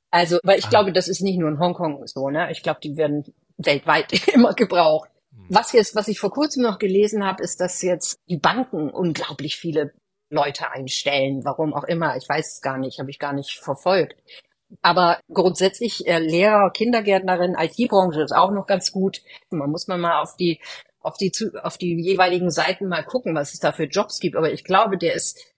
Also, 0.09 0.39
weil 0.43 0.59
ich 0.59 0.65
ah. 0.65 0.69
glaube, 0.69 0.91
das 0.91 1.07
ist 1.07 1.21
nicht 1.21 1.39
nur 1.39 1.49
in 1.49 1.59
Hongkong 1.59 2.05
so, 2.07 2.29
ne? 2.29 2.51
Ich 2.51 2.63
glaube, 2.63 2.79
die 2.83 2.97
werden 2.97 3.33
weltweit 3.57 4.27
immer 4.33 4.53
gebraucht. 4.53 5.09
Hm. 5.33 5.45
Was 5.49 5.71
jetzt, 5.71 5.95
was 5.95 6.07
ich 6.07 6.19
vor 6.19 6.31
kurzem 6.31 6.63
noch 6.63 6.79
gelesen 6.79 7.25
habe, 7.25 7.43
ist, 7.43 7.61
dass 7.61 7.81
jetzt 7.81 8.19
die 8.29 8.37
Banken 8.37 8.89
unglaublich 8.89 9.55
viele 9.55 9.93
Leute 10.29 10.71
einstellen, 10.71 11.43
warum 11.43 11.73
auch 11.73 11.83
immer. 11.83 12.15
Ich 12.17 12.27
weiß 12.27 12.55
es 12.55 12.61
gar 12.61 12.77
nicht, 12.77 12.99
habe 12.99 13.09
ich 13.09 13.19
gar 13.19 13.33
nicht 13.33 13.59
verfolgt. 13.59 14.21
Aber 14.81 15.19
grundsätzlich 15.31 16.07
äh, 16.07 16.19
Lehrer, 16.19 16.71
Kindergärtnerin, 16.71 17.55
IT-Branche 17.57 18.21
ist 18.21 18.31
auch 18.31 18.51
noch 18.51 18.65
ganz 18.67 18.91
gut. 18.91 19.21
Man 19.49 19.69
muss 19.69 19.87
man 19.87 19.99
mal 19.99 20.21
auf 20.21 20.37
die 20.37 20.61
auf 21.01 21.17
die 21.17 21.31
auf 21.61 21.77
die 21.77 21.99
jeweiligen 21.99 22.51
Seiten 22.51 22.87
mal 22.87 23.03
gucken, 23.03 23.35
was 23.35 23.53
es 23.53 23.59
da 23.59 23.71
für 23.71 23.85
Jobs 23.85 24.19
gibt. 24.19 24.35
Aber 24.35 24.51
ich 24.51 24.63
glaube, 24.63 24.97
der 24.97 25.13
ist, 25.13 25.50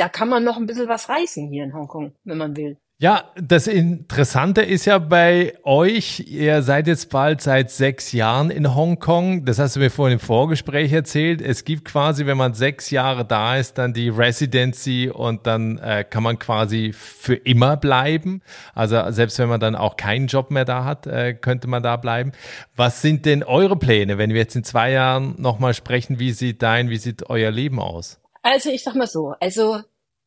da 0.00 0.08
kann 0.08 0.28
man 0.28 0.42
noch 0.44 0.56
ein 0.56 0.66
bisschen 0.66 0.88
was 0.88 1.08
reißen 1.08 1.48
hier 1.48 1.62
in 1.62 1.74
Hongkong, 1.74 2.12
wenn 2.24 2.38
man 2.38 2.56
will. 2.56 2.78
Ja, 3.02 3.30
das 3.34 3.66
Interessante 3.66 4.60
ist 4.60 4.84
ja 4.84 4.98
bei 4.98 5.54
euch, 5.62 6.20
ihr 6.26 6.62
seid 6.62 6.86
jetzt 6.86 7.08
bald 7.08 7.40
seit 7.40 7.70
sechs 7.70 8.12
Jahren 8.12 8.50
in 8.50 8.74
Hongkong. 8.74 9.46
Das 9.46 9.58
hast 9.58 9.76
du 9.76 9.80
mir 9.80 9.88
vorhin 9.88 10.18
im 10.18 10.20
Vorgespräch 10.20 10.92
erzählt. 10.92 11.40
Es 11.40 11.64
gibt 11.64 11.86
quasi, 11.86 12.26
wenn 12.26 12.36
man 12.36 12.52
sechs 12.52 12.90
Jahre 12.90 13.24
da 13.24 13.56
ist, 13.56 13.78
dann 13.78 13.94
die 13.94 14.10
Residency 14.10 15.10
und 15.10 15.46
dann 15.46 15.78
äh, 15.78 16.04
kann 16.04 16.22
man 16.22 16.38
quasi 16.38 16.92
für 16.92 17.36
immer 17.36 17.78
bleiben. 17.78 18.42
Also 18.74 19.10
selbst 19.12 19.38
wenn 19.38 19.48
man 19.48 19.60
dann 19.60 19.76
auch 19.76 19.96
keinen 19.96 20.26
Job 20.26 20.50
mehr 20.50 20.66
da 20.66 20.84
hat, 20.84 21.06
äh, 21.06 21.32
könnte 21.32 21.68
man 21.68 21.82
da 21.82 21.96
bleiben. 21.96 22.32
Was 22.76 23.00
sind 23.00 23.24
denn 23.24 23.42
eure 23.42 23.76
Pläne, 23.76 24.18
wenn 24.18 24.30
wir 24.30 24.40
jetzt 24.40 24.56
in 24.56 24.64
zwei 24.64 24.92
Jahren 24.92 25.36
nochmal 25.38 25.72
sprechen? 25.72 26.18
Wie 26.18 26.32
sieht 26.32 26.60
dein, 26.60 26.90
wie 26.90 26.98
sieht 26.98 27.30
euer 27.30 27.50
Leben 27.50 27.80
aus? 27.80 28.20
Also 28.42 28.70
ich 28.70 28.82
sag 28.82 28.94
mal 28.94 29.06
so, 29.06 29.34
also 29.40 29.80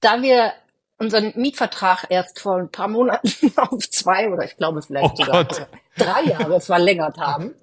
da 0.03 0.21
wir 0.21 0.53
unseren 0.97 1.33
Mietvertrag 1.35 2.05
erst 2.09 2.39
vor 2.39 2.57
ein 2.57 2.69
paar 2.69 2.87
Monaten 2.87 3.29
auf 3.57 3.89
zwei 3.89 4.29
oder 4.31 4.45
ich 4.45 4.57
glaube 4.57 4.81
vielleicht 4.81 5.13
oh 5.13 5.15
sogar 5.15 5.45
Gott. 5.45 5.67
drei 5.97 6.23
Jahre 6.23 6.61
verlängert 6.61 7.17
haben. 7.17 7.55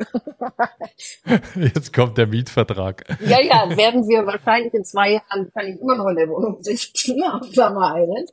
Jetzt 1.57 1.93
kommt 1.93 2.19
der 2.19 2.27
Mietvertrag. 2.27 3.05
Ja, 3.21 3.41
ja, 3.41 3.77
werden 3.77 4.07
wir 4.09 4.27
wahrscheinlich 4.27 4.75
in 4.75 4.85
zwei 4.85 5.13
Jahren 5.13 5.51
kann 5.53 5.67
ich 5.67 5.81
immer 5.81 5.97
noch 5.97 6.09
in 6.09 6.17
der 6.17 6.29
Wohnung 6.29 6.63
sitzen 6.63 7.23
auf 7.33 7.47
Summer 7.53 7.95
Island. 7.97 8.31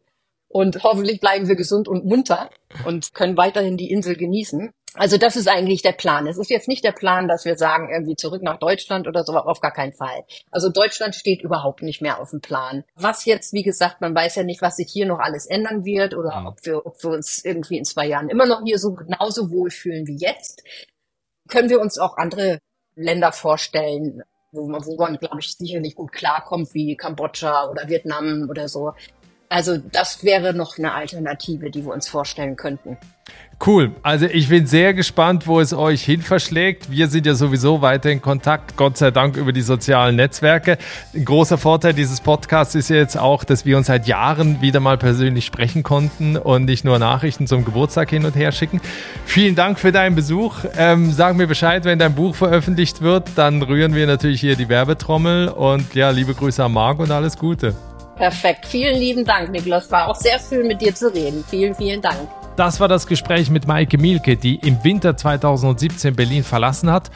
Und 0.49 0.83
hoffentlich 0.83 1.19
bleiben 1.19 1.47
wir 1.47 1.55
gesund 1.55 1.87
und 1.89 2.05
munter 2.05 2.49
und 2.85 3.13
können 3.13 3.35
weiterhin 3.35 3.75
die 3.75 3.91
Insel 3.91 4.15
genießen. 4.15 4.71
Also 4.97 5.17
das 5.17 5.35
ist 5.35 5.47
eigentlich 5.47 5.83
der 5.83 5.91
Plan. 5.91 6.27
Es 6.27 6.37
ist 6.37 6.49
jetzt 6.49 6.67
nicht 6.67 6.83
der 6.83 6.91
Plan, 6.91 7.27
dass 7.27 7.45
wir 7.45 7.55
sagen, 7.55 7.89
irgendwie 7.91 8.15
zurück 8.15 8.41
nach 8.41 8.57
Deutschland 8.57 9.07
oder 9.07 9.23
so, 9.23 9.33
auf 9.33 9.61
gar 9.61 9.71
keinen 9.71 9.93
Fall. 9.93 10.23
Also 10.51 10.69
Deutschland 10.69 11.15
steht 11.15 11.41
überhaupt 11.41 11.83
nicht 11.83 12.01
mehr 12.01 12.19
auf 12.19 12.31
dem 12.31 12.41
Plan. 12.41 12.83
Was 12.95 13.25
jetzt, 13.25 13.53
wie 13.53 13.63
gesagt, 13.63 14.01
man 14.01 14.15
weiß 14.15 14.35
ja 14.35 14.43
nicht, 14.43 14.61
was 14.61 14.77
sich 14.77 14.89
hier 14.91 15.05
noch 15.05 15.19
alles 15.19 15.45
ändern 15.45 15.85
wird 15.85 16.15
oder 16.15 16.45
ob 16.47 16.65
wir, 16.65 16.85
ob 16.85 17.01
wir 17.03 17.11
uns 17.11 17.45
irgendwie 17.45 17.77
in 17.77 17.85
zwei 17.85 18.07
Jahren 18.07 18.29
immer 18.29 18.45
noch 18.45 18.61
hier 18.65 18.79
so 18.79 18.93
genauso 18.93 19.51
wohlfühlen 19.51 20.07
wie 20.07 20.17
jetzt. 20.17 20.63
Können 21.47 21.69
wir 21.69 21.79
uns 21.79 21.99
auch 21.99 22.17
andere 22.17 22.59
Länder 22.95 23.31
vorstellen, 23.31 24.23
wo 24.51 24.67
man, 24.67 24.85
wo 24.85 24.97
man 24.97 25.17
glaube 25.17 25.39
ich, 25.39 25.55
sicherlich 25.55 25.95
gut 25.95 26.11
klarkommt, 26.11 26.73
wie 26.73 26.95
Kambodscha 26.97 27.69
oder 27.69 27.87
Vietnam 27.87 28.47
oder 28.49 28.67
so. 28.67 28.93
Also 29.49 29.77
das 29.77 30.23
wäre 30.23 30.53
noch 30.53 30.77
eine 30.77 30.93
Alternative, 30.93 31.69
die 31.69 31.85
wir 31.85 31.93
uns 31.93 32.07
vorstellen 32.07 32.55
könnten. 32.55 32.97
Cool. 33.65 33.91
Also 34.03 34.27
ich 34.27 34.49
bin 34.49 34.67
sehr 34.67 34.93
gespannt, 34.93 35.47
wo 35.47 35.59
es 35.59 35.73
euch 35.73 36.03
hin 36.03 36.21
verschlägt. 36.21 36.91
Wir 36.91 37.07
sind 37.07 37.25
ja 37.25 37.33
sowieso 37.33 37.81
weiter 37.81 38.11
in 38.11 38.21
Kontakt, 38.21 38.77
Gott 38.77 38.97
sei 38.97 39.09
Dank 39.09 39.35
über 39.35 39.51
die 39.51 39.63
sozialen 39.63 40.15
Netzwerke. 40.15 40.77
Ein 41.15 41.25
großer 41.25 41.57
Vorteil 41.57 41.93
dieses 41.93 42.21
Podcasts 42.21 42.75
ist 42.75 42.89
jetzt 42.89 43.17
auch, 43.17 43.43
dass 43.43 43.65
wir 43.65 43.75
uns 43.75 43.87
seit 43.87 44.05
Jahren 44.05 44.61
wieder 44.61 44.79
mal 44.79 44.97
persönlich 44.97 45.45
sprechen 45.45 45.81
konnten 45.81 46.37
und 46.37 46.65
nicht 46.65 46.85
nur 46.85 46.99
Nachrichten 46.99 47.47
zum 47.47 47.65
Geburtstag 47.65 48.11
hin 48.11 48.25
und 48.25 48.35
her 48.35 48.51
schicken. 48.51 48.79
Vielen 49.25 49.55
Dank 49.55 49.79
für 49.79 49.91
deinen 49.91 50.15
Besuch. 50.15 50.59
Ähm, 50.77 51.11
sag 51.11 51.35
mir 51.35 51.47
Bescheid, 51.47 51.83
wenn 51.83 51.97
dein 51.97 52.13
Buch 52.13 52.35
veröffentlicht 52.35 53.01
wird. 53.01 53.29
Dann 53.35 53.63
rühren 53.63 53.95
wir 53.95 54.05
natürlich 54.05 54.39
hier 54.39 54.55
die 54.55 54.69
Werbetrommel 54.69 55.49
und 55.49 55.95
ja, 55.95 56.11
liebe 56.11 56.35
Grüße 56.35 56.63
an 56.63 56.73
Marc 56.73 56.99
und 56.99 57.09
alles 57.09 57.35
Gute. 57.37 57.75
Perfekt. 58.17 58.67
Vielen 58.67 58.97
lieben 58.99 59.25
Dank, 59.25 59.49
Niklas. 59.49 59.91
War 59.91 60.09
auch 60.09 60.15
sehr 60.15 60.39
schön 60.39 60.67
mit 60.67 60.79
dir 60.79 60.93
zu 60.93 61.11
reden. 61.11 61.43
Vielen, 61.49 61.73
vielen 61.73 62.01
Dank. 62.01 62.29
Das 62.57 62.79
war 62.79 62.87
das 62.87 63.05
Gespräch 63.05 63.51
mit 63.51 63.67
Maike 63.67 63.99
Mielke, 63.99 64.35
die 64.35 64.55
im 64.55 64.83
Winter 64.83 65.15
2017 65.15 66.15
Berlin 66.15 66.43
verlassen 66.43 66.89
hat 66.89 67.11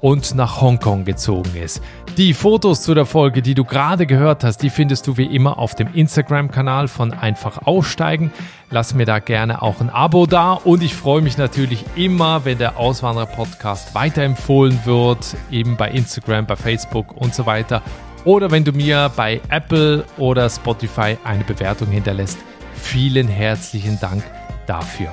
und 0.00 0.34
nach 0.34 0.62
Hongkong 0.62 1.04
gezogen 1.04 1.54
ist. 1.54 1.82
Die 2.16 2.32
Fotos 2.32 2.80
zu 2.80 2.94
der 2.94 3.04
Folge, 3.04 3.42
die 3.42 3.54
du 3.54 3.64
gerade 3.64 4.06
gehört 4.06 4.42
hast, 4.42 4.62
die 4.62 4.70
findest 4.70 5.06
du 5.06 5.18
wie 5.18 5.26
immer 5.26 5.58
auf 5.58 5.74
dem 5.74 5.92
Instagram-Kanal 5.92 6.88
von 6.88 7.12
Einfach 7.12 7.66
Aussteigen. 7.66 8.32
Lass 8.70 8.94
mir 8.94 9.04
da 9.04 9.18
gerne 9.18 9.60
auch 9.60 9.82
ein 9.82 9.90
Abo 9.90 10.24
da 10.24 10.52
und 10.52 10.82
ich 10.82 10.94
freue 10.94 11.20
mich 11.20 11.36
natürlich 11.36 11.84
immer, 11.94 12.46
wenn 12.46 12.56
der 12.56 12.78
Auswanderer-Podcast 12.78 13.94
weiterempfohlen 13.94 14.80
wird, 14.86 15.36
eben 15.50 15.76
bei 15.76 15.90
Instagram, 15.90 16.46
bei 16.46 16.56
Facebook 16.56 17.14
und 17.14 17.34
so 17.34 17.44
weiter. 17.44 17.82
Oder 18.24 18.50
wenn 18.50 18.64
du 18.64 18.72
mir 18.72 19.10
bei 19.14 19.42
Apple 19.50 20.06
oder 20.16 20.48
Spotify 20.48 21.18
eine 21.22 21.44
Bewertung 21.44 21.88
hinterlässt. 21.88 22.38
Vielen 22.72 23.28
herzlichen 23.28 24.00
Dank 24.00 24.22
dafür. 24.66 25.08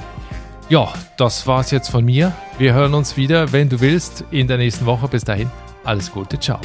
Ja, 0.70 0.92
das 1.18 1.46
war's 1.46 1.72
jetzt 1.72 1.90
von 1.90 2.04
mir. 2.06 2.32
Wir 2.58 2.74
hören 2.74 2.94
uns 2.94 3.18
wieder, 3.18 3.52
wenn 3.52 3.70
du 3.70 3.80
willst, 3.82 4.24
in 4.32 4.48
der 4.48 4.58
nächsten 4.58 4.86
Woche. 4.86 5.08
Bis 5.08 5.24
dahin, 5.24 5.50
alles 5.84 6.12
Gute, 6.12 6.40
ciao. 6.40 6.60